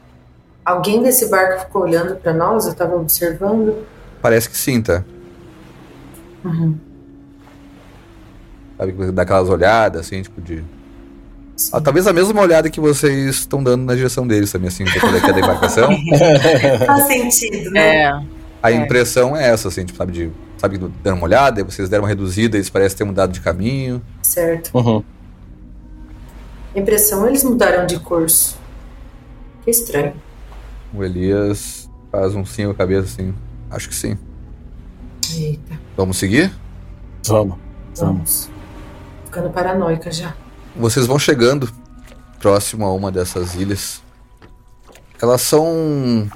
Alguém 0.66 1.02
desse 1.02 1.30
barco 1.30 1.62
ficou 1.62 1.84
olhando 1.84 2.16
pra 2.18 2.34
nós? 2.34 2.66
Eu 2.66 2.74
tava 2.74 2.96
observando. 2.96 3.86
Parece 4.22 4.50
que 4.50 4.58
sim, 4.58 4.82
tá? 4.82 5.04
Uhum. 6.44 6.76
Sabe, 8.78 8.92
que 8.92 8.98
você 8.98 9.12
dá 9.12 9.24
aquelas 9.24 9.50
olhadas, 9.50 10.02
assim, 10.02 10.22
tipo 10.22 10.42
de. 10.42 10.64
Ah, 11.74 11.82
talvez 11.82 12.06
a 12.06 12.14
mesma 12.14 12.40
olhada 12.40 12.70
que 12.70 12.80
vocês 12.80 13.36
estão 13.38 13.64
dando 13.64 13.84
na 13.84 13.96
direção 13.96 14.28
deles 14.28 14.52
também, 14.52 14.68
assim, 14.68 14.84
é 14.84 14.92
que 15.20 15.26
é 15.26 15.34
da 15.34 15.40
embarcação. 15.40 15.90
Faz 16.86 17.08
sentido, 17.08 17.72
né? 17.72 18.04
É, 18.04 18.22
A 18.62 18.72
É. 18.72 18.76
impressão 18.76 19.36
é 19.36 19.50
essa, 19.50 19.68
assim, 19.68 19.84
tipo, 19.86 19.98
sabe, 19.98 20.12
de. 20.12 20.32
Sabe, 20.58 20.78
deram 21.04 21.18
uma 21.18 21.26
olhada, 21.26 21.64
vocês 21.64 21.88
deram 21.90 22.04
uma 22.04 22.10
reduzida, 22.10 22.58
eles 22.58 22.70
parecem 22.70 22.98
ter 23.00 23.04
mudado 23.04 23.32
de 23.32 23.42
caminho. 23.42 24.02
Certo. 24.22 24.72
Uhum. 24.76 25.04
Impressão, 26.76 27.28
eles 27.28 27.44
mudaram 27.44 27.86
de 27.88 28.00
curso. 28.00 28.58
Que 29.64 29.72
estranho. 29.72 30.14
O 30.94 31.04
Elias 31.04 31.90
faz 32.12 32.34
um 32.36 32.46
sim 32.46 32.66
com 32.66 32.72
a 32.72 32.76
cabeça, 32.76 33.04
assim. 33.06 33.34
Acho 33.70 33.90
que 33.90 33.96
sim. 33.96 34.18
Eita, 35.36 35.80
Vamos 35.96 36.18
seguir? 36.18 36.52
Vamos. 37.28 37.58
Vamos. 37.96 38.50
Ficando 39.26 39.50
paranoica 39.50 40.12
já. 40.12 40.36
Vocês 40.76 41.06
vão 41.08 41.18
chegando 41.18 41.70
próximo 42.40 42.86
a 42.86 42.94
uma 42.94 43.12
dessas 43.12 43.56
ilhas. 43.56 44.02
Elas 45.22 45.42
são 45.42 46.30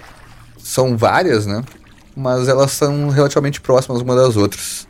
são 0.58 0.98
várias, 0.98 1.46
né? 1.46 1.64
Mas 2.16 2.48
elas 2.48 2.72
são 2.72 3.10
relativamente 3.10 3.62
próximas 3.62 4.02
uma 4.02 4.16
das 4.16 4.36
outras. 4.36 4.88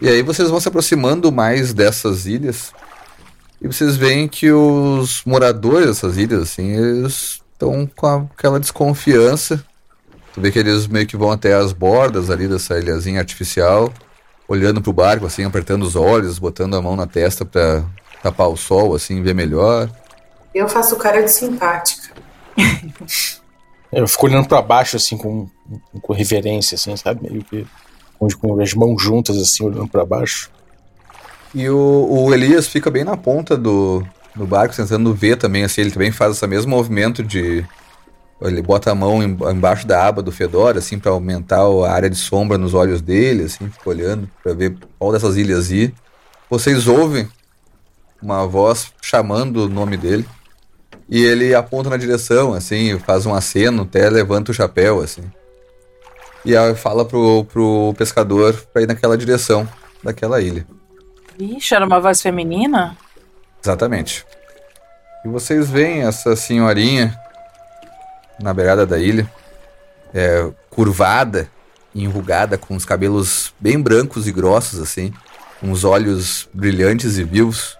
E 0.00 0.08
aí 0.08 0.22
vocês 0.22 0.48
vão 0.50 0.60
se 0.60 0.68
aproximando 0.68 1.30
mais 1.30 1.74
dessas 1.74 2.24
ilhas 2.26 2.72
e 3.60 3.66
vocês 3.66 3.96
veem 3.96 4.28
que 4.28 4.50
os 4.52 5.22
moradores 5.26 5.86
dessas 5.86 6.16
ilhas, 6.16 6.42
assim, 6.42 6.68
eles 6.70 7.40
estão 7.52 7.86
com 7.96 8.06
a- 8.06 8.26
aquela 8.36 8.60
desconfiança. 8.60 9.62
Tu 10.38 10.40
vê 10.40 10.52
que 10.52 10.58
eles 10.60 10.86
meio 10.86 11.04
que 11.04 11.16
vão 11.16 11.32
até 11.32 11.52
as 11.52 11.72
bordas 11.72 12.30
ali 12.30 12.46
dessa 12.46 12.78
ilhazinha 12.78 13.18
artificial, 13.18 13.92
olhando 14.46 14.80
pro 14.80 14.92
barco, 14.92 15.26
assim, 15.26 15.42
apertando 15.42 15.82
os 15.82 15.96
olhos, 15.96 16.38
botando 16.38 16.76
a 16.76 16.80
mão 16.80 16.94
na 16.94 17.08
testa 17.08 17.44
pra 17.44 17.82
tapar 18.22 18.48
o 18.48 18.56
sol, 18.56 18.94
assim, 18.94 19.20
ver 19.20 19.34
melhor. 19.34 19.90
Eu 20.54 20.68
faço 20.68 20.94
cara 20.94 21.24
de 21.24 21.30
simpática. 21.32 22.14
Eu 23.90 24.06
fico 24.06 24.26
olhando 24.26 24.46
pra 24.46 24.62
baixo, 24.62 24.96
assim, 24.96 25.16
com, 25.16 25.48
com 26.00 26.12
reverência, 26.12 26.76
assim, 26.76 26.96
sabe? 26.96 27.28
Meio 27.28 27.42
que 27.42 27.66
com, 28.16 28.28
com 28.28 28.60
as 28.60 28.72
mãos 28.74 29.02
juntas, 29.02 29.36
assim, 29.38 29.64
olhando 29.64 29.88
pra 29.88 30.06
baixo. 30.06 30.52
E 31.52 31.68
o, 31.68 32.06
o 32.08 32.32
Elias 32.32 32.68
fica 32.68 32.92
bem 32.92 33.02
na 33.02 33.16
ponta 33.16 33.56
do, 33.56 34.06
do 34.36 34.46
barco, 34.46 34.76
tentando 34.76 35.12
ver 35.12 35.36
também, 35.36 35.64
assim, 35.64 35.80
ele 35.80 35.90
também 35.90 36.12
faz 36.12 36.36
esse 36.36 36.46
mesmo 36.46 36.70
movimento 36.70 37.24
de... 37.24 37.66
Ele 38.40 38.62
bota 38.62 38.90
a 38.92 38.94
mão 38.94 39.22
em- 39.22 39.36
embaixo 39.50 39.86
da 39.86 40.06
aba 40.06 40.22
do 40.22 40.30
Fedora, 40.30 40.78
assim, 40.78 40.98
pra 40.98 41.10
aumentar 41.10 41.60
a 41.62 41.90
área 41.90 42.08
de 42.08 42.16
sombra 42.16 42.56
nos 42.56 42.72
olhos 42.72 43.00
dele, 43.00 43.44
assim, 43.44 43.68
fica 43.68 43.90
olhando 43.90 44.28
pra 44.42 44.52
ver 44.54 44.76
qual 44.98 45.10
dessas 45.12 45.36
ilhas 45.36 45.70
ir. 45.70 45.92
Vocês 46.48 46.86
ouvem 46.86 47.28
uma 48.22 48.46
voz 48.46 48.92
chamando 49.02 49.64
o 49.64 49.68
nome 49.68 49.96
dele. 49.96 50.24
E 51.08 51.22
ele 51.24 51.54
aponta 51.54 51.88
na 51.90 51.96
direção, 51.96 52.52
assim, 52.54 52.98
faz 53.00 53.24
um 53.26 53.34
aceno, 53.34 53.82
até 53.82 54.08
levanta 54.10 54.50
o 54.52 54.54
chapéu, 54.54 55.00
assim. 55.00 55.22
E 56.44 56.56
aí 56.56 56.74
fala 56.74 57.04
pro, 57.04 57.44
pro 57.44 57.94
pescador 57.98 58.54
pra 58.72 58.82
ir 58.82 58.86
naquela 58.86 59.16
direção 59.18 59.68
daquela 60.02 60.40
ilha. 60.40 60.66
Ixi, 61.38 61.74
era 61.74 61.84
uma 61.86 62.00
voz 62.00 62.20
feminina? 62.22 62.96
Exatamente. 63.62 64.24
E 65.24 65.28
vocês 65.28 65.68
veem 65.68 66.02
essa 66.02 66.36
senhorinha 66.36 67.18
na 68.40 68.54
beirada 68.54 68.86
da 68.86 68.98
ilha, 68.98 69.30
é, 70.14 70.48
curvada, 70.70 71.48
enrugada, 71.94 72.56
com 72.56 72.76
os 72.76 72.84
cabelos 72.84 73.52
bem 73.58 73.80
brancos 73.80 74.26
e 74.26 74.32
grossos, 74.32 74.80
assim, 74.80 75.12
com 75.60 75.70
os 75.70 75.84
olhos 75.84 76.48
brilhantes 76.52 77.18
e 77.18 77.24
vivos. 77.24 77.76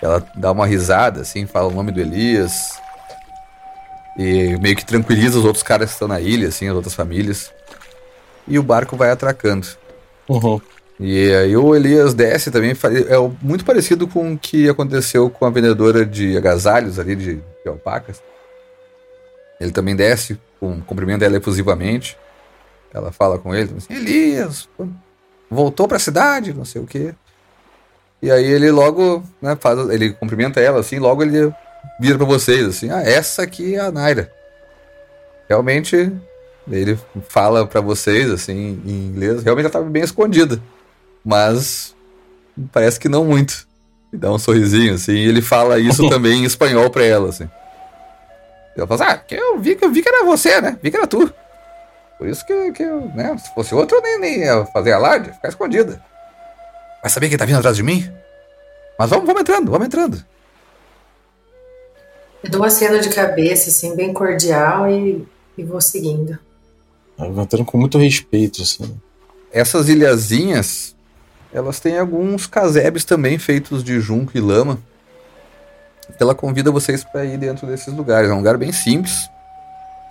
Ela 0.00 0.24
dá 0.36 0.52
uma 0.52 0.66
risada, 0.66 1.20
assim, 1.20 1.46
fala 1.46 1.68
o 1.68 1.74
nome 1.74 1.92
do 1.92 2.00
Elias. 2.00 2.78
E 4.18 4.56
meio 4.60 4.76
que 4.76 4.84
tranquiliza 4.84 5.38
os 5.38 5.44
outros 5.44 5.62
caras 5.62 5.88
que 5.90 5.94
estão 5.94 6.08
na 6.08 6.20
ilha, 6.20 6.48
assim, 6.48 6.68
as 6.68 6.74
outras 6.74 6.94
famílias. 6.94 7.52
E 8.46 8.58
o 8.58 8.62
barco 8.62 8.96
vai 8.96 9.10
atracando. 9.10 9.66
Uhum. 10.28 10.60
E 11.00 11.32
aí 11.32 11.56
o 11.56 11.74
Elias 11.76 12.12
desce 12.12 12.50
também, 12.50 12.72
é 12.72 13.16
muito 13.40 13.64
parecido 13.64 14.08
com 14.08 14.32
o 14.32 14.38
que 14.38 14.68
aconteceu 14.68 15.30
com 15.30 15.44
a 15.44 15.50
vendedora 15.50 16.04
de 16.04 16.36
agasalhos 16.36 16.98
ali, 16.98 17.14
de, 17.14 17.36
de 17.36 17.68
alpacas. 17.68 18.20
Ele 19.60 19.70
também 19.70 19.96
desce, 19.96 20.38
com, 20.60 20.80
cumprimenta 20.80 21.24
ela 21.24 21.36
efusivamente. 21.36 22.16
Ela 22.92 23.12
fala 23.12 23.38
com 23.38 23.54
ele, 23.54 23.74
assim, 23.76 23.92
Elias, 23.92 24.68
voltou 25.50 25.86
pra 25.86 25.98
cidade, 25.98 26.54
não 26.54 26.64
sei 26.64 26.80
o 26.80 26.86
quê. 26.86 27.14
E 28.20 28.30
aí 28.30 28.44
ele 28.44 28.70
logo, 28.70 29.22
né, 29.40 29.56
faz, 29.60 29.78
ele 29.90 30.12
cumprimenta 30.12 30.60
ela, 30.60 30.80
assim, 30.80 30.98
logo 30.98 31.22
ele 31.22 31.52
vira 32.00 32.16
pra 32.16 32.26
vocês, 32.26 32.66
assim, 32.66 32.90
ah, 32.90 33.02
essa 33.02 33.42
aqui 33.42 33.74
é 33.74 33.80
a 33.80 33.92
Naira. 33.92 34.32
Realmente, 35.48 36.12
ele 36.70 36.98
fala 37.28 37.66
pra 37.66 37.80
vocês, 37.80 38.30
assim, 38.30 38.80
em 38.84 39.06
inglês, 39.08 39.42
realmente 39.42 39.66
ela 39.66 39.72
tava 39.72 39.88
bem 39.88 40.02
escondida. 40.02 40.60
Mas 41.24 41.94
parece 42.72 42.98
que 42.98 43.08
não 43.08 43.24
muito. 43.24 43.66
E 44.12 44.16
dá 44.16 44.32
um 44.32 44.38
sorrisinho, 44.38 44.94
assim, 44.94 45.12
e 45.12 45.28
ele 45.28 45.42
fala 45.42 45.78
isso 45.78 46.08
também 46.10 46.42
em 46.42 46.44
espanhol 46.44 46.90
pra 46.90 47.04
ela, 47.04 47.28
assim. 47.28 47.48
Ela 48.78 48.86
fala 48.86 49.04
assim, 49.04 49.12
ah, 49.12 49.18
que 49.18 49.34
eu 49.34 49.58
vi, 49.58 49.74
que 49.74 49.84
eu 49.84 49.90
vi 49.90 50.02
que 50.02 50.08
era 50.08 50.24
você, 50.24 50.60
né? 50.60 50.78
Vi 50.82 50.90
que 50.90 50.96
era 50.96 51.06
tu. 51.06 51.32
Por 52.16 52.28
isso 52.28 52.44
que, 52.44 52.72
que 52.72 52.82
eu, 52.82 53.00
né? 53.14 53.36
Se 53.38 53.52
fosse 53.54 53.74
outro, 53.74 53.96
eu 53.96 54.02
nem, 54.02 54.18
nem 54.20 54.38
ia 54.40 54.64
fazer 54.66 54.92
alarde, 54.92 55.28
ia 55.28 55.34
ficar 55.34 55.48
escondida. 55.48 56.02
Vai 57.02 57.10
saber 57.10 57.28
quem 57.28 57.38
tá 57.38 57.44
vindo 57.44 57.58
atrás 57.58 57.76
de 57.76 57.82
mim? 57.82 58.10
Mas 58.98 59.10
vamos, 59.10 59.26
vamos 59.26 59.40
entrando, 59.40 59.70
vamos 59.70 59.86
entrando. 59.86 60.24
Eu 62.42 62.50
dou 62.50 62.60
uma 62.60 62.70
cena 62.70 62.98
de 62.98 63.08
cabeça, 63.08 63.70
assim, 63.70 63.94
bem 63.94 64.12
cordial 64.12 64.90
e, 64.90 65.26
e 65.56 65.62
vou 65.62 65.80
seguindo. 65.80 66.38
Levantando 67.18 67.64
com 67.64 67.78
muito 67.78 67.98
respeito, 67.98 68.62
assim. 68.62 68.96
Essas 69.52 69.88
ilhazinhas, 69.88 70.94
elas 71.52 71.80
têm 71.80 71.98
alguns 71.98 72.46
casebres 72.46 73.04
também 73.04 73.38
feitos 73.38 73.82
de 73.82 74.00
junco 74.00 74.36
e 74.36 74.40
lama. 74.40 74.78
Ela 76.18 76.34
convida 76.34 76.70
vocês 76.70 77.04
para 77.04 77.24
ir 77.24 77.38
dentro 77.38 77.66
desses 77.66 77.92
lugares. 77.92 78.30
É 78.30 78.32
um 78.32 78.38
lugar 78.38 78.56
bem 78.56 78.72
simples. 78.72 79.30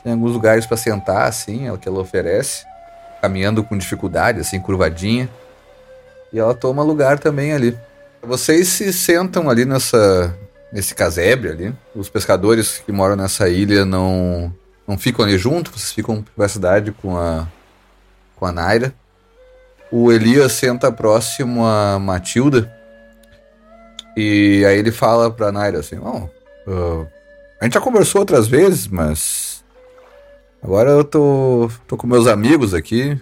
Tem 0.03 0.13
alguns 0.13 0.31
lugares 0.31 0.65
para 0.65 0.77
sentar, 0.77 1.27
assim, 1.27 1.67
é 1.67 1.71
o 1.71 1.77
que 1.77 1.87
ela 1.87 1.99
oferece. 1.99 2.65
Caminhando 3.21 3.63
com 3.63 3.77
dificuldade, 3.77 4.39
assim, 4.39 4.59
curvadinha. 4.59 5.29
E 6.31 6.39
ela 6.39 6.53
toma 6.53 6.83
lugar 6.83 7.19
também 7.19 7.53
ali. 7.53 7.77
Vocês 8.21 8.67
se 8.67 8.91
sentam 8.93 9.49
ali 9.49 9.65
nessa, 9.65 10.35
nesse 10.71 10.93
casebre 10.93 11.49
ali. 11.49 11.75
Os 11.95 12.09
pescadores 12.09 12.81
que 12.85 12.91
moram 12.91 13.15
nessa 13.15 13.49
ilha 13.49 13.85
não, 13.85 14.53
não 14.87 14.97
ficam 14.97 15.25
ali 15.25 15.37
junto, 15.37 15.71
vocês 15.71 15.91
ficam 15.91 16.15
em 16.15 16.21
privacidade 16.21 16.91
com 16.91 17.17
a, 17.17 17.47
com 18.35 18.45
a 18.45 18.51
Naira. 18.51 18.93
O 19.91 20.11
Elias 20.11 20.51
senta 20.53 20.91
próximo 20.91 21.65
a 21.65 21.97
Matilda. 21.99 22.76
E 24.17 24.65
aí 24.65 24.79
ele 24.79 24.91
fala 24.91 25.29
pra 25.29 25.51
Naira 25.51 25.79
assim: 25.79 25.99
Ó, 26.01 26.27
ah, 26.67 27.05
A 27.61 27.65
gente 27.65 27.75
já 27.75 27.79
conversou 27.79 28.21
outras 28.21 28.47
vezes, 28.47 28.87
mas. 28.87 29.63
Agora 30.59 30.89
eu 30.89 31.03
tô, 31.03 31.69
tô 31.87 31.95
com 31.95 32.07
meus 32.07 32.25
amigos 32.25 32.73
aqui. 32.73 33.21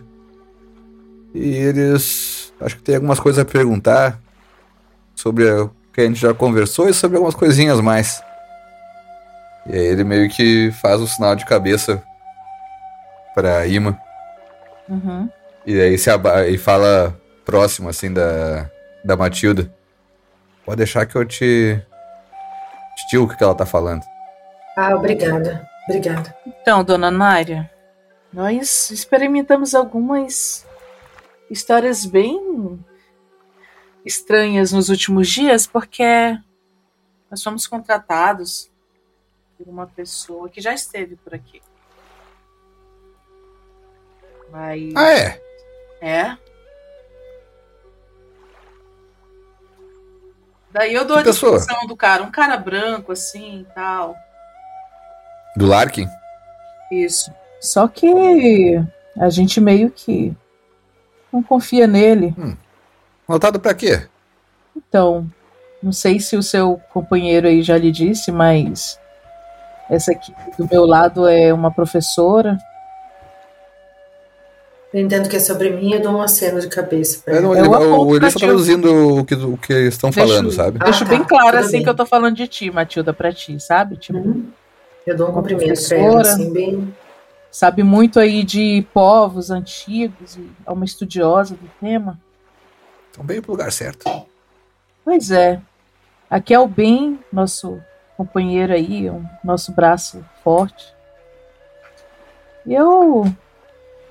E 1.33 1.49
eles. 1.49 2.53
Acho 2.61 2.77
que 2.77 2.81
tem 2.81 2.95
algumas 2.95 3.19
coisas 3.19 3.41
a 3.41 3.45
perguntar 3.45 4.21
sobre 5.13 5.51
o 5.51 5.69
que 5.91 5.99
a 5.99 6.05
gente 6.05 6.19
já 6.19 6.33
conversou 6.33 6.87
e 6.87 6.93
sobre 6.93 7.17
algumas 7.17 7.35
coisinhas 7.35 7.81
mais. 7.81 8.23
E 9.67 9.73
aí 9.73 9.85
ele 9.87 10.05
meio 10.05 10.29
que 10.29 10.71
faz 10.81 11.01
o 11.01 11.07
sinal 11.07 11.35
de 11.35 11.45
cabeça 11.45 12.01
pra 13.33 13.67
Ima. 13.67 13.99
Uhum. 14.87 15.29
E 15.65 15.77
aí 15.77 15.97
se 15.97 16.09
aba 16.09 16.47
e 16.47 16.57
fala 16.57 17.13
próximo, 17.43 17.89
assim, 17.89 18.13
da, 18.13 18.69
da 19.03 19.17
Matilda. 19.17 19.69
Pode 20.65 20.77
deixar 20.77 21.05
que 21.05 21.15
eu 21.15 21.25
te. 21.25 21.79
digo 23.09 23.23
o 23.23 23.27
que 23.27 23.37
que 23.37 23.43
ela 23.43 23.55
tá 23.55 23.65
falando. 23.65 24.03
Ah, 24.75 24.95
obrigada. 24.95 25.69
Obrigada. 25.87 26.35
Então, 26.45 26.83
dona 26.83 27.11
Nária, 27.11 27.69
nós 28.33 28.89
experimentamos 28.89 29.75
algumas 29.75 30.65
histórias 31.49 32.05
bem 32.05 32.83
estranhas 34.03 34.71
nos 34.71 34.89
últimos 34.89 35.27
dias, 35.29 35.67
porque 35.67 36.37
nós 37.29 37.43
fomos 37.43 37.67
contratados 37.67 38.71
por 39.57 39.67
uma 39.67 39.85
pessoa 39.85 40.49
que 40.49 40.59
já 40.59 40.73
esteve 40.73 41.15
por 41.15 41.33
aqui. 41.35 41.61
Mas. 44.51 44.93
Ah, 44.95 45.13
é? 45.13 45.41
É. 46.01 46.37
Daí 50.75 50.93
eu 50.93 51.05
dou 51.05 51.15
Que 51.15 51.21
a 51.21 51.25
pessoa? 51.27 51.57
descrição 51.57 51.87
do 51.87 51.95
cara, 51.95 52.21
um 52.21 52.29
cara 52.29 52.57
branco 52.57 53.13
assim 53.13 53.61
e 53.61 53.73
tal. 53.73 54.13
Do 55.55 55.65
Larkin? 55.67 56.05
Isso. 56.91 57.31
Só 57.61 57.87
que 57.87 58.77
a 59.17 59.29
gente 59.29 59.61
meio 59.61 59.89
que 59.89 60.35
não 61.31 61.41
confia 61.41 61.87
nele. 61.87 62.35
Voltado 63.25 63.57
pra 63.57 63.73
quê? 63.73 64.05
Então, 64.75 65.25
não 65.81 65.93
sei 65.93 66.19
se 66.19 66.35
o 66.35 66.43
seu 66.43 66.81
companheiro 66.91 67.47
aí 67.47 67.61
já 67.63 67.77
lhe 67.77 67.89
disse, 67.89 68.29
mas 68.29 68.99
essa 69.89 70.11
aqui 70.11 70.35
do 70.57 70.67
meu 70.69 70.85
lado 70.85 71.25
é 71.25 71.53
uma 71.53 71.71
professora. 71.71 72.57
Eu 74.95 75.01
entendo 75.01 75.27
que 75.27 75.35
é 75.35 75.39
sobre 75.41 75.71
mim, 75.71 75.91
eu 75.91 76.01
dou 76.01 76.13
um 76.13 76.21
aceno 76.21 76.57
de 76.61 76.69
cabeça 76.69 77.21
pra 77.25 77.35
É, 77.35 77.41
não, 77.41 77.53
É 77.53 77.59
ele, 77.59 77.67
o 77.67 78.01
o, 78.15 78.17
pra 78.17 78.31
traduzindo 78.31 79.17
o 79.17 79.25
que, 79.25 79.35
o 79.35 79.57
que 79.57 79.73
estão 79.73 80.09
Deixa 80.09 80.25
falando, 80.25 80.51
sabe? 80.51 80.77
Ah, 80.79 80.85
Deixo 80.85 81.03
tá, 81.03 81.09
bem 81.09 81.21
claro 81.25 81.57
assim 81.57 81.71
bem. 81.73 81.83
que 81.83 81.89
eu 81.89 81.95
tô 81.95 82.05
falando 82.05 82.33
de 82.33 82.47
ti, 82.47 82.71
Matilda, 82.71 83.13
pra 83.13 83.33
ti, 83.33 83.59
sabe? 83.59 83.97
Tipo, 83.97 84.19
Uhum. 84.19 84.47
Eu 85.05 85.17
dou 85.17 85.29
um 85.29 85.33
cumprimento 85.33 85.85
pra 85.89 85.97
ela, 85.97 86.21
assim, 86.21 86.53
bem. 86.53 86.95
sabe 87.51 87.83
muito 87.83 88.21
aí 88.21 88.41
de 88.41 88.87
povos 88.93 89.51
antigos 89.51 90.37
e 90.37 90.49
é 90.65 90.71
uma 90.71 90.85
estudiosa 90.85 91.55
do 91.55 91.69
tema. 91.81 92.17
Estão 93.11 93.25
bem 93.25 93.41
pro 93.41 93.51
lugar 93.51 93.73
certo. 93.73 94.09
Pois 95.03 95.29
é. 95.29 95.59
Aqui 96.29 96.53
é 96.53 96.59
o 96.59 96.67
Ben, 96.67 97.19
nosso 97.33 97.81
companheiro 98.15 98.71
aí, 98.71 99.09
o 99.09 99.21
nosso 99.43 99.73
braço 99.73 100.23
forte. 100.41 100.85
E 102.65 102.73
eu 102.73 103.25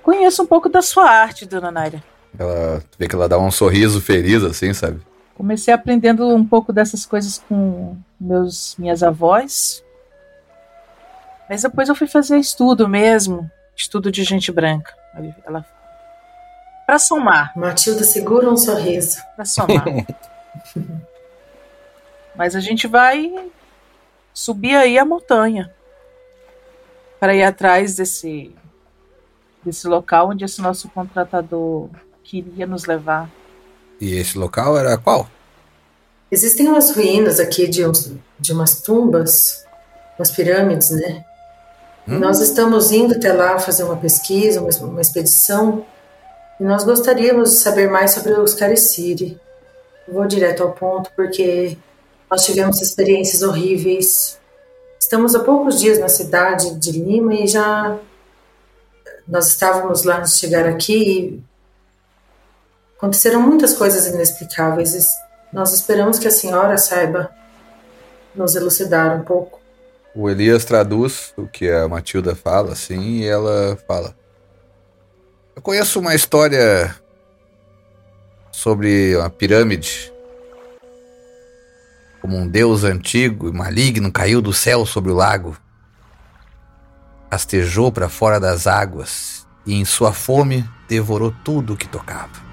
conheço 0.05 0.42
um 0.42 0.46
pouco 0.46 0.68
da 0.68 0.82
sua 0.82 1.11
arte, 1.11 1.46
dona 1.46 1.70
Naira. 1.70 2.05
Ela 2.38 2.82
vê 2.98 3.09
que 3.09 3.14
ela 3.14 3.28
dá 3.28 3.38
um 3.38 3.50
sorriso 3.50 4.00
feliz, 4.00 4.42
assim, 4.44 4.72
sabe? 4.72 5.00
Comecei 5.34 5.72
aprendendo 5.72 6.28
um 6.28 6.46
pouco 6.46 6.72
dessas 6.72 7.05
coisas 7.05 7.42
com 7.48 7.96
meus 8.20 8.76
minhas 8.78 9.02
avós. 9.02 9.82
Mas 11.48 11.62
depois 11.62 11.88
eu 11.88 11.94
fui 11.94 12.07
fazer 12.07 12.38
estudo 12.38 12.88
mesmo, 12.88 13.50
estudo 13.76 14.12
de 14.12 14.22
gente 14.22 14.52
branca. 14.52 14.94
Ela 15.44 15.64
para 16.86 16.98
somar, 16.98 17.52
Matilda 17.57 18.05
segura 18.05 18.48
um 18.48 18.57
sorriso. 18.57 19.18
para 19.34 19.44
somar. 19.46 19.84
Mas 22.36 22.55
a 22.55 22.61
gente 22.61 22.86
vai 22.86 23.32
subir 24.34 24.74
aí 24.74 24.98
a 24.98 25.05
montanha 25.05 25.72
para 27.18 27.34
ir 27.34 27.42
atrás 27.42 27.96
desse 27.96 28.55
desse 29.64 29.86
local 29.86 30.30
onde 30.30 30.44
esse 30.44 30.60
nosso 30.60 30.88
contratador 30.88 31.88
queria 32.22 32.66
nos 32.66 32.84
levar. 32.84 33.30
E 34.00 34.14
esse 34.14 34.36
local 34.36 34.76
era 34.76 34.96
qual? 34.98 35.28
Existem 36.30 36.68
umas 36.68 36.90
ruínas 36.90 37.38
aqui 37.38 37.68
de, 37.68 37.86
uns, 37.86 38.12
de 38.40 38.52
umas 38.52 38.82
tumbas, 38.82 39.64
umas 40.18 40.30
pirâmides, 40.30 40.90
né? 40.90 41.24
Hum. 42.08 42.18
Nós 42.18 42.40
estamos 42.40 42.90
indo 42.90 43.14
até 43.14 43.32
lá 43.32 43.58
fazer 43.58 43.84
uma 43.84 43.96
pesquisa, 43.96 44.60
uma, 44.60 44.70
uma 44.86 45.00
expedição, 45.00 45.84
e 46.60 46.64
nós 46.64 46.84
gostaríamos 46.84 47.50
de 47.50 47.56
saber 47.56 47.90
mais 47.90 48.12
sobre 48.12 48.32
os 48.32 48.54
Cariciri. 48.54 49.40
Vou 50.08 50.26
direto 50.26 50.62
ao 50.62 50.72
ponto, 50.72 51.10
porque 51.16 51.78
nós 52.30 52.44
tivemos 52.44 52.80
experiências 52.80 53.42
horríveis. 53.42 54.38
Estamos 55.00 55.34
há 55.34 55.40
poucos 55.40 55.80
dias 55.80 55.98
na 55.98 56.08
cidade 56.08 56.74
de 56.74 56.92
Lima 56.92 57.34
e 57.34 57.46
já 57.46 57.96
nós 59.27 59.49
estávamos 59.49 60.05
lá 60.05 60.18
antes 60.18 60.35
de 60.35 60.39
chegar 60.39 60.66
aqui 60.66 60.95
e 60.95 61.43
aconteceram 62.97 63.41
muitas 63.41 63.75
coisas 63.75 64.07
inexplicáveis. 64.07 64.95
E 64.95 64.99
Nós 65.53 65.72
esperamos 65.72 66.18
que 66.18 66.29
a 66.29 66.31
senhora 66.31 66.77
saiba 66.77 67.31
nos 68.35 68.55
elucidar 68.55 69.16
um 69.16 69.25
pouco. 69.25 69.61
O 70.14 70.31
Elias 70.31 70.64
traduz 70.64 71.33
o 71.37 71.47
que 71.47 71.68
a 71.68 71.89
Matilda 71.89 72.37
fala, 72.37 72.72
assim, 72.72 73.18
e 73.18 73.27
ela 73.27 73.77
fala. 73.89 74.14
Eu 75.57 75.62
conheço 75.62 75.99
uma 75.99 76.14
história 76.14 76.95
sobre 78.53 79.16
uma 79.16 79.29
pirâmide. 79.29 80.12
Como 82.20 82.37
um 82.37 82.47
deus 82.47 82.85
antigo 82.85 83.49
e 83.49 83.53
maligno 83.53 84.11
caiu 84.12 84.41
do 84.41 84.53
céu 84.53 84.87
sobre 84.87 85.11
o 85.11 85.14
lago. 85.14 85.57
Rastejou 87.31 87.91
para 87.91 88.09
fora 88.09 88.39
das 88.39 88.66
águas 88.66 89.47
e, 89.66 89.75
em 89.75 89.85
sua 89.85 90.12
fome, 90.12 90.64
devorou 90.89 91.35
tudo 91.45 91.75
o 91.75 91.77
que 91.77 91.89
tocava. 91.89 92.45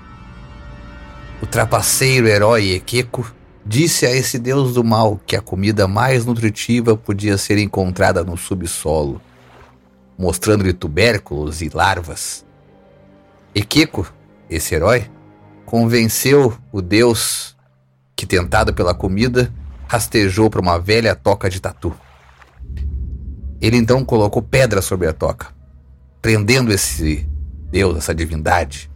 O 1.42 1.46
trapaceiro 1.46 2.28
herói 2.28 2.72
Ekeko 2.72 3.30
disse 3.66 4.06
a 4.06 4.12
esse 4.12 4.40
deus 4.40 4.74
do 4.74 4.84
mal 4.84 5.20
que 5.26 5.36
a 5.36 5.42
comida 5.42 5.88
mais 5.88 6.26
nutritiva 6.26 6.96
podia 6.96 7.38
ser 7.38 7.58
encontrada 7.58 8.24
no 8.24 8.38
subsolo, 8.38 9.22
mostrando-lhe 10.18 10.74
tubérculos 10.74 11.62
e 11.62 11.70
larvas. 11.70 12.46
Ekeko, 13.54 14.08
esse 14.50 14.76
herói, 14.76 15.10
convenceu 15.66 16.58
o 16.72 16.82
deus 16.82 17.56
que, 18.16 18.26
tentado 18.26 18.74
pela 18.74 18.94
comida, 18.94 19.52
rastejou 19.88 20.50
para 20.50 20.62
uma 20.62 20.80
velha 20.80 21.16
toca 21.16 21.50
de 21.50 21.60
tatu. 21.60 21.94
Ele 23.62 23.78
então 23.78 24.04
colocou 24.04 24.42
pedra 24.42 24.82
sobre 24.82 25.08
a 25.08 25.14
toca, 25.14 25.50
prendendo 26.20 26.74
esse 26.74 27.30
deus, 27.70 27.96
essa 27.96 28.14
divindade. 28.14 28.90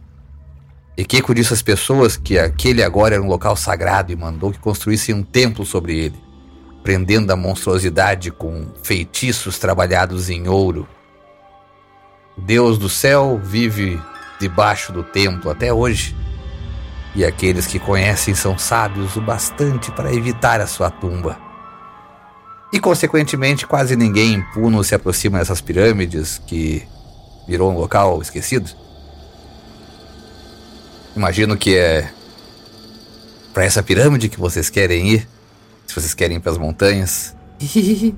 Ekeko 0.96 1.32
disse 1.32 1.52
às 1.52 1.62
pessoas 1.62 2.16
que 2.16 2.36
aquele 2.36 2.82
agora 2.82 3.14
era 3.14 3.22
um 3.22 3.28
local 3.28 3.54
sagrado 3.54 4.10
e 4.10 4.16
mandou 4.16 4.50
que 4.50 4.58
construíssem 4.58 5.14
um 5.14 5.22
templo 5.22 5.64
sobre 5.64 5.96
ele, 5.96 6.20
prendendo 6.82 7.30
a 7.30 7.36
monstruosidade 7.36 8.32
com 8.32 8.66
feitiços 8.82 9.56
trabalhados 9.56 10.28
em 10.28 10.48
ouro. 10.48 10.88
O 12.36 12.40
Deus 12.40 12.76
do 12.76 12.88
céu 12.88 13.40
vive 13.42 14.02
debaixo 14.40 14.92
do 14.92 15.04
templo 15.04 15.48
até 15.48 15.72
hoje, 15.72 16.16
e 17.14 17.24
aqueles 17.24 17.66
que 17.66 17.78
conhecem 17.78 18.34
são 18.34 18.58
sábios 18.58 19.16
o 19.16 19.20
bastante 19.20 19.92
para 19.92 20.12
evitar 20.12 20.60
a 20.60 20.66
sua 20.66 20.90
tumba. 20.90 21.45
E, 22.72 22.80
consequentemente, 22.80 23.66
quase 23.66 23.96
ninguém 23.96 24.34
em 24.34 24.42
Puno 24.52 24.82
se 24.82 24.94
aproxima 24.94 25.38
dessas 25.38 25.60
pirâmides 25.60 26.40
que 26.46 26.86
virou 27.46 27.70
um 27.70 27.78
local 27.78 28.20
esquecido. 28.20 28.70
Imagino 31.14 31.56
que 31.56 31.76
é 31.76 32.10
para 33.54 33.64
essa 33.64 33.82
pirâmide 33.82 34.28
que 34.28 34.38
vocês 34.38 34.68
querem 34.68 35.08
ir, 35.08 35.28
se 35.86 35.94
vocês 35.94 36.12
querem 36.12 36.36
ir 36.36 36.40
para 36.40 36.52
as 36.52 36.58
montanhas. 36.58 37.34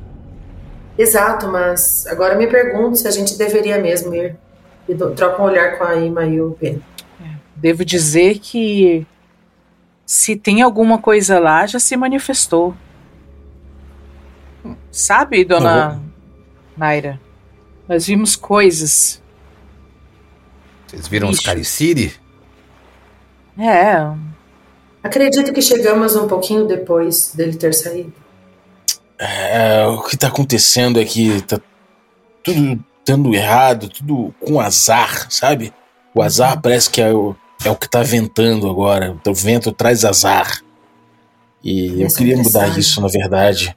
Exato, 0.98 1.46
mas 1.46 2.06
agora 2.08 2.34
me 2.34 2.48
pergunto 2.48 2.96
se 2.96 3.06
a 3.06 3.10
gente 3.12 3.38
deveria 3.38 3.78
mesmo 3.78 4.12
ir. 4.14 4.36
E 4.88 4.94
troca 4.94 5.40
um 5.40 5.44
olhar 5.44 5.78
com 5.78 5.84
a 5.84 5.94
Ima 5.94 6.24
e 6.24 6.40
o 6.40 6.56
Ben. 6.60 6.82
Devo 7.54 7.84
dizer 7.84 8.38
que 8.38 9.06
se 10.04 10.34
tem 10.34 10.62
alguma 10.62 10.98
coisa 10.98 11.38
lá, 11.38 11.66
já 11.66 11.78
se 11.78 11.96
manifestou. 11.96 12.74
Sabe, 14.90 15.44
dona 15.44 16.00
Naira? 16.76 17.20
Nós 17.88 18.06
vimos 18.06 18.36
coisas. 18.36 19.22
Vocês 20.86 21.08
viram 21.08 21.30
os. 21.30 21.40
Cariciri? 21.40 22.14
É, 23.58 24.14
Acredito 25.02 25.52
que 25.52 25.62
chegamos 25.62 26.16
um 26.16 26.26
pouquinho 26.26 26.66
depois 26.66 27.32
dele 27.34 27.56
ter 27.56 27.72
saído. 27.72 28.12
É, 29.18 29.86
o 29.86 30.02
que 30.02 30.16
tá 30.16 30.28
acontecendo 30.28 31.00
é 31.00 31.04
que 31.04 31.40
tá 31.42 31.60
tudo 32.42 32.84
dando 33.06 33.34
errado, 33.34 33.88
tudo 33.88 34.34
com 34.40 34.60
azar, 34.60 35.30
sabe? 35.30 35.72
O 36.14 36.22
azar 36.22 36.56
uhum. 36.56 36.60
parece 36.60 36.90
que 36.90 37.00
é 37.00 37.12
o, 37.12 37.34
é 37.64 37.70
o 37.70 37.76
que 37.76 37.88
tá 37.88 38.02
ventando 38.02 38.68
agora. 38.68 39.16
O 39.26 39.34
vento 39.34 39.72
traz 39.72 40.04
azar. 40.04 40.60
E 41.62 42.02
eu 42.02 42.08
queria 42.08 42.36
mudar 42.36 42.78
isso, 42.78 43.00
na 43.00 43.08
verdade. 43.08 43.76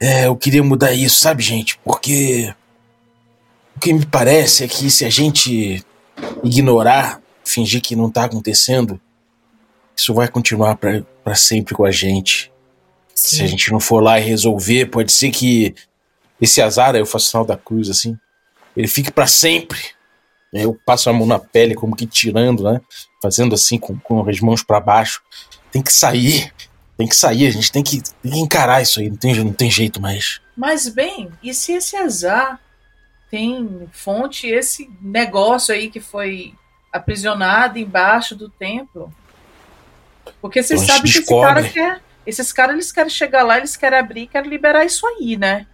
É, 0.00 0.26
eu 0.26 0.36
queria 0.36 0.62
mudar 0.62 0.92
isso, 0.92 1.20
sabe, 1.20 1.42
gente? 1.42 1.78
Porque 1.84 2.54
o 3.76 3.80
que 3.80 3.92
me 3.92 4.06
parece 4.06 4.64
é 4.64 4.68
que 4.68 4.90
se 4.90 5.04
a 5.04 5.10
gente 5.10 5.84
ignorar, 6.42 7.20
fingir 7.44 7.82
que 7.82 7.94
não 7.94 8.10
tá 8.10 8.24
acontecendo, 8.24 8.98
isso 9.94 10.14
vai 10.14 10.28
continuar 10.28 10.76
para 10.76 11.34
sempre 11.34 11.74
com 11.74 11.84
a 11.84 11.90
gente. 11.90 12.50
Sim. 13.14 13.36
Se 13.36 13.42
a 13.42 13.46
gente 13.46 13.70
não 13.70 13.78
for 13.78 14.02
lá 14.02 14.18
e 14.18 14.24
resolver, 14.24 14.86
pode 14.86 15.12
ser 15.12 15.30
que 15.30 15.74
esse 16.40 16.62
azar, 16.62 16.96
eu 16.96 17.04
faço 17.04 17.26
sinal 17.26 17.44
da 17.44 17.56
cruz 17.56 17.90
assim, 17.90 18.16
ele 18.74 18.88
fique 18.88 19.10
para 19.10 19.26
sempre. 19.26 19.78
Eu 20.52 20.76
passo 20.84 21.10
a 21.10 21.12
mão 21.12 21.26
na 21.26 21.38
pele, 21.38 21.74
como 21.74 21.94
que 21.94 22.06
tirando, 22.06 22.64
né? 22.64 22.80
Fazendo 23.22 23.54
assim, 23.54 23.78
com, 23.78 23.98
com 24.00 24.28
as 24.28 24.40
mãos 24.40 24.62
para 24.62 24.80
baixo. 24.80 25.20
Tem 25.70 25.82
que 25.82 25.92
sair. 25.92 26.52
Tem 27.00 27.08
que 27.08 27.16
sair, 27.16 27.46
a 27.46 27.50
gente 27.50 27.72
tem 27.72 27.82
que, 27.82 28.02
tem 28.22 28.30
que 28.30 28.38
encarar 28.40 28.82
isso 28.82 29.00
aí, 29.00 29.08
não 29.08 29.16
tem, 29.16 29.34
não 29.42 29.54
tem 29.54 29.70
jeito 29.70 30.02
mais. 30.02 30.38
Mas 30.54 30.86
bem, 30.86 31.32
e 31.42 31.54
se 31.54 31.72
esse 31.72 31.96
azar 31.96 32.60
tem 33.30 33.88
fonte 33.90 34.46
esse 34.46 34.90
negócio 35.00 35.74
aí 35.74 35.88
que 35.88 35.98
foi 35.98 36.52
aprisionado 36.92 37.78
embaixo 37.78 38.36
do 38.36 38.50
templo? 38.50 39.10
Porque 40.42 40.62
vocês 40.62 40.82
então 40.82 40.94
sabem 40.94 41.10
que 41.10 41.18
esse 41.20 41.26
cara 41.26 41.66
quer. 41.66 42.02
Esses 42.26 42.52
caras 42.52 42.74
eles 42.74 42.92
querem 42.92 43.08
chegar 43.08 43.44
lá, 43.44 43.56
eles 43.56 43.78
querem 43.78 43.98
abrir, 43.98 44.26
querem 44.26 44.50
liberar 44.50 44.84
isso 44.84 45.06
aí, 45.06 45.38
né? 45.38 45.66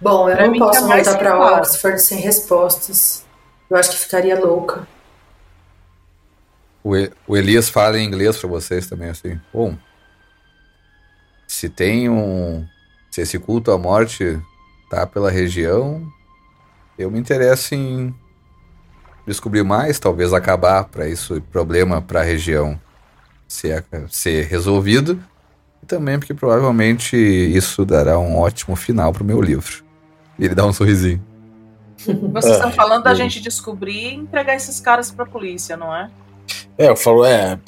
Bom, 0.00 0.30
eu 0.30 0.34
pra 0.34 0.46
não 0.46 0.58
posso 0.58 0.80
tá 0.80 0.96
voltar 0.96 1.18
para 1.18 1.58
Oxford 1.58 2.00
sem 2.00 2.20
respostas. 2.20 3.26
Eu 3.68 3.76
acho 3.76 3.90
que 3.90 3.98
ficaria 3.98 4.40
louca. 4.40 4.88
O, 6.82 6.92
o 7.26 7.36
Elias 7.36 7.68
fala 7.68 7.98
em 7.98 8.06
inglês 8.06 8.38
para 8.38 8.48
vocês 8.48 8.86
também, 8.86 9.10
assim. 9.10 9.38
Bom, 9.52 9.76
se 11.50 11.68
tem 11.68 12.08
um. 12.08 12.64
Se 13.10 13.22
esse 13.22 13.36
culto 13.36 13.72
à 13.72 13.78
morte 13.78 14.40
tá 14.88 15.04
pela 15.04 15.32
região, 15.32 16.00
eu 16.96 17.10
me 17.10 17.18
interesso 17.18 17.74
em 17.74 18.14
descobrir 19.26 19.64
mais, 19.64 19.98
talvez 19.98 20.32
acabar 20.32 20.84
para 20.84 21.08
isso 21.08 21.42
problema 21.50 22.00
para 22.00 22.20
a 22.20 22.22
região 22.22 22.80
ser, 23.48 23.84
ser 24.08 24.46
resolvido. 24.46 25.20
E 25.82 25.86
também 25.86 26.20
porque 26.20 26.32
provavelmente 26.34 27.16
isso 27.16 27.84
dará 27.84 28.16
um 28.16 28.38
ótimo 28.38 28.76
final 28.76 29.12
para 29.12 29.24
o 29.24 29.26
meu 29.26 29.42
livro. 29.42 29.84
E 30.38 30.44
ele 30.44 30.54
dá 30.54 30.64
um 30.64 30.72
sorrisinho. 30.72 31.20
Vocês 32.32 32.54
estão 32.54 32.70
falando 32.70 33.02
da 33.02 33.12
gente 33.12 33.40
descobrir 33.40 34.12
e 34.12 34.14
entregar 34.14 34.54
esses 34.54 34.78
caras 34.78 35.10
para 35.10 35.24
a 35.24 35.28
polícia, 35.28 35.76
não 35.76 35.94
é? 35.94 36.08
É, 36.78 36.88
eu 36.88 36.96
falo, 36.96 37.24
é. 37.24 37.58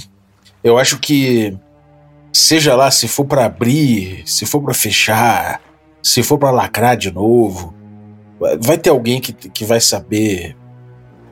Eu 0.63 0.79
acho 0.79 1.01
que 1.01 1.59
seja 2.33 2.75
lá 2.75 2.91
se 2.91 3.07
for 3.07 3.25
para 3.25 3.45
abrir, 3.45 4.23
se 4.27 4.47
for 4.47 4.63
para 4.63 4.75
fechar, 4.75 5.61
se 6.03 6.23
for 6.23 6.39
para 6.39 6.51
lacrar 6.51 6.97
de 6.97 7.13
novo, 7.13 7.75
vai 8.61 8.79
ter 8.79 8.91
alguém 8.91 9.21
que, 9.21 9.33
que 9.33 9.65
vai 9.65 9.81
saber 9.81 10.57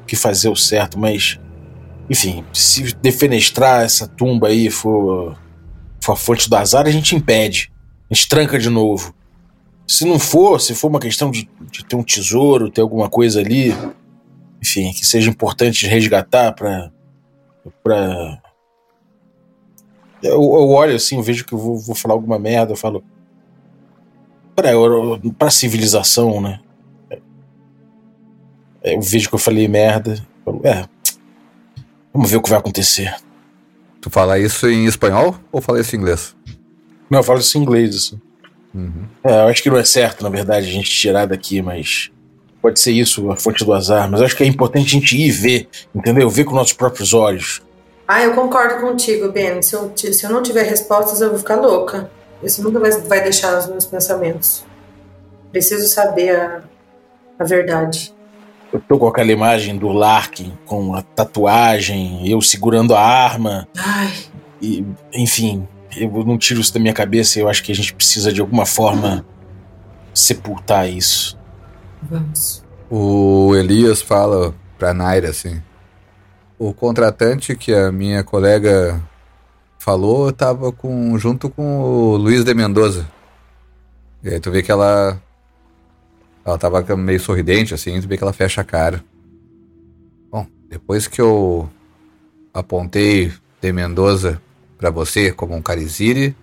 o 0.02 0.06
que 0.06 0.14
fazer 0.14 0.48
o 0.48 0.56
certo, 0.56 0.98
mas 0.98 1.40
enfim, 2.08 2.44
se 2.52 2.92
defenestrar 2.96 3.82
essa 3.84 4.06
tumba 4.06 4.48
aí 4.48 4.68
for, 4.68 5.38
for 6.00 6.12
a 6.12 6.16
fonte 6.16 6.50
do 6.50 6.56
azar, 6.56 6.86
a 6.86 6.90
gente 6.90 7.14
impede, 7.14 7.72
a 8.10 8.14
gente 8.14 8.28
tranca 8.28 8.58
de 8.58 8.68
novo. 8.68 9.14
Se 9.86 10.04
não 10.04 10.18
for, 10.18 10.60
se 10.60 10.74
for 10.74 10.88
uma 10.88 11.00
questão 11.00 11.30
de, 11.30 11.48
de 11.70 11.84
ter 11.84 11.96
um 11.96 12.02
tesouro, 12.02 12.70
ter 12.70 12.80
alguma 12.80 13.08
coisa 13.08 13.40
ali, 13.40 13.74
enfim, 14.62 14.92
que 14.92 15.06
seja 15.06 15.30
importante 15.30 15.86
resgatar 15.86 16.52
para 16.52 16.90
eu, 20.22 20.32
eu, 20.32 20.68
olho 20.68 20.94
assim, 20.94 21.16
eu 21.16 21.22
vejo 21.22 21.44
que 21.44 21.52
eu 21.52 21.58
vou, 21.58 21.78
vou 21.78 21.94
falar 21.94 22.14
alguma 22.14 22.38
merda, 22.38 22.72
eu 22.72 22.76
falo. 22.76 23.02
Pra, 24.54 24.70
pra 25.38 25.50
civilização, 25.50 26.40
né? 26.40 26.60
É, 28.82 28.94
eu 28.94 29.00
vejo 29.00 29.28
que 29.28 29.34
eu 29.34 29.38
falei 29.38 29.68
merda. 29.68 30.12
Eu 30.14 30.52
falo, 30.52 30.60
é. 30.64 30.88
Vamos 32.12 32.30
ver 32.30 32.36
o 32.38 32.42
que 32.42 32.50
vai 32.50 32.58
acontecer. 32.58 33.14
Tu 34.00 34.10
fala 34.10 34.38
isso 34.38 34.68
em 34.68 34.86
espanhol 34.86 35.36
ou 35.52 35.60
fala 35.60 35.80
isso 35.80 35.94
em 35.94 35.98
inglês? 35.98 36.34
Não, 37.08 37.20
eu 37.20 37.22
falo 37.22 37.40
isso 37.40 37.56
em 37.56 37.62
inglês, 37.62 37.94
assim. 37.94 38.20
Uhum. 38.74 39.04
É, 39.24 39.42
eu 39.42 39.48
acho 39.48 39.62
que 39.62 39.70
não 39.70 39.76
é 39.76 39.84
certo, 39.84 40.22
na 40.22 40.28
verdade, 40.30 40.68
a 40.68 40.72
gente 40.72 40.88
tirar 40.88 41.26
daqui, 41.26 41.60
mas 41.60 42.10
pode 42.62 42.78
ser 42.80 42.92
isso, 42.92 43.30
a 43.30 43.36
fonte 43.36 43.64
do 43.64 43.72
azar. 43.72 44.10
Mas 44.10 44.22
acho 44.22 44.36
que 44.36 44.42
é 44.42 44.46
importante 44.46 44.86
a 44.86 45.00
gente 45.00 45.16
ir 45.16 45.30
ver, 45.30 45.68
entendeu? 45.94 46.28
Ver 46.30 46.44
com 46.44 46.54
nossos 46.54 46.72
próprios 46.72 47.12
olhos. 47.12 47.62
Ah, 48.12 48.24
eu 48.24 48.34
concordo 48.34 48.80
contigo, 48.80 49.30
Ben. 49.30 49.62
Se 49.62 49.72
eu, 49.72 49.92
se 49.94 50.26
eu 50.26 50.30
não 50.30 50.42
tiver 50.42 50.64
respostas, 50.64 51.20
eu 51.20 51.30
vou 51.30 51.38
ficar 51.38 51.54
louca. 51.54 52.10
Isso 52.42 52.60
nunca 52.60 52.80
vai, 52.80 52.90
vai 52.90 53.22
deixar 53.22 53.56
os 53.56 53.68
meus 53.68 53.86
pensamentos. 53.86 54.64
Preciso 55.52 55.86
saber 55.86 56.34
a, 56.34 56.60
a 57.38 57.44
verdade. 57.44 58.12
Eu 58.72 58.80
tô 58.80 58.98
com 58.98 59.06
aquela 59.06 59.30
imagem 59.30 59.78
do 59.78 59.86
Larkin 59.92 60.58
com 60.66 60.92
a 60.92 61.02
tatuagem, 61.02 62.28
eu 62.28 62.42
segurando 62.42 62.96
a 62.96 63.00
arma. 63.00 63.68
Ai. 63.78 64.12
E, 64.60 64.84
enfim, 65.14 65.68
eu 65.96 66.10
não 66.24 66.36
tiro 66.36 66.60
isso 66.60 66.74
da 66.74 66.80
minha 66.80 66.92
cabeça. 66.92 67.38
Eu 67.38 67.48
acho 67.48 67.62
que 67.62 67.70
a 67.70 67.76
gente 67.76 67.94
precisa 67.94 68.32
de 68.32 68.40
alguma 68.40 68.66
forma 68.66 69.24
sepultar 70.12 70.90
isso. 70.90 71.38
Vamos. 72.02 72.64
O 72.90 73.54
Elias 73.54 74.02
fala 74.02 74.52
pra 74.76 74.92
Naira 74.92 75.28
assim: 75.28 75.62
o 76.60 76.74
contratante 76.74 77.56
que 77.56 77.72
a 77.72 77.90
minha 77.90 78.22
colega 78.22 79.02
falou 79.78 80.28
estava 80.28 80.70
com, 80.70 81.18
junto 81.18 81.48
com 81.48 81.80
o 81.80 82.16
Luiz 82.18 82.44
de 82.44 82.52
Mendoza. 82.52 83.10
E 84.22 84.28
aí 84.28 84.38
tu 84.38 84.50
vê 84.50 84.62
que 84.62 84.70
ela. 84.70 85.18
Ela 86.44 86.58
tava 86.58 86.84
meio 86.96 87.18
sorridente, 87.18 87.72
assim, 87.72 87.98
tu 87.98 88.06
vê 88.06 88.18
que 88.18 88.22
ela 88.22 88.34
fecha 88.34 88.60
a 88.60 88.64
cara. 88.64 89.02
Bom, 90.30 90.46
depois 90.68 91.06
que 91.06 91.18
eu 91.18 91.68
apontei 92.52 93.32
de 93.58 93.72
Mendoza 93.72 94.40
para 94.76 94.90
você 94.90 95.32
como 95.32 95.54
um 95.54 95.62
Cariziri, 95.62 96.36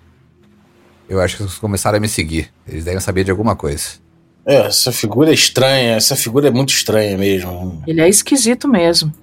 eu 1.08 1.22
acho 1.22 1.38
que 1.38 1.44
eles 1.44 1.60
começaram 1.60 1.98
a 1.98 2.02
me 2.02 2.10
seguir. 2.10 2.52
Eles 2.68 2.86
devem 2.86 3.00
saber 3.00 3.24
de 3.24 3.30
alguma 3.30 3.56
coisa. 3.56 4.00
É, 4.48 4.66
essa 4.66 4.92
figura 4.92 5.30
é 5.30 5.34
estranha, 5.34 5.96
essa 5.96 6.16
figura 6.16 6.48
é 6.48 6.52
muito 6.52 6.70
estranha 6.70 7.16
mesmo. 7.18 7.84
Ele 7.86 8.02
é 8.02 8.10
esquisito 8.10 8.68
mesmo. 8.68 9.14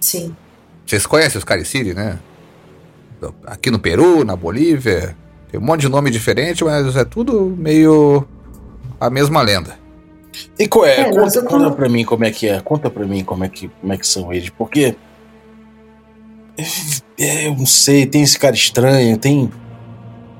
Sim. 0.00 0.34
Vocês 0.86 1.06
conhecem 1.06 1.38
os 1.38 1.44
Cariciri, 1.44 1.94
né? 1.94 2.18
Aqui 3.44 3.70
no 3.70 3.78
Peru, 3.78 4.24
na 4.24 4.36
Bolívia. 4.36 5.16
Tem 5.50 5.60
um 5.60 5.64
monte 5.64 5.82
de 5.82 5.88
nome 5.88 6.10
diferente, 6.10 6.64
mas 6.64 6.96
é 6.96 7.04
tudo 7.04 7.54
meio 7.58 8.26
a 9.00 9.10
mesma 9.10 9.42
lenda. 9.42 9.78
E 10.58 10.68
qual 10.68 10.86
é? 10.86 11.00
é 11.00 11.12
conta, 11.12 11.42
conta 11.42 11.70
pra 11.70 11.88
mim 11.88 12.04
como 12.04 12.24
é 12.24 12.30
que 12.30 12.48
é. 12.48 12.60
Conta 12.60 12.90
pra 12.90 13.04
mim 13.04 13.24
como 13.24 13.44
é 13.44 13.48
que, 13.48 13.68
como 13.80 13.92
é 13.92 13.96
que 13.96 14.06
são 14.06 14.32
eles. 14.32 14.50
Porque. 14.50 14.96
É, 17.20 17.48
eu 17.48 17.56
não 17.56 17.66
sei, 17.66 18.06
tem 18.06 18.22
esse 18.22 18.38
cara 18.38 18.54
estranho, 18.54 19.18
tem. 19.18 19.50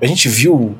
A 0.00 0.06
gente 0.06 0.28
viu 0.28 0.76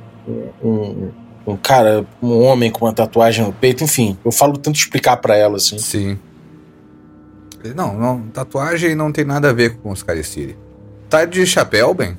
um, 0.63 1.11
um 1.45 1.57
cara, 1.57 2.07
um 2.23 2.41
homem 2.41 2.71
com 2.71 2.85
uma 2.85 2.93
tatuagem 2.93 3.45
no 3.45 3.53
peito, 3.53 3.83
enfim, 3.83 4.17
eu 4.25 4.31
falo 4.31 4.57
tanto 4.57 4.77
explicar 4.77 5.17
para 5.17 5.35
ela 5.35 5.57
assim. 5.57 5.77
Sim. 5.79 6.19
Não, 7.75 7.99
não, 7.99 8.23
tatuagem 8.29 8.95
não 8.95 9.11
tem 9.11 9.25
nada 9.25 9.51
a 9.51 9.53
ver 9.53 9.79
com 9.79 9.91
os 9.91 10.03
Cariciri. 10.03 10.57
Tá 11.09 11.25
de 11.25 11.45
chapéu, 11.47 11.93
bem? 11.95 12.17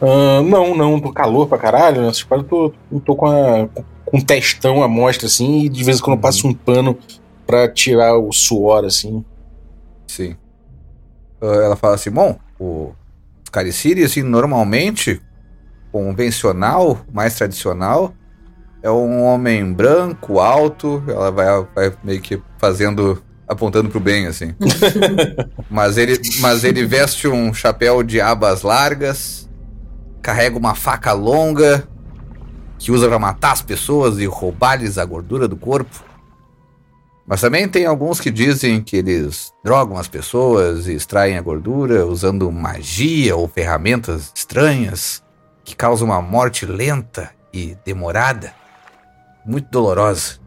Uh, 0.00 0.42
não, 0.42 0.74
não, 0.74 1.00
tô 1.00 1.12
calor 1.12 1.48
pra 1.48 1.58
caralho. 1.58 2.02
Nessas 2.02 2.26
eu 2.30 2.42
tô, 2.42 2.72
tô 3.04 3.14
com, 3.14 3.26
a, 3.26 3.68
com 4.04 4.16
um 4.16 4.20
testão 4.20 4.82
à 4.82 4.88
mostra, 4.88 5.26
assim, 5.26 5.60
e 5.60 5.68
de 5.68 5.84
vez 5.84 5.98
em 5.98 6.02
quando 6.02 6.16
eu 6.16 6.20
passo 6.20 6.48
um 6.48 6.54
pano 6.54 6.98
pra 7.46 7.68
tirar 7.68 8.16
o 8.16 8.32
suor, 8.32 8.84
assim. 8.84 9.24
Sim. 10.06 10.36
Uh, 11.40 11.60
ela 11.60 11.76
fala 11.76 11.94
assim: 11.94 12.10
bom, 12.10 12.36
o 12.58 12.92
Cariciri, 13.50 14.02
assim, 14.02 14.22
normalmente, 14.22 15.20
convencional, 15.92 17.00
mais 17.12 17.36
tradicional, 17.36 18.12
é 18.82 18.90
um 18.90 19.22
homem 19.22 19.72
branco, 19.72 20.40
alto. 20.40 21.02
Ela 21.06 21.30
vai, 21.30 21.46
vai 21.74 21.92
meio 22.02 22.20
que 22.20 22.42
fazendo 22.58 23.22
apontando 23.52 23.88
pro 23.88 24.00
bem, 24.00 24.26
assim. 24.26 24.54
mas, 25.70 25.96
ele, 25.96 26.20
mas 26.40 26.64
ele 26.64 26.84
veste 26.84 27.28
um 27.28 27.52
chapéu 27.52 28.02
de 28.02 28.20
abas 28.20 28.62
largas, 28.62 29.48
carrega 30.20 30.58
uma 30.58 30.74
faca 30.74 31.12
longa, 31.12 31.86
que 32.78 32.90
usa 32.90 33.08
para 33.08 33.18
matar 33.18 33.52
as 33.52 33.62
pessoas 33.62 34.18
e 34.18 34.26
roubar-lhes 34.26 34.98
a 34.98 35.04
gordura 35.04 35.46
do 35.46 35.56
corpo. 35.56 36.04
Mas 37.26 37.40
também 37.40 37.68
tem 37.68 37.86
alguns 37.86 38.20
que 38.20 38.30
dizem 38.30 38.82
que 38.82 38.96
eles 38.96 39.52
drogam 39.64 39.96
as 39.96 40.08
pessoas 40.08 40.88
e 40.88 40.94
extraem 40.94 41.38
a 41.38 41.40
gordura 41.40 42.04
usando 42.04 42.50
magia 42.50 43.36
ou 43.36 43.46
ferramentas 43.48 44.32
estranhas. 44.34 45.22
que 45.64 45.76
causa 45.76 46.04
uma 46.04 46.20
morte 46.20 46.66
lenta 46.66 47.30
e 47.52 47.76
demorada, 47.84 48.52
muito 49.46 49.70
dolorosa. 49.70 50.40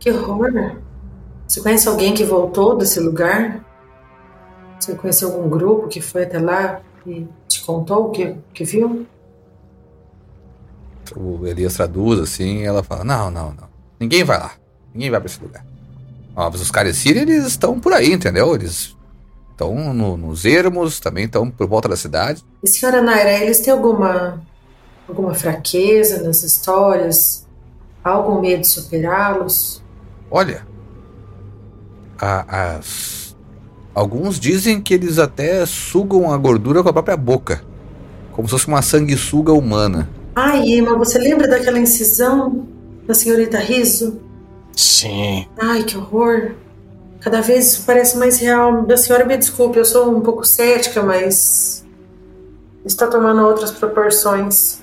Que 0.00 0.10
horror! 0.10 0.82
Você 1.46 1.60
conhece 1.60 1.88
alguém 1.88 2.14
que 2.14 2.24
voltou 2.24 2.76
desse 2.76 2.98
lugar? 2.98 3.64
Você 4.78 4.94
conhece 4.94 5.24
algum 5.24 5.48
grupo 5.48 5.88
que 5.88 6.00
foi 6.00 6.24
até 6.24 6.38
lá 6.38 6.80
e 7.06 7.26
te 7.48 7.62
contou 7.62 8.08
o 8.08 8.10
que, 8.10 8.36
que 8.52 8.64
viu? 8.64 9.06
O 11.14 11.46
Elias 11.46 11.74
traduz 11.74 12.18
assim 12.20 12.62
ela 12.62 12.82
fala: 12.82 13.04
Não, 13.04 13.30
não, 13.30 13.52
não. 13.52 13.68
Ninguém 13.98 14.24
vai 14.24 14.38
lá. 14.38 14.52
Ninguém 14.92 15.10
vai 15.10 15.20
pra 15.20 15.26
esse 15.28 15.40
lugar. 15.40 15.64
Ó, 16.34 16.50
mas 16.50 16.60
os 16.60 16.70
Careciri, 16.70 17.20
eles 17.20 17.46
estão 17.46 17.78
por 17.80 17.92
aí, 17.92 18.12
entendeu? 18.12 18.54
Eles 18.54 18.96
estão 19.50 19.94
no, 19.94 20.16
nos 20.16 20.44
ermos, 20.44 21.00
também 21.00 21.24
estão 21.24 21.50
por 21.50 21.66
volta 21.66 21.88
da 21.88 21.96
cidade. 21.96 22.44
E 22.62 22.68
senhora 22.68 23.00
Naira, 23.00 23.32
eles 23.42 23.60
têm 23.60 23.72
alguma, 23.72 24.42
alguma 25.08 25.34
fraqueza 25.34 26.22
nas 26.22 26.42
histórias? 26.42 27.46
Algum 28.04 28.40
medo 28.40 28.60
de 28.60 28.68
superá-los? 28.68 29.82
Olha, 30.30 30.66
a- 32.18 32.76
as- 32.76 33.36
alguns 33.94 34.38
dizem 34.38 34.80
que 34.80 34.94
eles 34.94 35.18
até 35.18 35.64
sugam 35.66 36.32
a 36.32 36.36
gordura 36.36 36.82
com 36.82 36.88
a 36.88 36.92
própria 36.92 37.16
boca, 37.16 37.62
como 38.32 38.46
se 38.48 38.52
fosse 38.52 38.68
uma 38.68 38.82
sanguessuga 38.82 39.52
humana. 39.52 40.08
Ai, 40.34 40.68
Emma, 40.68 40.96
você 40.96 41.18
lembra 41.18 41.48
daquela 41.48 41.78
incisão 41.78 42.66
da 43.06 43.14
senhorita 43.14 43.58
Riso? 43.58 44.20
Sim. 44.74 45.46
Ai, 45.58 45.82
que 45.84 45.96
horror. 45.96 46.52
Cada 47.20 47.40
vez 47.40 47.72
isso 47.72 47.84
parece 47.86 48.18
mais 48.18 48.38
real. 48.38 48.86
A 48.90 48.96
senhora 48.96 49.24
me 49.24 49.36
desculpe, 49.36 49.78
eu 49.78 49.84
sou 49.84 50.14
um 50.14 50.20
pouco 50.20 50.44
cética, 50.44 51.02
mas 51.02 51.84
está 52.84 53.06
tomando 53.06 53.40
outras 53.42 53.70
proporções. 53.70 54.80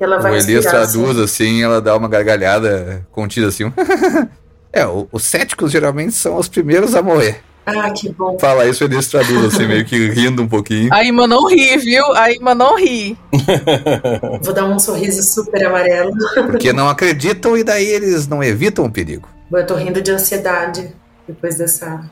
Ela 0.00 0.18
vai 0.18 0.32
o 0.32 0.36
Elias 0.36 0.64
traduz 0.64 1.18
assim, 1.18 1.62
ela 1.62 1.80
dá 1.80 1.96
uma 1.96 2.08
gargalhada 2.08 3.06
contida 3.12 3.48
assim. 3.48 3.64
é, 4.72 4.86
o- 4.86 5.08
os 5.12 5.22
céticos 5.24 5.70
geralmente 5.72 6.12
são 6.12 6.36
os 6.36 6.48
primeiros 6.48 6.94
a 6.94 7.02
morrer. 7.02 7.40
Ah, 7.66 7.90
que 7.90 8.08
bom. 8.10 8.38
Fala 8.38 8.66
isso, 8.66 8.82
o 8.82 8.86
Elias 8.86 9.08
traduz 9.08 9.44
assim, 9.54 9.66
meio 9.66 9.84
que 9.84 10.08
rindo 10.08 10.42
um 10.42 10.48
pouquinho. 10.48 10.88
A 10.92 11.04
Ima 11.04 11.26
não 11.26 11.46
ri, 11.48 11.76
viu? 11.76 12.02
A 12.16 12.32
Ima 12.32 12.54
não 12.54 12.76
ri. 12.78 13.18
Vou 14.42 14.54
dar 14.54 14.64
um 14.64 14.78
sorriso 14.78 15.22
super 15.22 15.66
amarelo. 15.66 16.12
Porque 16.46 16.72
não 16.72 16.88
acreditam 16.88 17.56
e 17.58 17.62
daí 17.64 17.86
eles 17.86 18.26
não 18.26 18.42
evitam 18.42 18.86
o 18.86 18.90
perigo. 18.90 19.28
Eu 19.52 19.66
tô 19.66 19.74
rindo 19.74 20.00
de 20.00 20.10
ansiedade 20.10 20.94
depois 21.26 21.56
dessa, 21.58 22.10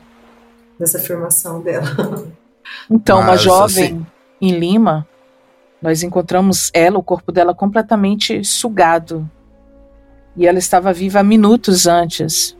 dessa 0.79 0.97
afirmação 0.99 1.59
dela. 1.61 2.25
Então, 2.89 3.17
uma 3.19 3.27
Mas, 3.29 3.41
jovem 3.41 3.85
assim- 3.85 4.05
em 4.39 4.51
Lima, 4.59 5.07
nós 5.81 6.03
encontramos 6.03 6.69
ela, 6.73 6.99
o 6.99 7.03
corpo 7.03 7.31
dela 7.31 7.55
completamente 7.55 8.43
sugado. 8.43 9.27
E 10.37 10.45
ela 10.45 10.59
estava 10.59 10.93
viva 10.93 11.23
minutos 11.23 11.87
antes. 11.87 12.55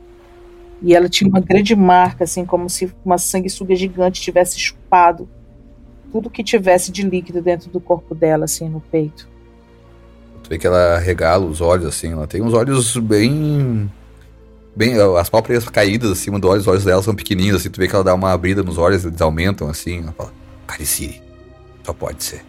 E 0.82 0.94
ela 0.94 1.08
tinha 1.08 1.28
uma 1.28 1.40
grande 1.40 1.74
marca, 1.74 2.24
assim, 2.24 2.44
como 2.44 2.68
se 2.68 2.92
uma 3.04 3.18
sanguessuga 3.18 3.74
gigante 3.74 4.20
tivesse 4.20 4.58
chupado 4.58 5.28
tudo 6.10 6.30
que 6.30 6.42
tivesse 6.42 6.90
de 6.90 7.02
líquido 7.02 7.42
dentro 7.42 7.70
do 7.70 7.80
corpo 7.80 8.14
dela, 8.14 8.44
assim, 8.44 8.68
no 8.68 8.80
peito. 8.80 9.28
Tu 10.42 10.50
vê 10.50 10.58
que 10.58 10.66
ela 10.66 10.98
regala 10.98 11.44
os 11.44 11.60
olhos 11.60 11.86
assim, 11.86 12.12
ela 12.12 12.26
tem 12.26 12.40
uns 12.42 12.54
olhos 12.54 12.96
bem. 12.96 13.90
bem 14.74 14.94
as 15.18 15.28
pálpebras 15.28 15.68
caídas 15.68 16.10
acima 16.12 16.38
dos 16.38 16.50
olhos, 16.50 16.62
os 16.62 16.68
olhos 16.68 16.84
dela 16.84 17.02
são 17.02 17.14
pequenininhos 17.14 17.60
assim, 17.60 17.70
tu 17.70 17.78
vê 17.78 17.86
que 17.86 17.94
ela 17.94 18.04
dá 18.04 18.14
uma 18.14 18.32
abrida 18.32 18.62
nos 18.62 18.78
olhos, 18.78 19.04
eles 19.04 19.20
aumentam 19.20 19.68
assim, 19.68 20.00
ela 20.00 20.12
fala: 20.12 20.32
Cariciri, 20.66 21.22
só 21.84 21.92
pode 21.92 22.24
ser. 22.24 22.42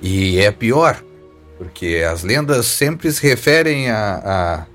E 0.00 0.38
é 0.38 0.50
pior, 0.50 1.02
porque 1.60 2.02
as 2.10 2.22
lendas 2.22 2.64
sempre 2.64 3.12
se 3.12 3.22
referem 3.22 3.90
a, 3.90 4.66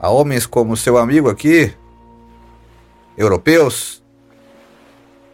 a, 0.00 0.06
a 0.06 0.08
homens 0.08 0.46
como 0.46 0.74
seu 0.78 0.96
amigo 0.96 1.28
aqui, 1.28 1.70
europeus, 3.18 4.02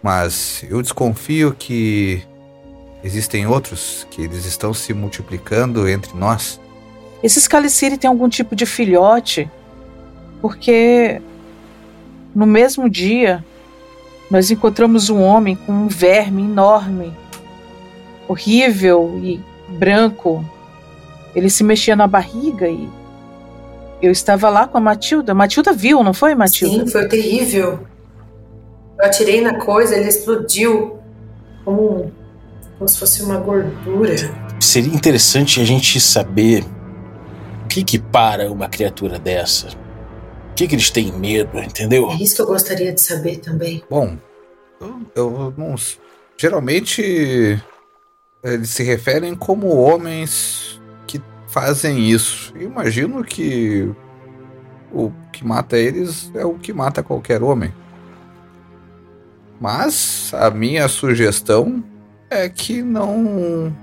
mas 0.02 0.64
eu 0.68 0.82
desconfio 0.82 1.54
que 1.56 2.20
existem 3.04 3.46
outros, 3.46 4.08
que 4.10 4.22
eles 4.22 4.44
estão 4.44 4.74
se 4.74 4.92
multiplicando 4.92 5.88
entre 5.88 6.18
nós. 6.18 6.60
Esses 7.22 7.46
Caliciri 7.46 7.96
têm 7.96 8.08
algum 8.08 8.28
tipo 8.28 8.56
de 8.56 8.66
filhote, 8.66 9.48
porque 10.42 11.22
no 12.34 12.44
mesmo 12.44 12.90
dia 12.90 13.44
nós 14.28 14.50
encontramos 14.50 15.10
um 15.10 15.22
homem 15.22 15.54
com 15.54 15.70
um 15.70 15.86
verme 15.86 16.42
enorme, 16.42 17.16
horrível 18.26 19.20
e 19.22 19.40
branco. 19.68 20.44
Ele 21.34 21.50
se 21.50 21.62
mexia 21.62 21.94
na 21.94 22.06
barriga 22.06 22.68
e 22.68 22.88
eu 24.00 24.10
estava 24.12 24.48
lá 24.48 24.66
com 24.66 24.78
a 24.78 24.80
Matilda. 24.80 25.34
Matilda 25.34 25.72
viu, 25.72 26.02
não 26.02 26.14
foi, 26.14 26.34
Matilda? 26.34 26.84
Sim, 26.84 26.90
foi 26.90 27.08
terrível. 27.08 27.80
Eu 28.98 29.04
atirei 29.04 29.40
na 29.40 29.58
coisa, 29.58 29.96
ele 29.96 30.08
explodiu 30.08 30.98
como, 31.64 32.12
como 32.78 32.88
se 32.88 32.98
fosse 32.98 33.22
uma 33.22 33.38
gordura. 33.38 34.14
Seria 34.60 34.92
interessante 34.92 35.60
a 35.60 35.64
gente 35.64 36.00
saber 36.00 36.64
o 37.64 37.68
que 37.68 37.84
que 37.84 37.98
para 37.98 38.50
uma 38.50 38.68
criatura 38.68 39.18
dessa. 39.18 39.68
O 40.50 40.54
que 40.54 40.66
que 40.66 40.74
eles 40.74 40.90
têm 40.90 41.12
medo, 41.12 41.58
entendeu? 41.58 42.10
É 42.10 42.14
isso 42.14 42.36
que 42.36 42.42
eu 42.42 42.46
gostaria 42.46 42.92
de 42.92 43.00
saber 43.00 43.36
também. 43.36 43.82
Bom, 43.88 44.16
eu, 44.80 45.00
eu 45.14 45.54
não. 45.56 45.74
Geralmente 46.36 47.60
eles 48.42 48.70
se 48.70 48.82
referem 48.82 49.34
como 49.34 49.76
homens 49.76 50.77
fazem 51.58 52.08
isso. 52.08 52.54
Imagino 52.58 53.24
que 53.24 53.90
o 54.92 55.10
que 55.32 55.44
mata 55.44 55.76
eles 55.76 56.30
é 56.34 56.44
o 56.44 56.54
que 56.54 56.72
mata 56.72 57.02
qualquer 57.02 57.42
homem. 57.42 57.74
Mas 59.60 60.30
a 60.34 60.50
minha 60.50 60.86
sugestão 60.86 61.82
é 62.30 62.48
que 62.48 62.80
não. 62.80 63.74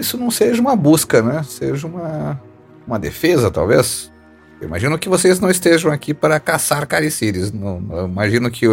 Isso 0.00 0.18
não 0.18 0.28
seja 0.28 0.60
uma 0.60 0.74
busca, 0.74 1.22
né? 1.22 1.44
Seja 1.44 1.86
uma, 1.86 2.40
uma 2.84 2.98
defesa, 2.98 3.48
talvez. 3.48 4.12
Eu 4.60 4.66
imagino 4.66 4.98
que 4.98 5.08
vocês 5.08 5.38
não 5.38 5.48
estejam 5.48 5.92
aqui 5.92 6.12
para 6.12 6.40
caçar 6.40 6.84
caricírios. 6.88 7.52
Não, 7.52 7.80
eu 7.92 8.06
imagino 8.06 8.50
que 8.50 8.66
o 8.66 8.72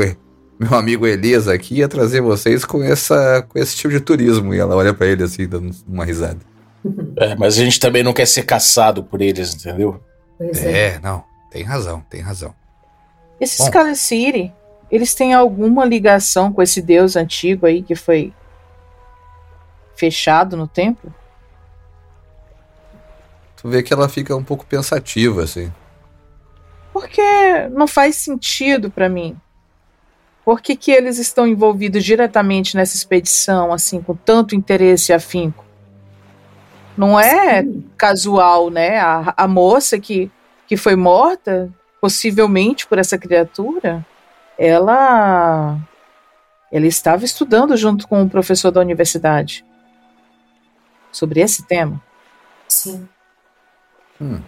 meu 0.60 0.74
amigo 0.74 1.06
Elias 1.06 1.48
aqui 1.48 1.76
ia 1.76 1.88
trazer 1.88 2.22
vocês 2.22 2.66
com, 2.66 2.82
essa, 2.82 3.46
com 3.48 3.60
esse 3.60 3.76
tipo 3.76 3.94
de 3.94 4.00
turismo. 4.00 4.52
E 4.52 4.58
ela 4.58 4.76
olha 4.76 4.96
para 4.96 5.06
ele 5.06 5.22
assim, 5.22 5.48
dando 5.48 5.70
uma 5.88 6.04
risada. 6.04 6.53
É, 7.18 7.36
mas 7.36 7.58
a 7.58 7.64
gente 7.64 7.80
também 7.80 8.04
não 8.04 8.14
quer 8.14 8.28
ser 8.28 8.44
caçado 8.44 9.04
por 9.04 9.22
eles, 9.22 9.54
entendeu? 9.54 10.04
Pois 10.38 10.64
é. 10.64 10.96
É, 10.96 11.00
não, 11.00 11.24
tem 11.50 11.64
razão, 11.64 12.02
tem 12.10 12.22
razão. 12.22 12.54
Esses 13.40 13.66
Bom. 13.66 13.72
Caliciri, 13.72 14.54
eles 14.92 15.14
têm 15.14 15.34
alguma 15.34 15.86
ligação 15.86 16.52
com 16.52 16.62
esse 16.62 16.82
deus 16.82 17.16
antigo 17.16 17.66
aí 17.66 17.82
que 17.82 17.96
foi 17.96 18.34
fechado 19.96 20.58
no 20.58 20.68
templo? 20.68 21.14
Tu 23.58 23.70
vê 23.70 23.82
que 23.82 23.94
ela 23.94 24.10
fica 24.10 24.36
um 24.36 24.44
pouco 24.44 24.66
pensativa, 24.66 25.44
assim. 25.44 25.72
Porque 26.92 27.68
não 27.72 27.88
faz 27.88 28.18
sentido 28.18 28.92
pra 28.92 29.10
mim. 29.10 29.38
Por 30.44 30.62
que, 30.62 30.76
que 30.76 30.92
eles 30.92 31.18
estão 31.18 31.48
envolvidos 31.48 32.04
diretamente 32.04 32.76
nessa 32.76 32.96
expedição, 32.96 33.72
assim, 33.72 34.02
com 34.02 34.14
tanto 34.14 34.56
interesse 34.56 35.12
e 35.12 35.16
afinco? 35.16 35.64
Não 36.98 37.20
é 37.20 37.66
casual, 37.98 38.70
né? 38.70 39.00
A, 39.00 39.34
a 39.36 39.48
moça 39.48 40.00
que, 40.00 40.32
que 40.68 40.78
foi 40.78 40.96
morta, 40.96 41.72
possivelmente 42.00 42.86
por 42.86 42.98
essa 42.98 43.18
criatura, 43.18 44.06
ela, 44.58 45.78
ela 46.72 46.86
estava 46.86 47.26
estudando 47.26 47.76
junto 47.76 48.08
com 48.08 48.24
o 48.24 48.30
professor 48.30 48.72
da 48.72 48.82
universidade 48.82 49.66
sobre 51.12 51.42
esse 51.42 51.66
tema. 51.66 52.02
Sim. 52.68 53.08
Hum. 54.20 54.42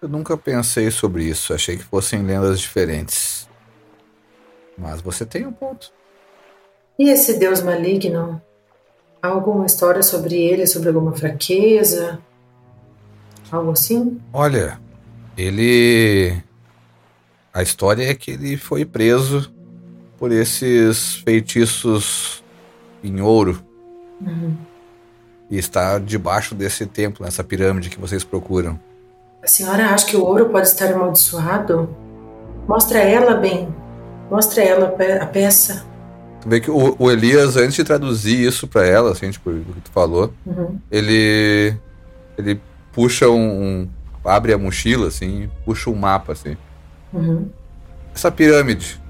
Eu 0.00 0.08
nunca 0.08 0.36
pensei 0.36 0.90
sobre 0.90 1.24
isso. 1.24 1.54
Achei 1.54 1.76
que 1.76 1.82
fossem 1.82 2.22
lendas 2.22 2.60
diferentes. 2.60 3.48
Mas 4.76 5.00
você 5.00 5.24
tem 5.24 5.46
um 5.46 5.52
ponto. 5.52 5.92
E 6.98 7.08
esse 7.10 7.38
deus 7.38 7.62
maligno? 7.62 8.40
Há 9.22 9.28
alguma 9.28 9.66
história 9.66 10.02
sobre 10.02 10.36
ele, 10.36 10.66
sobre 10.66 10.88
alguma 10.88 11.12
fraqueza? 11.12 12.18
Algo 13.50 13.72
assim? 13.72 14.20
Olha, 14.32 14.78
ele. 15.36 16.36
A 17.52 17.62
história 17.62 18.08
é 18.08 18.14
que 18.14 18.32
ele 18.32 18.56
foi 18.56 18.84
preso 18.84 19.50
por 20.18 20.30
esses 20.32 21.16
feitiços 21.16 22.42
em 23.02 23.20
ouro 23.20 23.62
Uhum. 24.20 24.56
e 25.50 25.58
está 25.58 25.98
debaixo 25.98 26.54
desse 26.54 26.86
templo, 26.86 27.24
nessa 27.24 27.44
pirâmide 27.44 27.90
que 27.90 27.98
vocês 28.00 28.24
procuram. 28.24 28.78
A 29.42 29.46
senhora 29.46 29.90
acha 29.90 30.06
que 30.06 30.16
o 30.16 30.24
ouro 30.24 30.48
pode 30.48 30.66
estar 30.68 30.92
amaldiçoado? 30.92 31.94
Mostra 32.66 32.98
ela 32.98 33.34
bem. 33.34 33.68
Mostra 34.30 34.62
ela 34.62 34.96
a 35.22 35.26
peça. 35.26 35.84
Vê 36.46 36.60
que 36.60 36.70
o, 36.70 36.94
o 36.98 37.10
Elias, 37.10 37.56
antes 37.56 37.74
de 37.74 37.82
traduzir 37.84 38.38
isso 38.46 38.68
pra 38.68 38.86
ela, 38.86 39.10
assim, 39.12 39.30
tipo, 39.30 39.50
o 39.50 39.64
que 39.74 39.80
tu 39.80 39.90
falou, 39.90 40.32
Uhum. 40.46 40.78
ele. 40.90 41.74
Ele 42.38 42.60
puxa 42.92 43.28
um. 43.28 43.62
um- 43.82 43.88
abre 44.24 44.52
a 44.52 44.58
mochila, 44.58 45.06
assim, 45.08 45.48
puxa 45.64 45.88
um 45.90 45.94
mapa, 45.94 46.32
assim. 46.32 46.56
Uhum. 47.12 47.48
Essa 48.14 48.30
pirâmide, 48.30 49.00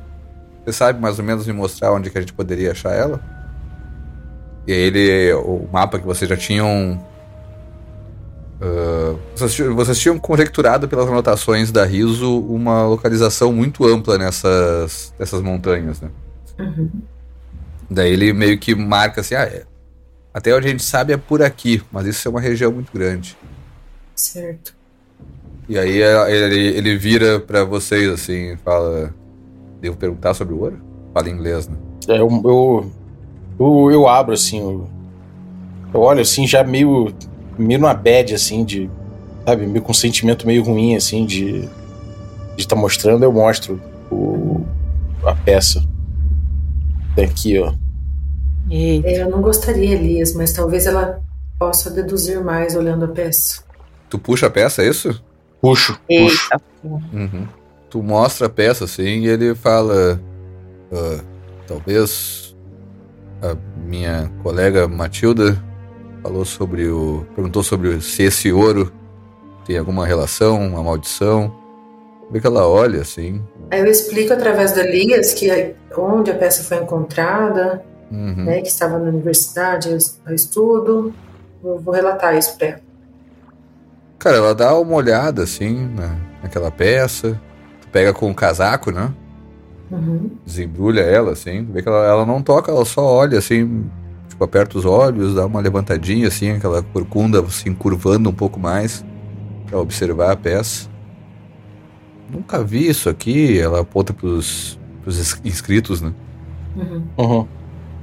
você 0.65 0.73
sabe 0.73 1.01
mais 1.01 1.19
ou 1.19 1.25
menos 1.25 1.47
me 1.47 1.53
mostrar 1.53 1.93
onde 1.93 2.11
que 2.11 2.19
a 2.19 2.21
gente 2.21 2.33
poderia 2.35 2.73
achar 2.73 2.93
ela? 2.93 3.21
E 4.67 4.73
aí 4.73 4.79
ele. 4.79 5.33
O 5.35 5.69
mapa 5.73 5.99
que 5.99 6.07
vocês 6.07 6.29
já 6.29 6.37
tinham. 6.37 7.03
ah, 8.61 9.15
vocês, 9.35 9.55
tinham- 9.55 9.75
vocês 9.75 9.99
tinham 9.99 10.19
conjecturado 10.19 10.89
pelas 10.89 11.07
anotações 11.09 11.71
da 11.71 11.85
Riso 11.85 12.41
uma 12.41 12.85
localização 12.87 13.53
muito 13.53 13.87
ampla 13.87 14.17
nessas, 14.19 15.13
nessas 15.19 15.41
montanhas, 15.43 16.01
né? 16.01 16.11
Uhum. 16.59 16.91
Daí 17.91 18.13
ele 18.13 18.33
meio 18.33 18.59
que 18.59 18.75
marca 18.75 19.21
assim, 19.21 19.35
ah, 19.35 19.45
é, 19.45 19.65
até 20.35 20.55
onde 20.55 20.67
a 20.67 20.71
gente 20.71 20.83
sabe 20.83 21.13
é 21.13 21.17
por 21.17 21.43
aqui, 21.43 21.83
mas 21.91 22.07
isso 22.07 22.27
é 22.27 22.31
uma 22.31 22.41
região 22.41 22.73
muito 22.73 22.93
grande. 22.93 23.37
Certo. 24.15 24.75
E 25.69 25.79
aí 25.79 26.03
é, 26.03 26.31
ele, 26.31 26.77
ele 26.77 26.97
vira 26.97 27.41
pra 27.41 27.65
vocês 27.65 28.09
assim 28.09 28.53
e 28.53 28.57
fala, 28.57 29.15
devo 29.81 29.97
perguntar 29.97 30.35
sobre 30.35 30.55
o 30.55 30.61
ouro? 30.61 30.81
Fala 31.15 31.29
em 31.29 31.33
inglês, 31.33 31.69
né? 31.69 31.77
É, 32.09 32.21
eu, 32.21 32.29
eu, 32.45 32.93
eu, 33.59 33.91
eu 33.91 34.09
abro 34.09 34.35
assim, 34.35 34.61
eu, 34.61 34.89
eu 35.93 36.01
olho 36.01 36.21
assim, 36.21 36.47
já 36.47 36.63
meio, 36.63 37.13
meio 37.59 37.81
numa 37.81 37.95
bad, 37.95 38.35
assim, 38.35 38.65
de. 38.65 38.91
Sabe, 39.47 39.67
meio 39.67 39.83
com 39.83 39.93
um 39.93 39.95
sentimento 39.95 40.47
meio 40.47 40.63
ruim, 40.63 40.97
assim, 40.97 41.25
de. 41.25 41.63
De 42.55 42.63
estar 42.63 42.77
mostrando, 42.77 43.23
eu 43.23 43.33
mostro 43.33 43.81
o, 44.11 44.65
a 45.25 45.35
peça. 45.35 45.87
Tem 47.17 47.25
aqui, 47.25 47.59
ó. 47.59 47.73
Eita. 48.71 49.09
É, 49.09 49.23
Eu 49.23 49.31
não 49.31 49.41
gostaria, 49.41 49.95
Elias, 49.95 50.35
mas 50.35 50.53
talvez 50.53 50.87
ela 50.87 51.19
possa 51.59 51.91
deduzir 51.91 52.45
mais 52.45 52.77
olhando 52.77 53.07
a 53.07 53.09
peça. 53.09 53.65
Tu 54.09 54.19
puxa 54.19 54.47
a 54.47 54.51
peça, 54.51 54.83
é 54.83 54.89
isso? 54.89 55.23
Puxo, 55.61 55.99
puxo. 56.07 56.49
Eita. 56.53 56.63
porra. 56.83 57.05
Uhum. 57.13 57.49
Tu 57.91 58.03
mostra 58.03 58.47
a 58.47 58.51
peça 58.51 58.85
assim 58.85 59.23
e 59.23 59.29
ele 59.29 59.55
fala, 59.55 60.21
ah, 60.93 61.21
talvez 61.67 62.55
a 63.43 63.57
minha 63.87 64.31
colega 64.43 64.87
Matilda 64.87 65.61
falou 66.23 66.45
sobre 66.45 66.89
o, 66.89 67.27
perguntou 67.35 67.63
sobre 67.63 68.01
se 68.01 68.25
esse 68.25 68.53
ouro 68.53 68.93
tem 69.65 69.79
alguma 69.79 70.07
relação, 70.07 70.65
uma 70.67 70.83
maldição. 70.83 71.55
Vê 72.31 72.41
que 72.41 72.47
ela 72.47 72.67
olha 72.67 73.03
assim. 73.03 73.43
Aí 73.71 73.81
eu 73.81 73.87
explico 73.87 74.33
através 74.33 74.73
do 74.73 74.81
Elias 74.81 75.33
que 75.33 75.51
é 75.51 75.75
onde 75.97 76.31
a 76.31 76.35
peça 76.35 76.63
foi 76.65 76.79
encontrada, 76.79 77.83
Uhum. 78.11 78.45
né, 78.45 78.61
que 78.61 78.69
estava 78.69 78.99
na 79.01 79.09
universidade 79.09 79.89
a 80.25 80.33
estudo. 80.33 81.13
Eu 81.65 81.79
vou 81.81 81.93
relatar 81.93 82.37
isso 82.37 82.57
para 82.57 82.67
ela. 82.69 82.81
Cara, 84.19 84.37
ela 84.37 84.55
dá 84.55 84.79
uma 84.79 84.95
olhada 84.95 85.43
assim 85.43 85.89
na, 85.95 86.17
naquela 86.43 86.71
peça. 86.71 87.41
Tu 87.81 87.89
pega 87.89 88.13
com 88.13 88.31
o 88.31 88.35
casaco, 88.35 88.91
né? 88.91 89.13
Uhum. 89.91 90.31
Desembrulha 90.45 91.01
ela 91.01 91.33
assim. 91.33 91.65
Vê 91.65 91.83
que 91.83 91.89
ela, 91.89 92.05
ela 92.07 92.27
não 92.27 92.41
toca, 92.43 92.71
ela 92.71 92.85
só 92.85 93.05
olha 93.05 93.39
assim. 93.39 93.85
Tipo, 94.29 94.45
aperta 94.45 94.79
os 94.79 94.85
olhos, 94.85 95.35
dá 95.35 95.47
uma 95.47 95.61
levantadinha 95.61 96.29
assim, 96.29 96.53
aquela 96.53 96.83
corcunda 96.83 97.45
se 97.49 97.69
encurvando 97.69 98.29
um 98.31 98.35
pouco 98.35 98.59
mais 98.61 99.05
pra 99.67 99.79
observar 99.81 100.33
a 100.33 100.37
peça. 100.37 100.89
Nunca 102.37 102.63
vi 102.63 102.89
isso 102.89 103.09
aqui. 103.09 103.59
Ela 103.59 103.81
aponta 103.81 104.13
pros, 104.13 104.79
pros 105.03 105.19
ins- 105.19 105.41
inscritos, 105.45 106.01
né? 106.01 106.13
Uhum. 106.77 107.03
Uhum. 107.17 107.49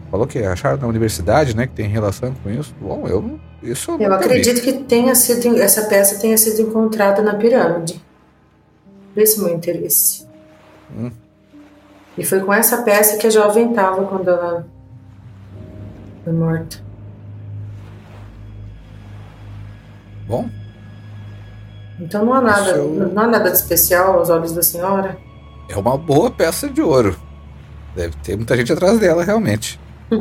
Falou 0.09 0.27
que 0.27 0.39
acharam 0.39 0.77
na 0.79 0.88
universidade, 0.88 1.55
né? 1.55 1.67
Que 1.67 1.73
tem 1.73 1.88
relação 1.88 2.34
com 2.43 2.49
isso. 2.49 2.73
Bom, 2.81 3.07
eu. 3.07 3.39
Isso 3.61 3.91
eu, 3.91 3.99
Eu 3.99 4.09
nunca 4.09 4.19
vi. 4.19 4.25
acredito 4.25 4.61
que 4.61 4.73
tenha 4.73 5.15
sido, 5.15 5.55
essa 5.57 5.84
peça 5.84 6.19
tenha 6.19 6.38
sido 6.38 6.61
encontrada 6.61 7.21
na 7.21 7.36
pirâmide. 7.36 8.01
Esse 9.15 9.39
meu 9.39 9.53
interesse. 9.53 10.27
Hum. 10.97 11.11
E 12.17 12.25
foi 12.25 12.41
com 12.41 12.53
essa 12.53 12.81
peça 12.84 13.17
que 13.17 13.25
a 13.25 13.29
jovem 13.29 13.69
estava 13.69 14.03
quando 14.05 14.27
ela 14.29 14.67
foi 16.23 16.34
morta. 16.34 16.77
Bom, 20.27 20.49
Então 22.04 22.26
não 22.26 22.34
há 22.34 22.41
nada, 22.41 22.70
eu- 22.72 22.89
não 22.89 23.24
há 23.24 23.28
nada 23.28 23.49
de 23.49 23.56
especial 23.58 24.18
aos 24.20 24.30
olhos 24.30 24.51
da 24.51 24.62
senhora. 24.62 25.18
é 25.70 25.76
uma 25.78 25.97
boa 25.97 26.30
peça 26.30 26.70
de 26.70 26.82
ouro. 26.82 27.16
Deve 27.95 28.16
ter 28.18 28.36
muita 28.36 28.56
gente 28.58 28.72
atrás 28.74 28.99
dela, 28.99 29.24
realmente. 29.24 29.80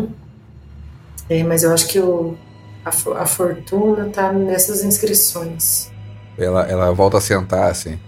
É, 1.31 1.43
mas 1.45 1.63
eu 1.63 1.73
acho 1.73 1.87
que 1.89 1.99
o, 2.01 2.37
a, 2.85 2.91
a 3.23 3.27
fortuna 3.27 4.09
está 4.09 4.33
nessas 4.33 4.83
inscrições. 4.85 5.91
Ela, 6.37 6.63
ela 6.67 6.93
volta 6.93 7.19
a 7.19 7.21
sentar 7.21 7.71
assim. 7.71 7.99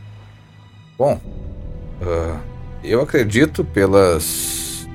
Bom, 0.99 1.19
ah, 2.03 2.39
eu 2.83 3.01
acredito 3.01 3.65
pelas. 3.65 4.87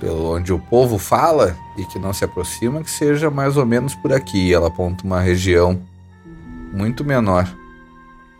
pelo 0.00 0.34
onde 0.34 0.52
o 0.52 0.58
povo 0.58 0.98
fala 0.98 1.56
e 1.76 1.84
que 1.84 1.98
não 1.98 2.12
se 2.12 2.24
aproxima, 2.24 2.82
que 2.82 2.90
seja 2.90 3.30
mais 3.30 3.56
ou 3.56 3.66
menos 3.66 3.94
por 3.94 4.12
aqui. 4.12 4.52
Ela 4.52 4.68
aponta 4.68 5.04
uma 5.04 5.20
região 5.20 5.80
muito 6.72 7.04
menor 7.04 7.46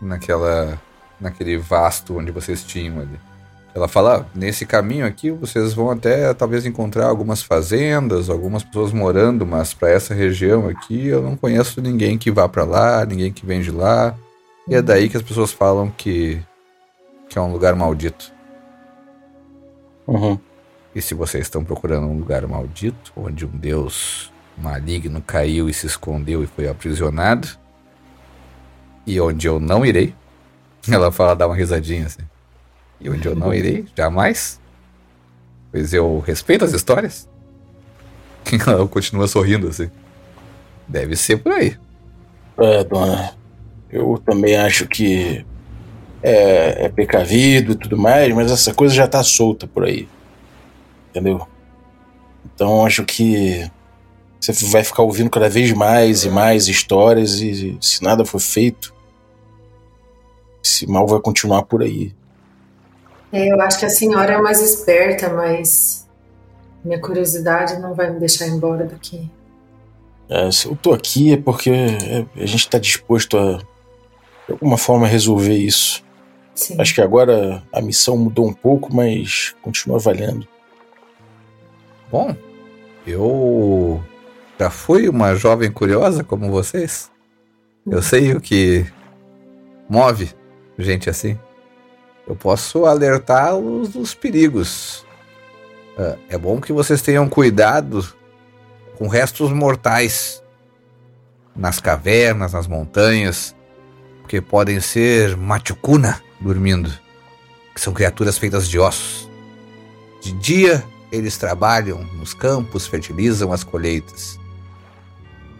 naquela. 0.01 0.79
naquele 1.19 1.55
vasto 1.55 2.17
onde 2.17 2.31
vocês 2.31 2.63
tinham 2.63 2.99
ali. 2.99 3.19
Ela 3.75 3.87
fala, 3.87 4.17
"Ah, 4.17 4.25
nesse 4.35 4.65
caminho 4.65 5.05
aqui 5.05 5.29
vocês 5.31 5.71
vão 5.73 5.91
até 5.91 6.33
talvez 6.33 6.65
encontrar 6.65 7.05
algumas 7.05 7.43
fazendas, 7.43 8.29
algumas 8.29 8.63
pessoas 8.63 8.91
morando, 8.91 9.45
mas 9.45 9.73
para 9.73 9.91
essa 9.91 10.13
região 10.13 10.67
aqui 10.67 11.07
eu 11.07 11.21
não 11.21 11.37
conheço 11.37 11.79
ninguém 11.79 12.17
que 12.17 12.31
vá 12.31 12.49
para 12.49 12.63
lá, 12.63 13.05
ninguém 13.05 13.31
que 13.31 13.45
vem 13.45 13.61
de 13.61 13.71
lá. 13.71 14.15
E 14.67 14.75
é 14.75 14.81
daí 14.81 15.09
que 15.09 15.17
as 15.17 15.23
pessoas 15.23 15.51
falam 15.51 15.91
que 15.95 16.41
que 17.29 17.37
é 17.37 17.41
um 17.41 17.51
lugar 17.51 17.75
maldito. 17.75 18.31
Uhum. 20.05 20.37
E 20.93 21.01
se 21.01 21.13
vocês 21.13 21.45
estão 21.45 21.63
procurando 21.63 22.07
um 22.07 22.17
lugar 22.17 22.45
maldito, 22.45 23.13
onde 23.15 23.45
um 23.45 23.57
deus 23.57 24.29
maligno 24.57 25.21
caiu 25.21 25.69
e 25.69 25.73
se 25.73 25.85
escondeu 25.87 26.43
e 26.43 26.47
foi 26.47 26.67
aprisionado, 26.67 27.47
e 29.05 29.19
onde 29.19 29.47
eu 29.47 29.59
não 29.59 29.85
irei, 29.85 30.13
ela 30.89 31.11
fala, 31.11 31.35
dá 31.35 31.47
uma 31.47 31.55
risadinha 31.55 32.05
assim. 32.05 32.21
E 32.99 33.09
onde 33.09 33.27
eu 33.27 33.35
não 33.35 33.53
irei, 33.53 33.85
jamais, 33.97 34.59
pois 35.71 35.93
eu 35.93 36.19
respeito 36.19 36.63
as 36.63 36.73
histórias. 36.73 37.27
Ela 38.67 38.87
continua 38.87 39.27
sorrindo 39.27 39.67
assim. 39.67 39.89
Deve 40.87 41.15
ser 41.15 41.37
por 41.37 41.51
aí. 41.51 41.77
É, 42.57 42.83
dona. 42.83 43.33
Eu 43.89 44.21
também 44.23 44.55
acho 44.55 44.87
que 44.87 45.45
é, 46.21 46.85
é 46.85 46.89
precavido 46.89 47.73
e 47.73 47.75
tudo 47.75 47.97
mais, 47.97 48.33
mas 48.33 48.51
essa 48.51 48.73
coisa 48.73 48.93
já 48.93 49.07
tá 49.07 49.23
solta 49.23 49.67
por 49.67 49.83
aí. 49.83 50.07
Entendeu? 51.09 51.47
Então 52.45 52.85
acho 52.85 53.03
que 53.03 53.69
você 54.41 54.53
vai 54.65 54.83
ficar 54.83 55.03
ouvindo 55.03 55.29
cada 55.29 55.47
vez 55.47 55.71
mais 55.71 56.23
e 56.23 56.29
mais 56.29 56.67
histórias 56.67 57.39
e 57.39 57.77
se 57.79 58.03
nada 58.03 58.25
for 58.25 58.39
feito, 58.39 58.93
esse 60.63 60.87
mal 60.87 61.07
vai 61.07 61.19
continuar 61.19 61.63
por 61.63 61.83
aí. 61.83 62.13
É, 63.31 63.51
eu 63.51 63.61
acho 63.61 63.79
que 63.79 63.85
a 63.85 63.89
senhora 63.89 64.33
é 64.33 64.41
mais 64.41 64.59
esperta, 64.61 65.29
mas 65.29 66.07
minha 66.83 66.99
curiosidade 66.99 67.79
não 67.79 67.93
vai 67.93 68.09
me 68.11 68.19
deixar 68.19 68.47
embora 68.47 68.85
daqui. 68.85 69.29
É, 70.27 70.51
se 70.51 70.65
eu 70.65 70.75
tô 70.75 70.91
aqui 70.91 71.33
é 71.33 71.37
porque 71.37 71.69
é, 71.69 72.25
a 72.41 72.45
gente 72.45 72.67
tá 72.67 72.79
disposto 72.79 73.37
a, 73.37 73.57
de 73.57 74.53
alguma 74.53 74.77
forma, 74.77 75.07
resolver 75.07 75.55
isso. 75.55 76.03
Sim. 76.55 76.75
Acho 76.79 76.95
que 76.95 77.01
agora 77.01 77.63
a 77.71 77.81
missão 77.81 78.17
mudou 78.17 78.47
um 78.47 78.53
pouco, 78.53 78.93
mas 78.93 79.55
continua 79.61 79.99
valendo. 79.99 80.47
Bom, 82.11 82.35
eu 83.05 84.03
já 84.61 84.69
fui 84.69 85.09
uma 85.09 85.33
jovem 85.33 85.71
curiosa 85.71 86.23
como 86.23 86.51
vocês. 86.51 87.09
Eu 87.89 87.99
sei 87.99 88.33
o 88.33 88.39
que 88.39 88.85
move 89.89 90.29
gente 90.77 91.09
assim. 91.09 91.35
Eu 92.27 92.35
posso 92.35 92.85
alertá-los 92.85 93.89
dos 93.89 94.13
perigos. 94.13 95.03
Ah, 95.97 96.15
É 96.29 96.37
bom 96.37 96.61
que 96.61 96.71
vocês 96.71 97.01
tenham 97.01 97.27
cuidado 97.27 98.07
com 98.99 99.07
restos 99.07 99.51
mortais 99.51 100.43
nas 101.55 101.79
cavernas, 101.79 102.53
nas 102.53 102.67
montanhas, 102.67 103.55
porque 104.21 104.39
podem 104.41 104.79
ser 104.79 105.35
machucuna 105.35 106.21
dormindo, 106.39 106.91
que 107.73 107.81
são 107.81 107.93
criaturas 107.93 108.37
feitas 108.37 108.69
de 108.69 108.77
ossos. 108.77 109.27
De 110.21 110.33
dia 110.33 110.83
eles 111.11 111.35
trabalham 111.35 112.03
nos 112.13 112.35
campos, 112.35 112.85
fertilizam 112.85 113.51
as 113.51 113.63
colheitas. 113.63 114.39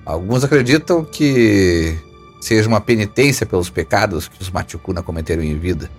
Alguns 0.05 0.43
acreditam 0.43 1.05
que 1.05 1.95
seja 2.41 2.67
uma 2.67 2.81
penitência 2.81 3.45
pelos 3.45 3.69
pecados 3.69 4.27
que 4.27 4.41
os 4.41 4.49
Machukuna 4.49 5.03
cometeram 5.03 5.43
em 5.43 5.57
vida. 5.57 5.89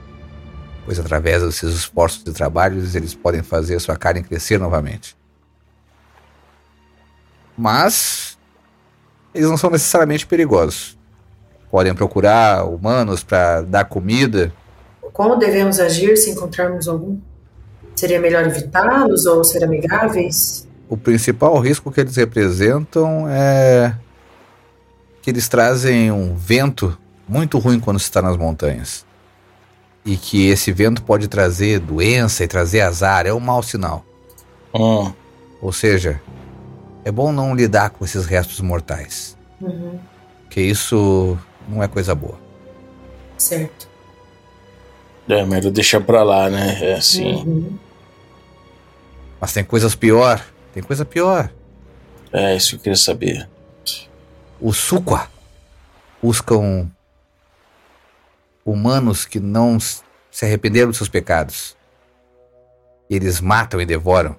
pois 0.85 0.99
através 0.99 1.43
desses 1.43 1.75
esforços 1.75 2.25
de 2.25 2.33
trabalho 2.33 2.83
eles 2.95 3.15
podem 3.15 3.43
fazer 3.43 3.79
sua 3.81 3.97
carne 3.97 4.23
crescer 4.23 4.59
novamente. 4.59 5.17
Mas 7.57 8.37
eles 9.33 9.49
não 9.49 9.57
são 9.57 9.71
necessariamente 9.71 10.27
perigosos. 10.27 10.99
Podem 11.71 11.95
procurar 11.95 12.65
humanos 12.65 13.23
para 13.23 13.63
dar 13.63 13.85
comida. 13.85 14.53
Como 15.13 15.37
devemos 15.37 15.79
agir 15.79 16.17
se 16.17 16.31
encontrarmos 16.31 16.89
algum? 16.89 17.19
Seria 17.95 18.21
melhor 18.21 18.45
evitá-los 18.45 19.27
ou 19.27 19.45
ser 19.45 19.63
amigáveis? 19.63 20.67
O 20.89 20.97
principal 20.97 21.59
risco 21.59 21.91
que 21.91 22.01
eles 22.01 22.17
representam 22.17 23.27
é 23.29 23.95
que 25.23 25.31
eles 25.31 25.49
trazem 25.49 26.11
um 26.11 26.35
vento 26.37 26.97
muito 27.29 27.59
ruim 27.59 27.81
quando 27.81 27.99
se 27.99 28.05
está 28.05 28.21
nas 28.21 28.37
montanhas. 28.37 29.07
E 30.05 30.17
que 30.17 30.49
esse 30.49 30.73
vento 30.73 31.03
pode 31.03 31.29
trazer 31.29 31.79
doença 31.79 32.43
e 32.45 32.49
trazer 32.49 32.81
azar, 32.81 33.25
é 33.27 33.33
um 33.33 33.41
mau 33.41 33.63
sinal. 33.63 34.05
Hum. 34.75 35.13
Ou 35.61 35.73
seja, 35.73 36.21
é 37.05 37.11
bom 37.13 37.31
não 37.33 37.55
lidar 37.55 37.91
com 37.91 38.05
esses 38.05 38.27
restos 38.27 38.61
mortais. 38.61 39.37
Uhum, 39.61 39.99
Que 40.51 40.61
isso 40.61 41.39
não 41.69 41.83
é 41.83 41.87
coisa 41.89 42.15
boa. 42.15 42.39
certo. 43.39 43.91
É, 45.29 45.45
melhor 45.47 45.71
deixar 45.71 46.01
pra 46.01 46.25
lá, 46.25 46.51
né? 46.51 46.79
É 46.83 46.95
assim. 46.95 47.33
Uhum. 47.33 47.79
Mas 49.41 49.53
tem 49.53 49.63
coisas 49.63 49.95
pior. 49.95 50.45
Tem 50.73 50.83
coisa 50.83 51.05
pior. 51.05 51.53
É 52.33 52.57
isso 52.57 52.71
que 52.71 52.77
eu 52.77 52.81
queria 52.81 52.97
saber. 52.97 53.49
Os 54.61 54.77
Sukwa 54.77 55.29
buscam 56.23 56.91
humanos 58.65 59.25
que 59.25 59.41
não 59.41 59.79
se 59.79 60.45
arrependeram 60.45 60.89
dos 60.89 60.97
seus 60.97 61.09
pecados. 61.09 61.77
Eles 63.11 63.41
matam 63.41 63.81
e 63.81 63.87
devoram. 63.87 64.37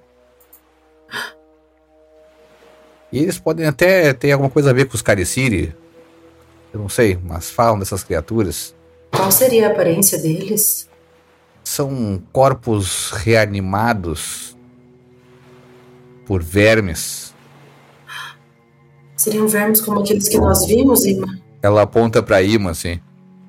E 3.12 3.18
eles 3.18 3.38
podem 3.38 3.66
até 3.66 4.12
ter 4.12 4.32
alguma 4.32 4.50
coisa 4.50 4.70
a 4.70 4.72
ver 4.72 4.86
com 4.86 4.94
os 4.94 5.02
Kariciri. 5.02 5.72
Eu 6.72 6.80
não 6.80 6.88
sei, 6.88 7.16
mas 7.22 7.48
falam 7.48 7.78
dessas 7.78 8.02
criaturas. 8.02 8.74
Qual 9.12 9.30
seria 9.30 9.68
a 9.68 9.70
aparência 9.70 10.18
deles? 10.18 10.88
São 11.62 12.20
corpos 12.32 13.12
reanimados 13.12 14.56
por 16.24 16.42
vermes. 16.42 17.34
Seriam 19.16 19.46
vermes 19.46 19.80
como 19.80 20.00
aqueles 20.00 20.28
que 20.28 20.38
nós 20.38 20.66
vimos, 20.66 21.04
Ima? 21.04 21.38
Ela 21.62 21.82
aponta 21.82 22.22
pra 22.22 22.42
Ima 22.42 22.72
assim. 22.72 23.00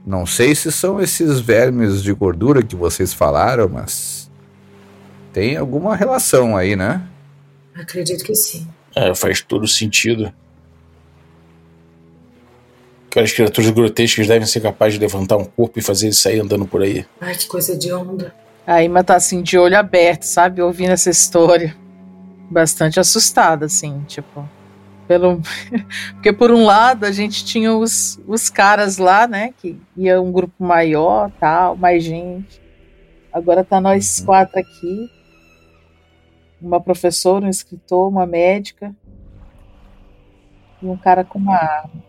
Não 0.06 0.26
sei 0.26 0.54
se 0.54 0.72
são 0.72 1.02
esses 1.02 1.40
vermes 1.40 2.04
de 2.04 2.14
gordura 2.14 2.62
que 2.62 2.76
vocês 2.76 3.14
falaram, 3.14 3.68
mas 3.68 4.30
tem 5.34 5.58
alguma 5.58 5.96
relação 5.96 6.56
aí, 6.56 6.76
né? 6.76 7.02
Acredito 7.74 8.24
que 8.24 8.36
sim. 8.36 8.68
É, 8.96 9.14
faz 9.16 9.42
todo 9.42 9.68
sentido. 9.68 10.32
Aquelas 13.10 13.34
criaturas 13.34 13.72
grotescas 13.72 14.28
devem 14.28 14.46
ser 14.46 14.62
capazes 14.62 14.96
de 14.96 15.00
levantar 15.00 15.38
um 15.38 15.46
corpo 15.46 15.80
e 15.80 15.82
fazer 15.82 16.08
ele 16.08 16.14
sair 16.14 16.40
andando 16.40 16.66
por 16.68 16.82
aí. 16.82 17.06
Ai, 17.20 17.36
que 17.36 17.48
coisa 17.48 17.76
de 17.76 17.92
onda. 17.92 18.34
A 18.68 18.84
Ima 18.84 19.04
tá 19.04 19.16
assim, 19.16 19.42
de 19.42 19.58
olho 19.58 19.78
aberto, 19.78 20.24
sabe? 20.24 20.62
Ouvindo 20.62 20.92
essa 20.92 21.10
história. 21.10 21.76
Bastante 22.50 23.00
assustada, 23.00 23.66
assim, 23.66 24.04
tipo. 24.08 24.48
Pelo... 25.08 25.42
Porque 26.16 26.34
por 26.34 26.52
um 26.52 26.66
lado 26.66 27.06
a 27.06 27.12
gente 27.12 27.46
tinha 27.46 27.74
os, 27.76 28.20
os 28.28 28.50
caras 28.50 28.98
lá, 28.98 29.28
né? 29.28 29.54
Que 29.58 29.80
ia 29.96 30.22
um 30.22 30.32
grupo 30.32 30.64
maior, 30.64 31.32
tal, 31.40 31.76
mais 31.76 32.04
gente. 32.04 32.62
Agora 33.32 33.64
tá 33.64 33.82
nós 33.82 34.20
Uhum. 34.20 34.26
quatro 34.26 34.60
aqui. 34.60 35.10
Uma 36.62 36.82
professora, 36.82 37.46
um 37.46 37.50
escritor, 37.50 38.08
uma 38.08 38.26
médica. 38.26 38.96
E 40.82 40.86
um 40.88 40.98
cara 40.98 41.24
com 41.24 41.38
uma 41.38 41.56
arma. 41.56 42.04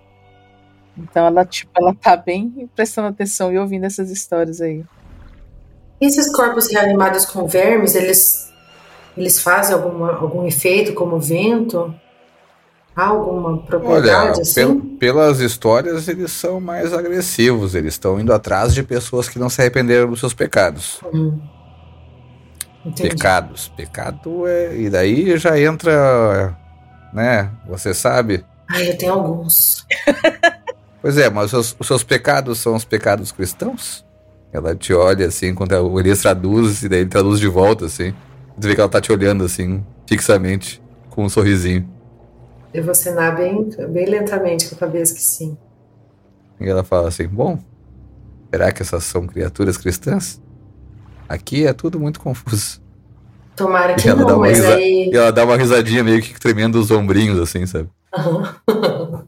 Então 0.97 1.27
ela, 1.27 1.45
tipo, 1.45 1.71
ela 1.77 1.95
tá 1.95 2.17
bem 2.17 2.71
prestando 2.75 3.09
atenção 3.09 3.53
e 3.53 3.59
ouvindo 3.59 3.85
essas 3.85 4.11
histórias 4.11 4.61
aí. 4.61 4.85
E 6.01 6.07
esses 6.07 6.31
corpos 6.35 6.71
reanimados 6.73 7.27
com 7.27 7.47
vermes, 7.47 7.95
eles, 7.95 8.51
eles 9.17 9.41
fazem 9.41 9.75
alguma, 9.75 10.13
algum 10.17 10.47
efeito 10.47 10.93
como 10.95 11.19
vento? 11.19 11.95
Há 12.95 13.09
alguma 13.09 13.51
Olha, 13.51 13.63
propriedade 13.63 14.41
assim? 14.41 14.55
pel- 14.55 14.81
pelas 14.99 15.41
histórias, 15.41 16.09
eles 16.09 16.33
são 16.33 16.61
mais 16.61 16.93
agressivos. 16.95 17.75
Eles 17.75 17.95
estão 17.95 18.19
indo 18.19 18.33
atrás 18.33 18.73
de 18.75 18.83
pessoas 18.83 19.29
que 19.29 19.39
não 19.39 19.51
se 19.51 19.61
arrependeram 19.61 20.09
dos 20.09 20.21
seus 20.21 20.33
pecados. 20.33 21.01
Hum. 21.13 21.39
Pecados. 22.97 23.69
Pecado 23.77 24.47
é. 24.47 24.77
E 24.77 24.89
daí 24.89 25.37
já 25.37 25.59
entra. 25.61 26.57
Né? 27.13 27.51
Você 27.69 27.93
sabe. 27.93 28.45
Ai, 28.69 28.91
eu 28.91 28.99
tenho 28.99 29.13
alguns. 29.13 29.85
Pois 31.03 31.19
é, 31.19 31.31
mas 31.31 31.45
os 31.45 31.51
seus, 31.53 31.77
os 31.79 31.87
seus 31.87 32.03
pecados 32.03 32.59
são 32.59 32.75
os 32.75 32.85
pecados 32.85 33.31
cristãos? 33.31 34.05
Ela 34.53 34.75
te 34.75 34.93
olha 34.93 35.27
assim, 35.27 35.55
quando 35.55 35.71
o 35.73 36.01
Elias 36.01 36.21
traduz, 36.23 36.83
e 36.83 36.89
daí 36.89 37.01
ele 37.01 37.09
traduz 37.11 37.39
de 37.39 37.47
volta, 37.47 37.85
assim. 37.85 38.13
Tu 38.61 38.69
vê 38.69 38.75
que 38.75 38.81
ela 38.81 38.91
tá 38.91 39.01
te 39.01 39.13
olhando 39.13 39.45
assim, 39.45 39.85
fixamente, 40.09 40.83
com 41.11 41.25
um 41.25 41.29
sorrisinho. 41.29 41.89
Eu 42.73 42.85
vou 42.85 42.95
cenar 42.95 43.37
bem, 43.37 43.69
bem 43.91 44.07
lentamente 44.07 44.69
com 44.69 44.75
a 44.75 44.79
cabeça 44.79 45.15
que 45.15 45.21
sim. 45.23 45.57
E 46.61 46.69
ela 46.69 46.83
fala 46.85 47.09
assim: 47.09 47.27
Bom, 47.27 47.59
será 48.51 48.73
que 48.73 48.83
essas 48.83 49.05
são 49.05 49.27
criaturas 49.27 49.77
cristãs? 49.77 50.41
Aqui 51.29 51.67
é 51.67 51.73
tudo 51.73 51.99
muito 51.99 52.21
confuso. 52.21 52.81
Tomara 53.55 53.95
que 53.95 54.07
não, 54.13 54.39
mas 54.39 54.59
risa- 54.59 54.75
aí. 54.77 55.11
E 55.13 55.17
ela 55.17 55.33
dá 55.33 55.45
uma 55.45 55.57
risadinha 55.57 56.05
meio 56.05 56.21
que 56.23 56.39
tremendo 56.39 56.79
os 56.79 56.91
ombrinhos, 56.91 57.39
assim, 57.41 57.65
sabe? 57.67 57.89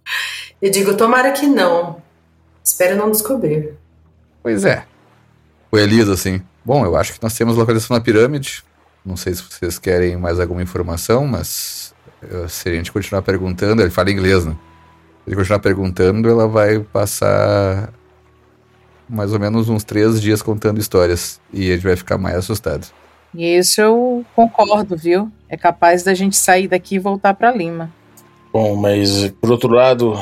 Eu 0.60 0.70
digo, 0.70 0.94
tomara 0.96 1.32
que 1.32 1.46
não. 1.46 2.02
Espero 2.64 2.96
não 2.96 3.10
descobrir. 3.10 3.74
Pois 4.42 4.64
é. 4.64 4.84
O 5.70 5.78
Elias, 5.78 6.08
assim: 6.08 6.42
Bom, 6.64 6.84
eu 6.84 6.96
acho 6.96 7.14
que 7.14 7.22
nós 7.22 7.34
temos 7.34 7.56
localização 7.56 7.96
na 7.96 8.02
pirâmide. 8.02 8.62
Não 9.08 9.16
sei 9.16 9.34
se 9.34 9.42
vocês 9.42 9.78
querem 9.78 10.18
mais 10.18 10.38
alguma 10.38 10.62
informação, 10.62 11.26
mas 11.26 11.94
eh, 12.22 12.46
se 12.46 12.68
a 12.68 12.72
gente 12.74 12.92
continuar 12.92 13.22
perguntando, 13.22 13.80
ele 13.80 13.90
fala 13.90 14.10
inglês, 14.10 14.44
né? 14.44 14.52
Se 14.52 14.58
a 15.26 15.30
gente 15.30 15.38
continuar 15.38 15.60
perguntando, 15.60 16.28
ela 16.28 16.46
vai 16.46 16.80
passar 16.80 17.90
mais 19.08 19.32
ou 19.32 19.40
menos 19.40 19.70
uns 19.70 19.82
três 19.82 20.20
dias 20.20 20.42
contando 20.42 20.78
histórias. 20.78 21.40
E 21.50 21.70
a 21.70 21.74
gente 21.74 21.84
vai 21.84 21.96
ficar 21.96 22.18
mais 22.18 22.36
assustado. 22.36 22.86
E 23.34 23.56
isso 23.56 23.80
eu 23.80 24.26
concordo, 24.36 24.94
viu? 24.94 25.32
É 25.48 25.56
capaz 25.56 26.02
da 26.02 26.12
gente 26.12 26.36
sair 26.36 26.68
daqui 26.68 26.96
e 26.96 26.98
voltar 26.98 27.32
pra 27.32 27.50
Lima. 27.50 27.90
Bom, 28.52 28.76
mas 28.76 29.30
por 29.40 29.50
outro 29.50 29.72
lado, 29.72 30.12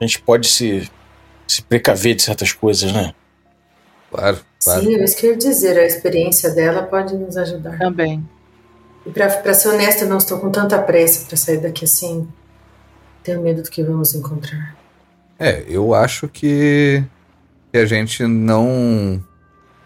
a 0.00 0.06
gente 0.06 0.18
pode 0.22 0.46
se, 0.46 0.90
se 1.46 1.60
precaver 1.60 2.14
de 2.14 2.22
certas 2.22 2.54
coisas, 2.54 2.90
né? 2.90 3.12
Claro, 4.10 4.38
claro. 4.64 4.82
Sim, 4.82 4.96
é 4.96 5.04
isso 5.04 5.16
que 5.16 5.26
eu 5.26 5.30
ia 5.30 5.36
dizer. 5.36 5.78
A 5.78 5.86
experiência 5.86 6.50
dela 6.50 6.82
pode 6.82 7.16
nos 7.16 7.36
ajudar. 7.36 7.78
Também. 7.78 8.26
E 9.06 9.10
pra, 9.10 9.28
pra 9.28 9.54
ser 9.54 9.68
honesta, 9.68 10.04
eu 10.04 10.08
não 10.08 10.18
estou 10.18 10.38
com 10.38 10.50
tanta 10.50 10.80
pressa 10.80 11.26
pra 11.26 11.36
sair 11.36 11.58
daqui 11.58 11.84
assim. 11.84 12.26
Tenho 13.22 13.40
medo 13.40 13.62
do 13.62 13.70
que 13.70 13.82
vamos 13.82 14.14
encontrar. 14.14 14.76
É, 15.38 15.64
eu 15.68 15.94
acho 15.94 16.28
que, 16.28 17.04
que 17.72 17.78
a 17.78 17.86
gente 17.86 18.26
não 18.26 19.22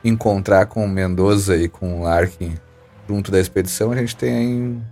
encontrar 0.05 0.67
com 0.67 0.85
o 0.85 0.89
Mendoza 0.89 1.57
e 1.57 1.69
com 1.69 2.01
o 2.01 2.05
Larkin 2.05 2.55
junto 3.09 3.33
da 3.33 3.41
expedição, 3.41 3.91
a 3.91 3.97
gente 3.97 4.15
tem 4.15 4.83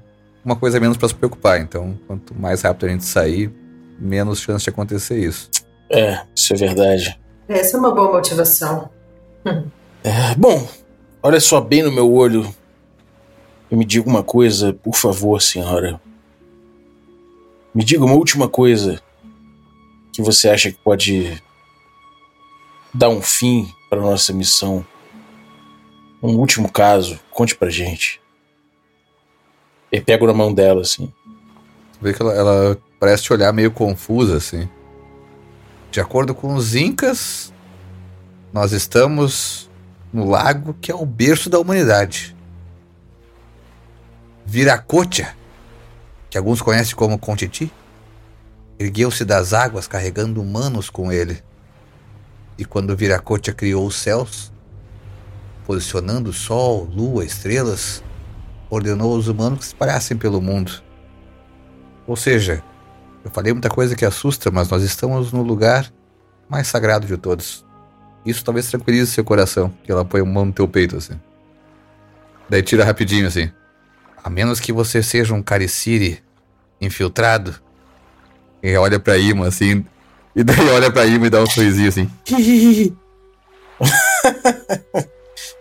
uma 0.45 0.57
coisa 0.57 0.81
menos 0.81 0.97
para 0.97 1.09
se 1.09 1.15
preocupar. 1.15 1.61
Então, 1.61 1.99
quanto 2.07 2.35
mais 2.35 2.63
rápido 2.63 2.87
a 2.87 2.89
gente 2.89 3.05
sair, 3.05 3.53
menos 3.99 4.41
chance 4.41 4.65
de 4.65 4.71
acontecer 4.71 5.19
isso. 5.19 5.51
É, 5.91 6.23
isso 6.35 6.55
é 6.55 6.57
verdade. 6.57 7.21
Essa 7.49 7.77
é 7.77 7.81
uma 7.81 7.95
boa 7.95 8.13
motivação. 8.13 8.91
É, 10.07 10.37
bom, 10.37 10.65
olha 11.21 11.41
só 11.41 11.61
bem 11.61 11.83
no 11.83 11.91
meu 11.91 12.13
olho 12.13 12.55
e 13.69 13.75
me 13.75 13.85
diga 13.85 14.09
uma 14.09 14.23
coisa, 14.23 14.73
por 14.73 14.95
favor, 14.95 15.43
senhora. 15.43 16.01
Me 17.75 17.83
diga 17.83 18.05
uma 18.05 18.15
última 18.15 18.49
coisa 18.49 19.03
que 20.13 20.23
você 20.23 20.49
acha 20.49 20.71
que 20.71 20.79
pode 20.79 21.43
dar 22.95 23.09
um 23.09 23.21
fim 23.21 23.69
para 23.91 24.01
nossa 24.01 24.33
missão. 24.33 24.87
Um 26.23 26.37
último 26.37 26.71
caso, 26.71 27.19
conte 27.33 27.57
pra 27.57 27.69
gente. 27.69 28.21
Eu 29.91 30.05
pego 30.05 30.29
na 30.29 30.33
mão 30.33 30.55
dela, 30.55 30.83
assim. 30.83 31.13
Vê 32.01 32.15
que 32.15 32.23
ela, 32.23 32.33
ela 32.33 32.79
parece 33.01 33.25
te 33.25 33.33
olhar 33.33 33.53
meio 33.53 33.73
confusa, 33.73 34.37
assim. 34.37 34.69
De 35.91 35.99
acordo 35.99 36.33
com 36.33 36.55
os 36.55 36.77
Incas, 36.77 37.53
nós 38.53 38.71
estamos 38.71 39.66
no 40.13 40.29
lago 40.29 40.75
que 40.81 40.91
é 40.91 40.95
o 40.95 41.05
berço 41.05 41.51
da 41.51 41.59
humanidade. 41.59 42.37
Viracocha, 44.45 45.35
que 46.31 46.39
alguns 46.39 46.63
conhecem 46.63 46.95
como 46.95 47.19
Contiti, 47.19 47.73
ergueu-se 48.79 49.25
das 49.25 49.53
águas 49.53 49.89
carregando 49.89 50.41
humanos 50.41 50.89
com 50.89 51.11
ele. 51.11 51.43
E 52.57 52.65
quando 52.65 52.97
Viracocha 52.97 53.53
criou 53.53 53.87
os 53.87 53.97
céus, 53.97 54.53
posicionando 55.67 56.33
sol, 56.33 56.85
lua, 56.85 57.25
estrelas, 57.25 58.03
ordenou 58.71 59.15
aos 59.15 59.27
humanos 59.27 59.59
que 59.59 59.65
se 59.65 59.71
espalhassem 59.71 60.17
pelo 60.17 60.41
mundo. 60.41 60.73
Ou 62.07 62.17
seja, 62.17 62.63
eu 63.25 63.31
falei 63.31 63.53
muita 63.53 63.69
coisa 63.69 63.97
que 63.97 64.05
assusta, 64.05 64.51
mas 64.53 64.71
nós 64.71 64.85
estamos 64.85 65.33
no 65.33 65.43
lugar 65.43 65.93
mais 66.49 66.69
sagrado 66.69 67.07
de 67.07 67.17
todos. 67.17 67.66
Isso 68.27 68.45
talvez 68.45 68.69
tranquilize 68.69 69.13
seu 69.13 69.25
coração, 69.25 69.73
que 69.85 69.91
ela 69.93 70.05
põe 70.05 70.21
a 70.21 70.25
mão 70.25 70.45
no 70.47 70.53
teu 70.53 70.67
peito 70.67 70.97
assim. 70.97 71.19
Daí 72.49 72.63
tira 72.63 72.85
rapidinho 72.85 73.27
assim. 73.27 73.51
A 74.23 74.29
menos 74.29 74.59
que 74.59 74.73
você 74.73 75.03
seja 75.03 75.33
um 75.33 75.43
Cariciri 75.43 76.23
infiltrado. 76.81 77.55
E 78.63 78.77
olha 78.77 78.99
pra 78.99 79.17
Ima 79.17 79.47
assim. 79.47 79.87
E 80.35 80.43
daí 80.43 80.69
olha 80.71 80.91
pra 80.91 81.07
Ima 81.07 81.29
e 81.29 81.31
dá 81.31 81.41
um 81.41 81.47
sorrisinho 81.47 81.89
assim. 81.89 82.11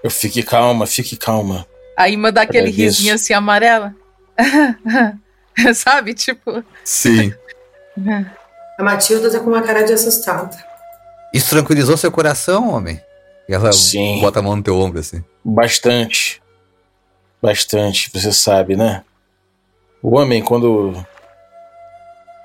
Eu 0.04 0.10
fique 0.10 0.42
calma, 0.44 0.88
fique 0.88 1.16
calma. 1.18 1.66
A 1.98 2.10
Ima 2.10 2.32
dá 2.32 2.42
aquele 2.42 2.70
Agradeço. 2.70 2.98
risinho 2.98 3.14
assim 3.16 3.34
amarela. 3.34 3.94
Sabe? 5.74 6.14
Tipo. 6.14 6.64
Sim. 6.84 7.34
A 8.78 8.84
Matilda 8.84 9.32
tá 9.32 9.40
com 9.40 9.50
uma 9.52 9.62
cara 9.62 9.84
de 9.84 9.94
assustada. 9.94 10.58
Isso 11.36 11.50
tranquilizou 11.50 11.98
seu 11.98 12.10
coração, 12.10 12.74
homem? 12.74 13.02
E 13.50 13.54
ela 13.54 13.74
Sim. 13.74 14.22
bota 14.22 14.40
a 14.40 14.42
mão 14.42 14.56
no 14.56 14.64
teu 14.64 14.80
ombro 14.80 15.02
assim. 15.02 15.22
Bastante. 15.44 16.42
Bastante, 17.42 18.10
você 18.14 18.32
sabe, 18.32 18.78
né? 18.78 19.04
O 20.02 20.16
homem, 20.16 20.42
quando. 20.42 21.06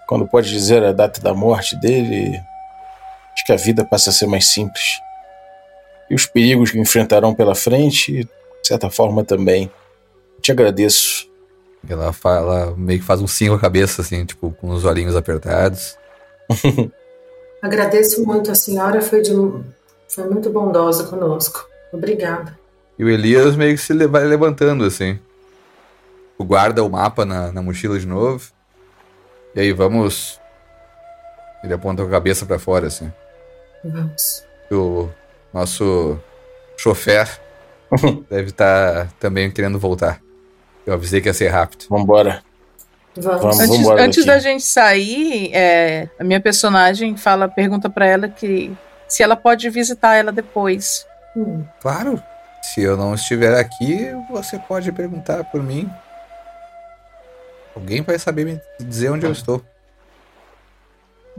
Quando 0.09 0.27
pode 0.27 0.51
dizer 0.51 0.83
a 0.83 0.91
data 0.91 1.21
da 1.21 1.33
morte 1.33 1.77
dele, 1.77 2.37
acho 3.33 3.47
que 3.47 3.53
a 3.53 3.57
vida 3.57 3.85
passa 3.85 4.11
a 4.11 4.13
ser 4.13 4.27
mais 4.27 4.49
simples. 4.49 5.01
E 6.11 6.15
os 6.17 6.27
perigos 6.27 6.73
que 6.73 6.79
enfrentarão 6.81 7.33
pela 7.33 7.55
frente, 7.55 8.25
de 8.25 8.29
certa 8.67 8.91
forma 8.91 9.23
também. 9.23 9.71
Te 10.43 10.51
agradeço. 10.51 11.31
Ela 11.89 12.13
fala, 12.13 12.75
meio 12.77 12.99
que 12.99 13.05
faz 13.05 13.21
um 13.23 13.29
sim 13.29 13.47
com 13.47 13.55
a 13.55 13.61
cabeça, 13.61 14.03
assim, 14.03 14.25
tipo, 14.25 14.51
com 14.51 14.71
os 14.71 14.85
olhinhos 14.85 15.15
apertados. 15.15 15.97
Agradeço 17.63 18.25
muito, 18.25 18.51
a 18.51 18.55
senhora 18.55 19.03
foi, 19.03 19.21
de, 19.21 19.33
foi 20.09 20.25
muito 20.25 20.51
bondosa 20.51 21.05
conosco. 21.05 21.69
Obrigada. 21.93 22.59
E 22.99 23.05
o 23.05 23.09
Elias 23.09 23.57
meio 23.57 23.75
que 23.75 23.83
se 23.83 23.95
vai 24.07 24.25
levantando, 24.25 24.85
assim. 24.85 25.19
O 26.39 26.45
guarda 26.45 26.83
o 26.83 26.89
mapa 26.89 27.25
na, 27.25 27.53
na 27.53 27.63
mochila 27.63 27.99
de 27.99 28.07
novo. 28.07 28.51
E 29.55 29.61
aí, 29.61 29.73
vamos. 29.73 30.41
Ele 31.63 31.75
aponta 31.75 32.03
a 32.03 32.09
cabeça 32.09 32.47
pra 32.47 32.59
fora, 32.59 32.87
assim. 32.87 33.13
Vamos. 33.85 34.45
O 34.71 35.09
nosso 35.53 36.19
chofer 36.77 37.29
deve 38.31 38.51
estar 38.51 39.11
também 39.19 39.51
querendo 39.51 39.79
voltar. 39.79 40.21
Eu 40.87 40.95
avisei 40.95 41.21
que 41.21 41.29
ia 41.29 41.35
ser 41.35 41.49
rápido. 41.49 41.87
Vambora. 41.91 42.43
Vamos. 43.21 43.57
Vamos. 43.59 43.89
Antes, 44.01 44.25
da 44.25 44.39
gente 44.39 44.63
sair, 44.63 45.51
é, 45.55 46.09
a 46.19 46.25
minha 46.25 46.41
personagem 46.41 47.17
fala, 47.17 47.49
pergunta 47.49 47.89
pra 47.91 48.07
ela 48.07 48.29
que 48.29 48.75
se 49.09 49.23
ela 49.23 49.37
pode 49.37 49.69
visitar 49.71 50.15
ela 50.15 50.33
depois. 50.33 51.07
Hum, 51.37 51.65
Claro. 51.81 52.23
Se 52.63 52.83
eu 52.83 52.97
não 52.97 53.15
estiver 53.15 53.59
aqui, 53.59 54.11
você 54.31 54.59
pode 54.59 54.93
perguntar 54.93 55.45
por 55.45 55.63
mim. 55.63 55.91
Alguém 57.75 58.03
vai 58.03 58.19
saber 58.19 58.45
me 58.45 58.61
dizer 58.79 59.11
onde 59.11 59.25
eu 59.25 59.33
estou. 59.33 59.65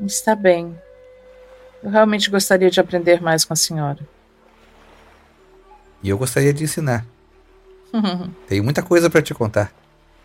Está 0.03 0.35
bem. 0.35 0.75
Eu 1.83 1.91
realmente 1.91 2.29
gostaria 2.29 2.71
de 2.71 2.79
aprender 2.79 3.21
mais 3.21 3.45
com 3.45 3.53
a 3.53 3.55
senhora. 3.55 3.99
E 6.01 6.09
eu 6.09 6.17
gostaria 6.17 6.53
de 6.53 6.63
ensinar. 6.63 7.05
Tenho 8.47 8.63
muita 8.63 8.81
coisa 8.81 9.09
para 9.09 9.21
te 9.21 9.33
contar. 9.33 9.71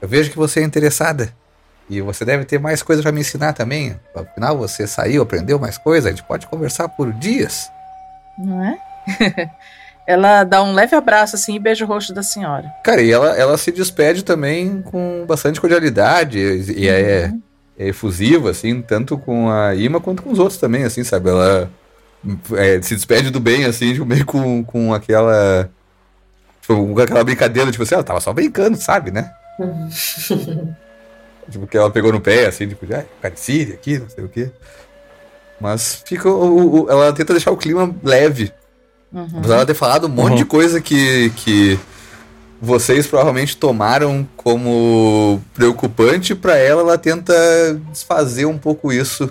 Eu 0.01 0.09
vejo 0.09 0.31
que 0.31 0.37
você 0.37 0.61
é 0.61 0.63
interessada. 0.63 1.35
E 1.89 2.01
você 2.01 2.25
deve 2.25 2.45
ter 2.45 2.59
mais 2.59 2.83
coisa 2.83 3.03
para 3.03 3.13
me 3.13 3.21
ensinar 3.21 3.53
também. 3.53 3.99
Afinal, 4.15 4.59
você 4.59 4.87
saiu, 4.87 5.23
aprendeu 5.23 5.59
mais 5.59 5.79
coisa. 5.79 6.09
A 6.09 6.11
gente 6.11 6.25
pode 6.25 6.47
conversar 6.47 6.89
por 6.89 7.13
dias. 7.13 7.71
Não 8.37 8.63
é? 8.63 8.79
ela 10.07 10.45
dá 10.45 10.63
um 10.63 10.73
leve 10.73 10.95
abraço 10.95 11.37
assim 11.37 11.55
e 11.55 11.59
beija 11.59 11.85
o 11.85 11.89
rosto 11.89 12.13
da 12.13 12.23
senhora. 12.23 12.73
Cara, 12.83 13.03
e 13.03 13.11
ela, 13.11 13.37
ela 13.37 13.57
se 13.57 13.71
despede 13.71 14.25
também 14.25 14.83
com 14.83 15.25
bastante 15.27 15.61
cordialidade. 15.61 16.39
E, 16.39 16.89
é, 16.89 17.33
é 17.79 17.89
efusiva, 17.89 18.51
assim, 18.51 18.83
tanto 18.83 19.17
com 19.17 19.51
a 19.51 19.75
Ima 19.75 20.01
quanto 20.01 20.23
com 20.23 20.31
os 20.31 20.39
outros 20.39 20.59
também, 20.59 20.85
assim, 20.85 21.05
sabe? 21.05 21.29
Ela 21.31 21.71
é, 22.57 22.81
se 22.83 22.95
despede 22.95 23.31
do 23.31 23.39
bem, 23.41 23.65
assim, 23.65 23.93
tipo, 23.93 24.07
meio 24.07 24.25
com, 24.25 24.65
com 24.65 24.93
aquela. 24.93 25.71
Tipo, 26.61 26.95
com 26.95 27.01
aquela 27.01 27.23
brincadeira, 27.23 27.71
tipo 27.71 27.85
assim, 27.85 27.95
ela 27.95 28.05
tava 28.05 28.21
só 28.21 28.33
brincando, 28.33 28.77
sabe, 28.77 29.11
né? 29.11 29.31
Tipo, 31.51 31.67
que 31.67 31.77
ela 31.77 31.91
pegou 31.91 32.13
no 32.13 32.21
pé, 32.21 32.47
assim, 32.47 32.67
tipo, 32.69 32.85
ah, 32.95 33.05
caricíria 33.23 33.75
aqui, 33.75 33.99
não 33.99 34.09
sei 34.09 34.25
o 34.25 34.29
quê. 34.29 34.51
Mas 35.61 36.03
fica. 36.05 36.29
o- 36.29 36.85
o- 36.85 36.91
ela 36.91 37.13
tenta 37.13 37.33
deixar 37.33 37.51
o 37.51 37.57
clima 37.57 37.95
leve. 38.03 38.53
Uhum. 39.13 39.25
Apesar 39.39 39.55
dela 39.55 39.67
ter 39.67 39.75
falado 39.75 40.07
um 40.07 40.11
monte 40.11 40.31
Uhum. 40.33 40.37
de 40.37 40.45
coisa 40.45 40.81
que, 40.81 41.31
que 41.31 41.79
vocês 42.61 43.07
provavelmente 43.07 43.57
tomaram 43.57 44.29
como 44.37 45.41
preocupante, 45.55 46.35
pra 46.35 46.57
ela, 46.57 46.83
ela 46.83 46.99
tenta 46.99 47.33
desfazer 47.91 48.45
um 48.47 48.59
pouco 48.59 48.93
isso 48.93 49.31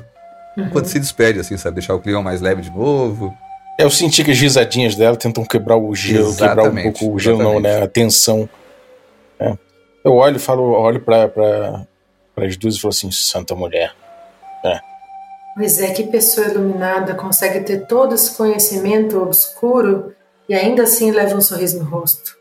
quando 0.72 0.86
se 0.86 1.00
despede, 1.00 1.40
assim, 1.42 1.58
sabe? 1.58 1.76
Deixar 1.76 1.94
o 1.96 2.00
clima 2.00 2.22
mais 2.22 2.40
leve 2.42 2.62
de 2.62 2.72
novo. 2.72 3.36
É, 3.80 3.84
Eu 3.84 3.90
senti 3.90 4.24
que 4.24 4.32
as 4.32 4.40
risadinhas 4.40 4.96
dela 4.96 5.18
tentam 5.18 5.44
quebrar 5.44 5.76
o 5.76 5.94
gelo, 5.94 6.34
quebrar 6.34 6.64
um 6.70 6.82
pouco 6.84 7.14
o 7.14 7.20
gelo, 7.20 7.44
não, 7.44 7.60
né? 7.60 7.84
A 7.84 7.88
tensão. 7.88 8.50
É. 9.38 9.54
Eu 10.04 10.14
olho 10.14 10.38
e 10.38 10.40
falo, 10.40 10.64
olho 10.72 11.02
pra, 11.02 11.28
pra, 11.28 11.86
as 12.38 12.58
duas 12.58 12.76
e 12.76 12.82
falo 12.82 12.90
assim, 12.90 13.12
santa 13.12 13.56
mulher. 13.56 13.94
Pois 15.56 15.80
é, 15.80 15.92
que 15.94 16.04
pessoa 16.04 16.48
iluminada 16.48 17.16
consegue 17.16 17.62
ter 17.62 17.88
todo 17.88 18.14
esse 18.14 18.36
conhecimento 18.36 19.18
obscuro 19.22 20.14
e 20.50 20.54
ainda 20.54 20.84
assim 20.84 21.12
leva 21.12 21.34
um 21.34 21.40
sorriso 21.42 21.80
no 21.80 21.86
rosto. 21.86 22.36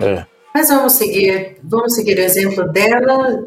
É. 0.00 0.26
Mas 0.52 0.68
vamos 0.68 0.94
seguir, 0.94 1.58
vamos 1.62 1.94
seguir 1.94 2.18
o 2.18 2.22
exemplo 2.22 2.72
dela. 2.72 3.46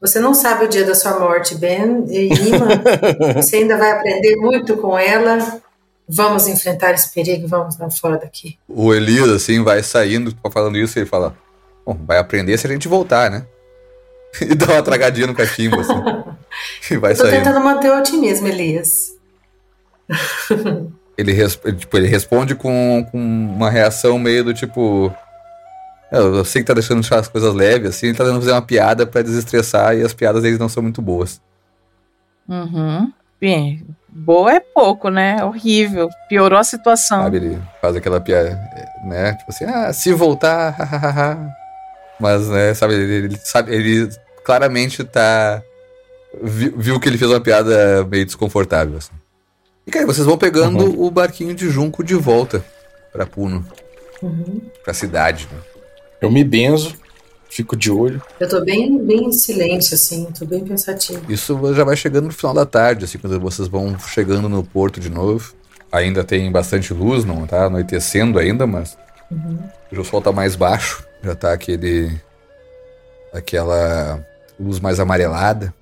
Você 0.00 0.18
não 0.18 0.34
sabe 0.34 0.64
o 0.64 0.68
dia 0.68 0.84
da 0.84 0.96
sua 0.96 1.20
morte, 1.20 1.54
Ben 1.54 2.04
e 2.08 2.26
Ima. 2.26 2.66
Você 3.40 3.58
ainda 3.58 3.76
vai 3.78 3.92
aprender 3.92 4.34
muito 4.34 4.76
com 4.78 4.98
ela. 4.98 5.62
Vamos 6.08 6.48
enfrentar 6.48 6.92
esse 6.92 7.14
perigo, 7.14 7.46
vamos 7.46 7.78
lá 7.78 7.88
fora 7.88 8.18
daqui. 8.18 8.58
O 8.68 8.92
Elias, 8.92 9.28
assim, 9.28 9.62
vai 9.62 9.82
saindo, 9.82 10.36
falando 10.52 10.76
isso, 10.76 10.98
e 10.98 11.02
ele 11.02 11.08
fala: 11.08 11.36
Bom, 11.84 11.96
vai 12.04 12.18
aprender 12.18 12.58
se 12.58 12.66
a 12.66 12.70
gente 12.70 12.88
voltar, 12.88 13.30
né? 13.30 13.46
E 14.50 14.54
dá 14.54 14.66
uma 14.74 14.82
tragadinha 14.82 15.26
no 15.26 15.34
cachimbo, 15.34 15.80
assim. 15.80 15.94
E 16.90 16.96
vai 16.96 17.12
Eu 17.12 17.16
tô 17.16 17.24
tentando 17.28 17.60
manter 17.60 17.90
o 17.90 17.98
otimismo, 17.98 18.46
Elias. 18.48 19.12
Ele, 21.18 21.32
res- 21.32 21.58
tipo, 21.78 21.96
ele 21.96 22.06
responde 22.08 22.54
com, 22.54 23.06
com 23.10 23.18
uma 23.18 23.70
reação 23.70 24.18
meio 24.18 24.44
do 24.44 24.52
tipo. 24.54 25.10
"É, 26.12 26.18
Eu, 26.18 26.34
eu 26.36 26.44
sei 26.44 26.60
que 26.62 26.66
tá 26.66 26.74
deixando 26.74 27.00
as 27.14 27.26
coisas 27.28 27.54
leves, 27.54 27.88
assim, 27.90 28.08
ele 28.08 28.16
tá 28.16 28.22
tentando 28.24 28.40
fazer 28.40 28.52
uma 28.52 28.60
piada 28.62 29.06
pra 29.06 29.22
desestressar 29.22 29.96
e 29.96 30.02
as 30.02 30.12
piadas 30.12 30.42
deles 30.42 30.58
não 30.58 30.68
são 30.68 30.82
muito 30.82 31.00
boas. 31.00 31.40
Uhum. 32.46 33.10
Bem, 33.40 33.86
boa 34.08 34.52
é 34.54 34.60
pouco, 34.60 35.08
né? 35.08 35.42
Horrível. 35.42 36.08
Piorou 36.28 36.58
a 36.58 36.64
situação. 36.64 37.22
Sabe? 37.22 37.38
Ele 37.38 37.58
faz 37.80 37.96
aquela 37.96 38.20
piada, 38.20 38.50
né? 39.04 39.32
Tipo 39.34 39.50
assim, 39.50 39.64
ah, 39.64 39.92
se 39.94 40.12
voltar, 40.12 40.70
hahaha. 40.70 41.50
Mas, 42.20 42.46
né, 42.48 42.72
sabe, 42.74 42.94
ele, 42.94 43.14
ele 43.26 43.36
sabe, 43.42 43.74
ele 43.74 44.08
claramente 44.46 45.02
tá. 45.02 45.60
Viu, 46.40 47.00
que 47.00 47.08
ele 47.08 47.18
fez 47.18 47.28
uma 47.30 47.40
piada 47.40 48.04
meio 48.04 48.24
desconfortável, 48.24 48.96
assim. 48.98 49.10
E, 49.86 49.90
cara, 49.90 50.06
vocês 50.06 50.24
vão 50.26 50.38
pegando 50.38 51.02
o 51.02 51.10
barquinho 51.10 51.52
de 51.54 51.68
junco 51.68 52.04
de 52.04 52.14
volta 52.14 52.64
pra 53.12 53.26
Puno, 53.26 53.66
Uhum. 54.22 54.60
pra 54.84 54.94
cidade, 54.94 55.48
né? 55.52 55.58
Eu 56.20 56.30
me 56.30 56.44
benzo, 56.44 56.94
fico 57.48 57.76
de 57.76 57.90
olho. 57.90 58.22
Eu 58.38 58.48
tô 58.48 58.60
bem, 58.64 58.98
bem 59.04 59.24
em 59.28 59.32
silêncio, 59.32 59.94
assim, 59.94 60.26
tô 60.38 60.44
bem 60.44 60.64
pensativo. 60.64 61.20
Isso 61.30 61.58
já 61.74 61.82
vai 61.84 61.96
chegando 61.96 62.26
no 62.26 62.32
final 62.32 62.52
da 62.54 62.66
tarde, 62.66 63.04
assim, 63.04 63.18
quando 63.18 63.40
vocês 63.40 63.66
vão 63.68 63.98
chegando 63.98 64.48
no 64.48 64.62
porto 64.62 65.00
de 65.00 65.08
novo. 65.10 65.54
Ainda 65.90 66.22
tem 66.24 66.50
bastante 66.52 66.92
luz, 66.92 67.24
não 67.24 67.46
tá 67.46 67.64
anoitecendo 67.66 68.38
ainda, 68.38 68.66
mas 68.66 68.96
hoje 69.90 70.00
o 70.00 70.04
sol 70.04 70.20
tá 70.20 70.30
mais 70.32 70.54
baixo. 70.56 71.04
Já 71.22 71.34
tá 71.34 71.52
aquele. 71.52 72.10
aquela 73.32 74.24
luz 74.58 74.80
mais 74.80 75.00
amarelada. 75.00 75.74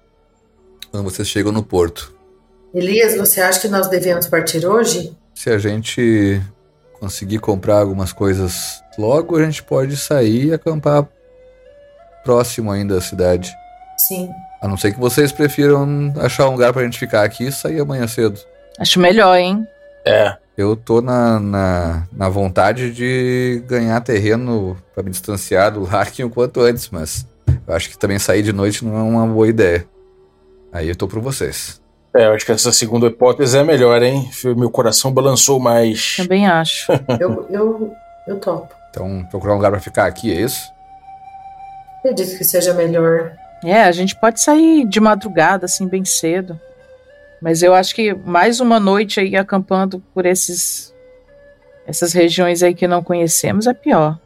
Quando 0.91 1.05
vocês 1.05 1.29
chegam 1.29 1.53
no 1.53 1.63
porto. 1.63 2.15
Elias, 2.73 3.17
você 3.17 3.41
acha 3.41 3.61
que 3.61 3.69
nós 3.69 3.89
devemos 3.89 4.27
partir 4.27 4.67
hoje? 4.67 5.17
Se 5.35 5.51
a 5.51 5.59
gente 5.59 6.41
conseguir 6.99 7.39
comprar 7.39 7.79
algumas 7.79 8.13
coisas 8.13 8.83
logo, 8.99 9.37
a 9.37 9.45
gente 9.45 9.63
pode 9.63 9.97
sair 9.97 10.47
e 10.47 10.53
acampar 10.53 11.07
próximo 12.25 12.71
ainda 12.71 12.97
da 12.97 13.01
cidade. 13.01 13.53
Sim. 13.99 14.31
A 14.61 14.67
não 14.67 14.77
ser 14.77 14.93
que 14.93 14.99
vocês 14.99 15.31
prefiram 15.31 16.13
achar 16.17 16.49
um 16.49 16.53
lugar 16.53 16.73
pra 16.73 16.83
gente 16.83 16.99
ficar 16.99 17.23
aqui 17.23 17.49
e 17.49 17.53
sair 17.53 17.81
amanhã 17.81 18.09
cedo. 18.09 18.41
Acho 18.79 18.99
melhor, 18.99 19.37
hein? 19.37 19.67
É. 20.05 20.37
Eu 20.57 20.77
tô 20.77 21.01
na, 21.01 21.39
na, 21.39 22.07
na 22.13 22.29
vontade 22.29 22.93
de 22.93 23.63
ganhar 23.67 24.01
terreno 24.01 24.77
para 24.95 25.03
me 25.03 25.11
distanciar 25.11 25.73
do 25.73 25.83
Larkin 25.91 26.25
o 26.25 26.31
quanto 26.31 26.61
antes, 26.61 26.89
mas 26.91 27.27
eu 27.67 27.75
acho 27.75 27.91
que 27.91 27.99
também 27.99 28.19
sair 28.19 28.43
de 28.43 28.53
noite 28.53 28.85
não 28.85 28.97
é 28.97 29.03
uma 29.03 29.27
boa 29.27 29.49
ideia. 29.49 29.87
Aí 30.73 30.89
eu 30.89 30.97
tô 30.97 31.07
por 31.07 31.21
vocês. 31.21 31.81
É, 32.15 32.27
eu 32.27 32.33
acho 32.33 32.47
que 32.47 32.53
essa 32.53 32.73
segunda 32.73 33.07
hipótese 33.07 33.57
é 33.57 33.61
a 33.61 33.65
melhor, 33.65 34.03
hein? 34.03 34.29
Meu 34.57 34.71
coração 34.71 35.13
balançou 35.13 35.59
mais. 35.59 36.17
Também 36.17 36.47
acho. 36.47 36.93
Eu, 37.21 37.47
eu, 37.51 37.93
eu 38.29 38.39
topo. 38.39 38.73
Então, 38.91 39.25
procurar 39.31 39.55
um 39.55 39.57
lugar 39.57 39.73
pra 39.73 39.81
ficar 39.81 40.07
aqui, 40.07 40.33
é 40.33 40.41
isso? 40.41 40.71
Acredito 41.99 42.39
que 42.39 42.45
seja 42.45 42.73
melhor. 42.73 43.33
É, 43.65 43.83
a 43.83 43.91
gente 43.91 44.15
pode 44.15 44.41
sair 44.41 44.87
de 44.87 45.01
madrugada, 45.01 45.65
assim, 45.65 45.89
bem 45.89 46.05
cedo. 46.05 46.61
Mas 47.43 47.63
eu 47.63 47.75
acho 47.75 47.95
que 47.95 48.15
mais 48.15 48.61
uma 48.61 48.79
noite 48.79 49.19
aí 49.19 49.35
acampando 49.37 50.01
por 50.15 50.25
esses 50.25 50.95
essas 51.87 52.13
regiões 52.13 52.63
aí 52.63 52.75
que 52.75 52.87
não 52.87 53.03
conhecemos 53.03 53.67
é 53.67 53.75
pior. 53.75 54.19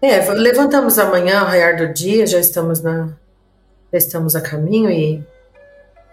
É, 0.00 0.20
levantamos 0.32 0.98
amanhã, 0.98 1.40
ao 1.40 1.46
raiar 1.46 1.76
do 1.76 1.92
dia, 1.92 2.26
já 2.26 2.38
estamos 2.38 2.82
na. 2.82 3.08
Já 3.92 3.98
estamos 3.98 4.36
a 4.36 4.40
caminho 4.40 4.90
e 4.90 5.24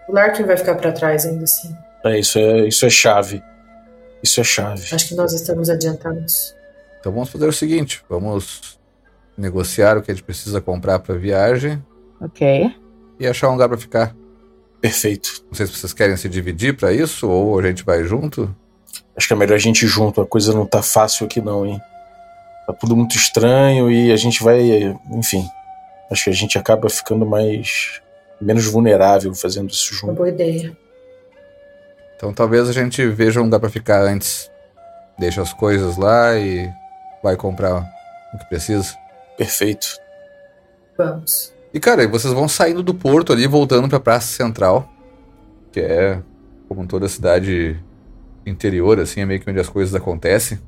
o 0.08 0.12
Larkin 0.12 0.44
vai 0.44 0.56
ficar 0.56 0.76
para 0.76 0.92
trás 0.92 1.26
ainda 1.26 1.44
assim. 1.44 1.74
É, 2.04 2.18
isso 2.18 2.38
é, 2.38 2.68
isso 2.68 2.86
é 2.86 2.90
chave. 2.90 3.42
Isso 4.22 4.40
é 4.40 4.44
chave. 4.44 4.82
Acho 4.92 5.08
que 5.08 5.14
nós 5.14 5.32
estamos 5.32 5.68
adiantados. 5.68 6.54
Então 7.00 7.12
vamos 7.12 7.28
fazer 7.28 7.46
o 7.46 7.52
seguinte: 7.52 8.02
vamos 8.08 8.78
negociar 9.36 9.98
o 9.98 10.02
que 10.02 10.10
a 10.10 10.14
gente 10.14 10.24
precisa 10.24 10.60
comprar 10.60 10.98
para 11.00 11.14
viagem. 11.14 11.82
Ok. 12.20 12.70
E 13.18 13.26
achar 13.26 13.48
um 13.48 13.52
lugar 13.52 13.68
para 13.68 13.78
ficar. 13.78 14.16
Perfeito. 14.80 15.44
Não 15.46 15.54
sei 15.54 15.66
se 15.66 15.72
vocês 15.72 15.92
querem 15.92 16.16
se 16.16 16.28
dividir 16.28 16.76
para 16.76 16.92
isso 16.92 17.28
ou 17.28 17.58
a 17.58 17.62
gente 17.62 17.84
vai 17.84 18.04
junto. 18.04 18.54
Acho 19.16 19.26
que 19.26 19.32
é 19.32 19.36
melhor 19.36 19.54
a 19.54 19.58
gente 19.58 19.84
ir 19.84 19.88
junto. 19.88 20.20
A 20.20 20.26
coisa 20.26 20.52
não 20.52 20.66
tá 20.66 20.82
fácil 20.82 21.26
aqui, 21.26 21.40
não, 21.40 21.64
hein? 21.64 21.80
Tá 22.66 22.72
tudo 22.72 22.96
muito 22.96 23.16
estranho 23.16 23.90
e 23.90 24.12
a 24.12 24.16
gente 24.16 24.42
vai. 24.42 24.96
Enfim. 25.10 25.48
Acho 26.10 26.24
que 26.24 26.30
a 26.30 26.34
gente 26.34 26.58
acaba 26.58 26.88
ficando 26.88 27.26
mais. 27.26 28.00
menos 28.40 28.66
vulnerável 28.66 29.34
fazendo 29.34 29.70
isso 29.70 29.94
junto. 29.94 30.06
Uma 30.06 30.14
boa 30.14 30.28
ideia. 30.28 30.76
Então 32.16 32.32
talvez 32.32 32.68
a 32.68 32.72
gente 32.72 33.06
veja 33.08 33.40
um 33.40 33.44
lugar 33.44 33.60
para 33.60 33.68
ficar 33.68 34.02
antes. 34.02 34.50
Deixa 35.18 35.42
as 35.42 35.52
coisas 35.52 35.96
lá 35.96 36.36
e 36.36 36.70
vai 37.22 37.36
comprar 37.36 37.84
o 38.32 38.38
que 38.38 38.48
precisa. 38.48 38.96
Perfeito. 39.36 39.98
Vamos. 40.96 41.52
E 41.72 41.80
cara, 41.80 42.06
vocês 42.06 42.32
vão 42.32 42.48
saindo 42.48 42.82
do 42.82 42.94
porto 42.94 43.32
ali, 43.32 43.46
voltando 43.46 43.88
pra 43.88 43.98
Praça 43.98 44.28
Central, 44.28 44.88
que 45.72 45.80
é 45.80 46.20
como 46.68 46.86
toda 46.86 47.08
cidade 47.08 47.78
interior, 48.46 49.00
assim, 49.00 49.20
é 49.20 49.26
meio 49.26 49.40
que 49.40 49.50
onde 49.50 49.60
as 49.60 49.68
coisas 49.68 49.94
acontecem. 49.94 50.58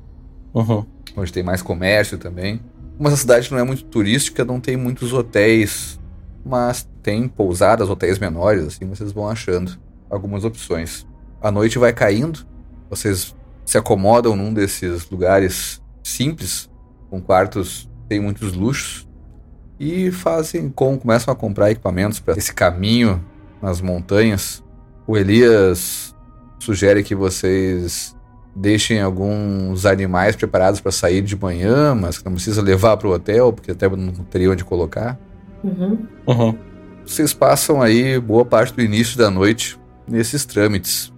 Uhum. 0.53 0.85
Onde 1.17 1.33
tem 1.33 1.41
mais 1.41 1.63
comércio 1.63 2.17
também. 2.17 2.61
Como 2.95 3.09
essa 3.09 3.17
cidade 3.17 3.51
não 3.51 3.57
é 3.57 3.63
muito 3.63 3.83
turística, 3.85 4.45
não 4.45 4.59
tem 4.59 4.77
muitos 4.77 5.11
hotéis, 5.11 5.99
mas 6.45 6.87
tem 7.01 7.27
pousadas, 7.27 7.89
hotéis 7.89 8.19
menores, 8.19 8.65
assim, 8.65 8.85
vocês 8.85 9.11
vão 9.11 9.27
achando 9.27 9.77
algumas 10.09 10.45
opções. 10.45 11.05
A 11.41 11.51
noite 11.51 11.77
vai 11.77 11.91
caindo, 11.91 12.45
vocês 12.89 13.35
se 13.65 13.77
acomodam 13.77 14.35
num 14.35 14.53
desses 14.53 15.09
lugares 15.09 15.81
simples, 16.03 16.69
com 17.09 17.21
quartos 17.21 17.89
tem 18.07 18.19
muitos 18.19 18.53
luxos, 18.53 19.07
e 19.79 20.11
fazem 20.11 20.69
com 20.69 20.97
começam 20.97 21.31
a 21.31 21.35
comprar 21.35 21.71
equipamentos 21.71 22.19
para 22.19 22.37
esse 22.37 22.53
caminho 22.53 23.23
nas 23.61 23.81
montanhas. 23.81 24.63
O 25.05 25.17
Elias 25.17 26.15
sugere 26.59 27.03
que 27.03 27.13
vocês 27.13 28.15
deixem 28.59 28.99
alguns 29.01 29.85
animais 29.85 30.35
preparados 30.35 30.81
para 30.81 30.91
sair 30.91 31.21
de 31.21 31.35
manhã, 31.35 31.93
mas 31.93 32.17
que 32.17 32.25
não 32.25 32.33
precisa 32.33 32.61
levar 32.61 32.97
para 32.97 33.07
o 33.07 33.11
hotel, 33.11 33.53
porque 33.53 33.71
até 33.71 33.87
não 33.87 34.11
teria 34.25 34.51
onde 34.51 34.65
colocar. 34.65 35.17
Uhum. 35.63 36.05
Uhum. 36.25 36.57
Vocês 37.05 37.33
passam 37.33 37.81
aí 37.81 38.19
boa 38.19 38.43
parte 38.43 38.73
do 38.73 38.81
início 38.81 39.17
da 39.17 39.29
noite 39.29 39.79
nesses 40.07 40.43
trâmites 40.45 41.13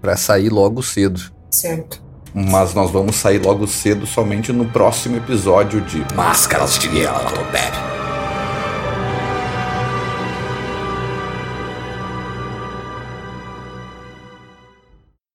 para 0.00 0.16
sair 0.16 0.48
logo 0.48 0.82
cedo. 0.82 1.20
Certo. 1.50 2.02
Mas 2.34 2.74
nós 2.74 2.90
vamos 2.90 3.14
sair 3.16 3.38
logo 3.38 3.66
cedo 3.66 4.06
somente 4.06 4.52
no 4.52 4.64
próximo 4.64 5.16
episódio 5.16 5.80
de 5.82 6.04
Máscaras 6.16 6.78
de 6.78 6.88
Yellowback. 6.88 8.03